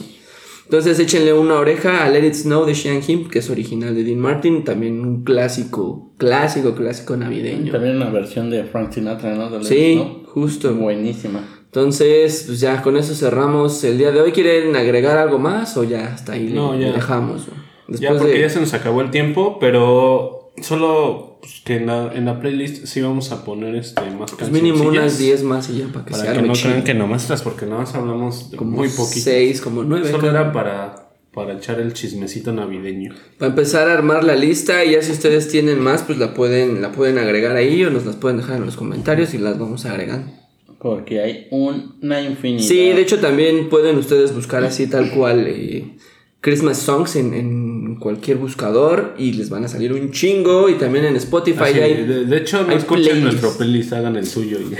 Entonces 0.66 0.98
échenle 0.98 1.32
una 1.32 1.54
oreja 1.54 2.04
a 2.04 2.10
Let 2.10 2.26
It 2.26 2.34
Snow 2.34 2.64
de 2.66 2.74
Sean 2.74 3.00
Him, 3.06 3.28
que 3.28 3.38
es 3.38 3.48
original 3.50 3.94
de 3.94 4.02
Dean 4.04 4.18
Martin, 4.18 4.64
también 4.64 5.00
un 5.00 5.22
clásico, 5.24 6.12
clásico, 6.18 6.74
clásico 6.74 7.16
navideño. 7.16 7.70
También 7.72 7.96
una 7.96 8.10
versión 8.10 8.50
de 8.50 8.64
Frank 8.64 8.92
Sinatra, 8.92 9.34
¿no? 9.36 9.48
De 9.48 9.58
Let 9.58 9.64
Sí, 9.64 9.74
It 9.92 9.98
Snow. 9.98 10.24
justo. 10.26 10.74
Buenísima. 10.74 11.48
Entonces, 11.66 12.44
pues 12.46 12.58
ya 12.60 12.82
con 12.82 12.96
eso 12.96 13.14
cerramos 13.14 13.84
el 13.84 13.98
día 13.98 14.10
de 14.10 14.20
hoy. 14.20 14.32
¿Quieren 14.32 14.74
agregar 14.76 15.18
algo 15.18 15.38
más 15.38 15.76
o 15.76 15.84
ya 15.84 16.06
hasta 16.14 16.32
ahí 16.32 16.48
le- 16.48 16.54
No, 16.54 16.74
le 16.74 16.86
ya. 16.86 16.92
dejamos? 16.92 17.46
ya 17.88 18.14
porque 18.16 18.40
ya 18.40 18.48
se 18.48 18.58
nos 18.58 18.74
acabó 18.74 19.00
el 19.02 19.10
tiempo, 19.12 19.58
pero 19.60 20.35
solo 20.62 21.38
pues, 21.40 21.60
que 21.64 21.76
en 21.76 21.86
la, 21.86 22.12
en 22.14 22.24
la 22.24 22.40
playlist 22.40 22.86
sí 22.86 23.00
vamos 23.00 23.32
a 23.32 23.44
poner 23.44 23.74
este 23.74 24.00
más 24.10 24.32
Pues 24.32 24.50
mínimo 24.50 24.84
unas 24.84 24.94
cancioncillas 25.02 25.18
10 25.18 25.42
más 25.44 25.70
y 25.70 25.78
ya 25.78 25.86
para 25.88 26.04
que 26.04 26.10
Para 26.12 26.24
se 26.24 26.32
que 26.32 26.42
no 26.42 26.52
chido. 26.54 26.70
crean 26.70 26.84
que 26.84 26.94
nomás 26.94 27.22
estas, 27.22 27.42
porque 27.42 27.66
nomás 27.66 27.94
hablamos 27.94 28.50
de 28.50 28.56
como 28.56 28.72
muy 28.72 28.88
poquito. 28.88 29.20
6, 29.24 29.60
como 29.60 29.84
9. 29.84 30.10
Solo 30.10 30.30
era 30.30 30.52
para, 30.52 31.10
para 31.32 31.54
echar 31.54 31.80
el 31.80 31.92
chismecito 31.92 32.52
navideño. 32.52 33.14
Para 33.38 33.50
empezar 33.50 33.88
a 33.88 33.94
armar 33.94 34.24
la 34.24 34.34
lista 34.36 34.84
y 34.84 34.92
ya 34.92 35.02
si 35.02 35.12
ustedes 35.12 35.48
tienen 35.48 35.80
más, 35.80 36.02
pues 36.02 36.18
la 36.18 36.34
pueden, 36.34 36.80
la 36.82 36.92
pueden 36.92 37.18
agregar 37.18 37.56
ahí 37.56 37.84
o 37.84 37.90
nos 37.90 38.06
las 38.06 38.16
pueden 38.16 38.38
dejar 38.38 38.56
en 38.56 38.66
los 38.66 38.76
comentarios 38.76 39.34
y 39.34 39.38
las 39.38 39.58
vamos 39.58 39.84
agregando. 39.86 40.32
Porque 40.78 41.20
hay 41.20 41.48
una 41.50 42.20
infinidad. 42.20 42.62
Sí, 42.66 42.76
de 42.92 43.00
hecho 43.00 43.18
también 43.18 43.68
pueden 43.68 43.96
ustedes 43.96 44.34
buscar 44.34 44.62
así 44.62 44.86
tal 44.86 45.10
cual 45.10 45.46
eh, 45.48 45.96
Christmas 46.40 46.78
Songs 46.78 47.16
en, 47.16 47.34
en 47.34 47.75
cualquier 47.98 48.36
buscador 48.38 49.14
y 49.18 49.32
les 49.32 49.50
van 49.50 49.64
a 49.64 49.68
salir 49.68 49.92
un 49.92 50.10
chingo 50.10 50.68
y 50.68 50.74
también 50.74 51.04
en 51.06 51.16
Spotify 51.16 51.64
Así, 51.64 51.80
hay... 51.80 51.94
de, 52.04 52.24
de 52.24 52.36
hecho, 52.36 52.62
no 52.62 52.70
hay 52.70 52.76
escuchen 52.78 53.04
playlists. 53.04 53.24
nuestro 53.42 53.56
playlist, 53.58 53.92
hagan 53.92 54.16
el 54.16 54.26
suyo. 54.26 54.58
y- 54.60 54.74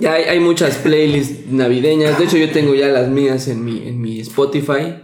Ya 0.00 0.12
hay, 0.12 0.24
hay 0.24 0.38
muchas 0.40 0.76
playlists 0.76 1.50
navideñas. 1.50 2.18
De 2.18 2.24
hecho, 2.26 2.36
yo 2.36 2.50
tengo 2.50 2.72
ya 2.74 2.86
las 2.88 3.08
mías 3.08 3.48
en 3.48 3.64
mi, 3.64 3.86
en 3.88 4.00
mi 4.00 4.20
Spotify. 4.20 4.94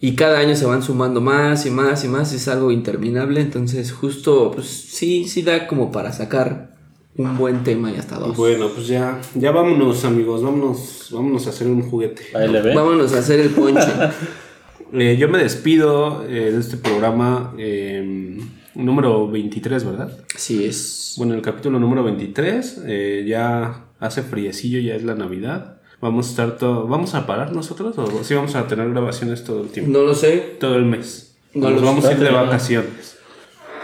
Y 0.00 0.14
cada 0.14 0.38
año 0.38 0.54
se 0.54 0.64
van 0.66 0.82
sumando 0.84 1.20
más 1.20 1.66
y 1.66 1.70
más 1.70 2.04
y 2.04 2.08
más. 2.08 2.32
Es 2.32 2.46
algo 2.46 2.70
interminable. 2.70 3.40
Entonces, 3.40 3.90
justo, 3.92 4.52
pues 4.54 4.66
sí, 4.68 5.26
sí 5.28 5.42
da 5.42 5.66
como 5.66 5.90
para 5.90 6.12
sacar 6.12 6.76
un 7.16 7.36
buen 7.36 7.64
tema 7.64 7.90
y 7.90 7.96
hasta 7.96 8.18
dos. 8.20 8.36
bueno, 8.36 8.68
pues 8.72 8.86
ya, 8.86 9.20
ya 9.34 9.50
vámonos, 9.50 10.04
amigos. 10.04 10.42
Vámonos, 10.44 11.08
vámonos 11.10 11.46
a 11.48 11.50
hacer 11.50 11.66
un 11.66 11.82
juguete. 11.82 12.22
ALB. 12.32 12.72
Vámonos 12.72 13.12
a 13.14 13.18
hacer 13.18 13.40
el 13.40 13.48
ponche. 13.50 13.80
Eh, 14.92 15.16
yo 15.18 15.28
me 15.28 15.38
despido 15.38 16.24
eh, 16.28 16.50
de 16.52 16.58
este 16.58 16.76
programa 16.76 17.54
eh, 17.58 18.38
número 18.74 19.28
23, 19.30 19.84
¿verdad? 19.84 20.18
Así 20.34 20.64
es. 20.64 21.14
Bueno, 21.16 21.34
el 21.34 21.42
capítulo 21.42 21.78
número 21.78 22.02
23, 22.02 22.82
eh, 22.86 23.24
ya 23.26 23.84
hace 24.00 24.22
friecillo, 24.22 24.80
ya 24.80 24.94
es 24.94 25.04
la 25.04 25.14
Navidad. 25.14 25.80
Vamos 26.00 26.28
a 26.28 26.30
estar 26.30 26.56
todo, 26.56 26.86
¿vamos 26.86 27.14
a 27.14 27.26
parar 27.26 27.52
nosotros 27.52 27.96
o 27.98 28.24
sí 28.24 28.34
vamos 28.34 28.54
a 28.54 28.66
tener 28.66 28.88
grabaciones 28.90 29.44
todo 29.44 29.62
el 29.62 29.68
tiempo? 29.68 29.92
No 29.92 30.04
lo 30.04 30.14
sé. 30.14 30.56
Todo 30.58 30.76
el 30.76 30.86
mes. 30.86 31.36
No 31.52 31.70
Nos 31.70 31.82
vamos 31.82 32.04
a 32.06 32.12
ir 32.12 32.18
de 32.18 32.30
vacaciones. 32.30 33.18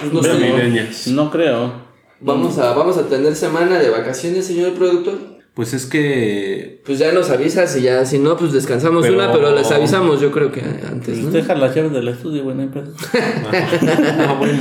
Pues 0.00 0.12
no 0.12 0.22
sé. 0.22 0.28
Navideñas. 0.28 1.08
No 1.08 1.30
creo. 1.30 1.86
Vamos 2.20 2.58
a, 2.58 2.72
vamos 2.72 2.96
a 2.96 3.06
tener 3.06 3.34
semana 3.36 3.78
de 3.78 3.90
vacaciones, 3.90 4.46
señor 4.46 4.72
productor. 4.72 5.35
Pues 5.56 5.72
es 5.72 5.86
que 5.86 6.82
Pues 6.84 6.98
ya 6.98 7.12
nos 7.12 7.30
avisas 7.30 7.74
y 7.78 7.80
ya, 7.82 8.04
si 8.04 8.18
no, 8.18 8.36
pues 8.36 8.52
descansamos 8.52 9.02
Pero- 9.02 9.16
una, 9.16 9.32
pero 9.32 9.54
les 9.54 9.70
avisamos, 9.72 10.20
yo 10.20 10.30
creo 10.30 10.52
que 10.52 10.60
antes, 10.60 11.14
Pues 11.14 11.22
¿no? 11.22 11.30
deja 11.30 11.54
las 11.54 11.74
llaves 11.74 11.92
del 11.92 12.08
estudio, 12.08 12.44
güey, 12.44 12.54
no 12.56 12.62
hay 12.62 12.68
pedo. 12.68 12.92
Ah, 14.18 14.36
bueno. 14.38 14.58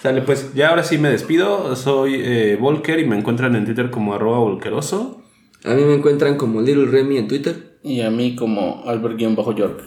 Sale, 0.00 0.22
pues 0.22 0.54
ya 0.54 0.68
ahora 0.70 0.84
sí 0.84 0.98
me 0.98 1.10
despido. 1.10 1.74
Soy 1.76 2.14
eh, 2.14 2.56
Volker 2.60 3.00
y 3.00 3.06
me 3.06 3.18
encuentran 3.18 3.54
en 3.56 3.64
Twitter 3.64 3.90
como 3.90 4.14
arroba 4.14 4.38
volkeroso. 4.38 5.20
A 5.64 5.74
mí 5.74 5.82
me 5.82 5.94
encuentran 5.94 6.36
como 6.36 6.62
Little 6.62 6.86
Remy 6.86 7.18
en 7.18 7.28
Twitter. 7.28 7.78
Y 7.82 8.00
a 8.02 8.10
mí 8.10 8.36
como 8.36 8.84
Albert-York. 8.86 9.80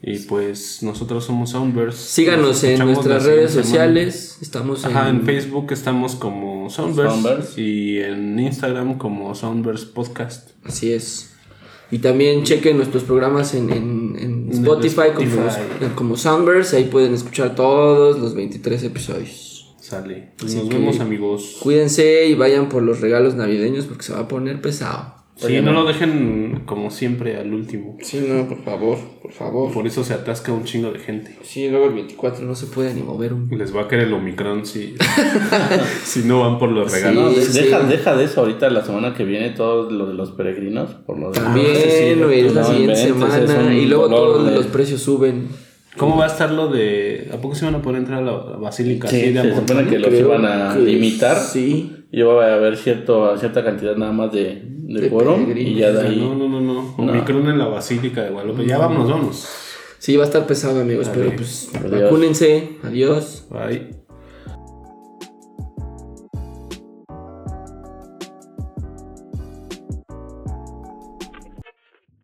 Y 0.00 0.20
pues 0.20 0.82
nosotros 0.84 1.24
somos 1.24 1.50
Soundverse. 1.50 1.98
Síganos 1.98 2.46
Nos 2.46 2.64
en 2.64 2.78
nuestras 2.84 3.24
redes 3.24 3.50
semana. 3.50 3.66
sociales. 3.68 4.38
Estamos 4.40 4.84
en, 4.84 4.90
Ajá, 4.96 5.08
en 5.08 5.22
Facebook 5.22 5.72
estamos 5.72 6.14
como 6.14 6.70
Soundverse, 6.70 7.10
Soundverse. 7.20 7.60
y 7.60 7.98
en 7.98 8.38
Instagram 8.38 8.96
como 8.96 9.34
Soundverse 9.34 9.86
Podcast. 9.86 10.50
Así 10.64 10.92
es. 10.92 11.30
Y 11.90 11.98
también 11.98 12.44
chequen 12.44 12.76
nuestros 12.76 13.02
programas 13.02 13.54
en, 13.54 13.70
en- 13.70 14.16
en 14.20 14.52
Spotify, 14.52 15.10
Como, 15.16 15.26
Spotify. 15.48 15.86
como 15.96 16.16
Soundburst. 16.16 16.74
Ahí 16.74 16.84
pueden 16.84 17.14
escuchar 17.14 17.54
todos 17.56 18.18
los 18.20 18.34
23 18.34 18.82
episodios. 18.84 19.74
Sale. 19.80 20.32
Pues 20.38 20.54
nos 20.54 20.68
vemos 20.68 21.00
amigos. 21.00 21.56
Cuídense 21.60 22.26
y 22.26 22.34
vayan 22.34 22.68
por 22.68 22.82
los 22.82 23.00
regalos 23.00 23.34
navideños 23.34 23.86
porque 23.86 24.02
se 24.04 24.12
va 24.12 24.20
a 24.20 24.28
poner 24.28 24.60
pesado. 24.60 25.14
Sí, 25.38 25.60
no 25.62 25.72
lo 25.72 25.84
dejen 25.84 26.62
como 26.66 26.90
siempre 26.90 27.36
al 27.36 27.54
último. 27.54 27.96
Sí, 28.02 28.24
no, 28.28 28.48
por 28.48 28.62
favor, 28.64 28.98
por 29.22 29.32
favor. 29.32 29.72
Por 29.72 29.86
eso 29.86 30.02
se 30.02 30.12
atasca 30.14 30.52
un 30.52 30.64
chingo 30.64 30.90
de 30.90 30.98
gente. 30.98 31.36
Sí, 31.42 31.68
luego 31.68 31.86
el 31.86 31.94
24 31.94 32.44
no 32.44 32.54
se 32.56 32.66
puede 32.66 32.92
ni 32.92 33.02
mover 33.02 33.32
un... 33.32 33.48
Les 33.56 33.74
va 33.74 33.82
a 33.82 33.88
caer 33.88 34.02
el 34.02 34.12
Omicron 34.14 34.66
si, 34.66 34.94
si 36.04 36.20
no 36.24 36.40
van 36.40 36.58
por 36.58 36.70
los 36.70 36.90
regalos. 36.92 37.34
Sí, 37.36 37.60
deja, 37.62 37.80
deja 37.80 38.16
de 38.16 38.24
eso 38.24 38.40
ahorita 38.40 38.68
la 38.70 38.84
semana 38.84 39.14
que 39.14 39.24
viene, 39.24 39.50
todo 39.50 39.90
lo 39.90 40.06
de 40.06 40.14
los 40.14 40.32
peregrinos. 40.32 40.90
Por 41.06 41.18
lo 41.18 41.30
de 41.30 41.38
También, 41.40 41.66
Ah, 41.72 41.80
sí, 41.88 42.20
güey, 42.22 42.42
la 42.50 42.60
no 42.62 42.66
siguiente 42.68 42.96
semana. 42.96 43.74
Y 43.74 43.86
luego 43.86 44.08
todos 44.08 44.46
de- 44.46 44.54
los 44.56 44.66
precios 44.66 45.00
suben. 45.02 45.48
¿Cómo 45.96 46.16
va 46.16 46.24
a 46.24 46.28
estar 46.28 46.50
lo 46.52 46.68
de... 46.68 47.28
¿A 47.32 47.38
poco 47.38 47.54
se 47.56 47.64
van 47.64 47.74
a 47.74 47.82
poder 47.82 47.98
entrar 47.98 48.22
a 48.22 48.26
la 48.26 48.32
basílica? 48.56 49.08
Sí, 49.08 49.32
se 49.32 49.54
supone 49.54 49.86
que 49.88 49.98
los 49.98 50.12
iban 50.14 50.44
a 50.44 50.76
limitar. 50.76 51.36
Sí. 51.36 51.92
Y 52.12 52.22
va 52.22 52.46
a 52.46 52.54
haber 52.54 52.76
cierto, 52.76 53.36
cierta 53.36 53.64
cantidad 53.64 53.96
nada 53.96 54.12
más 54.12 54.32
de, 54.32 54.62
de, 54.88 55.08
quórum. 55.10 55.56
Y 55.56 55.74
ya 55.74 55.92
de 55.92 56.08
ahí. 56.08 56.18
No, 56.18 56.34
no, 56.34 56.48
no, 56.48 56.60
no. 56.60 56.94
Omicron 56.96 57.48
en 57.48 57.58
la 57.58 57.66
basílica 57.66 58.22
de 58.22 58.30
Guadalupe. 58.30 58.66
Ya 58.66 58.78
vámonos, 58.78 59.10
vámonos. 59.10 59.48
Sí, 59.98 60.16
va 60.16 60.24
a 60.24 60.26
estar 60.26 60.46
pesado, 60.46 60.80
amigos. 60.80 61.10
Pero 61.12 61.34
pues, 61.36 61.70
Adiós. 61.74 62.02
vacúnense. 62.02 62.70
Adiós. 62.82 63.46
Bye. 63.50 64.07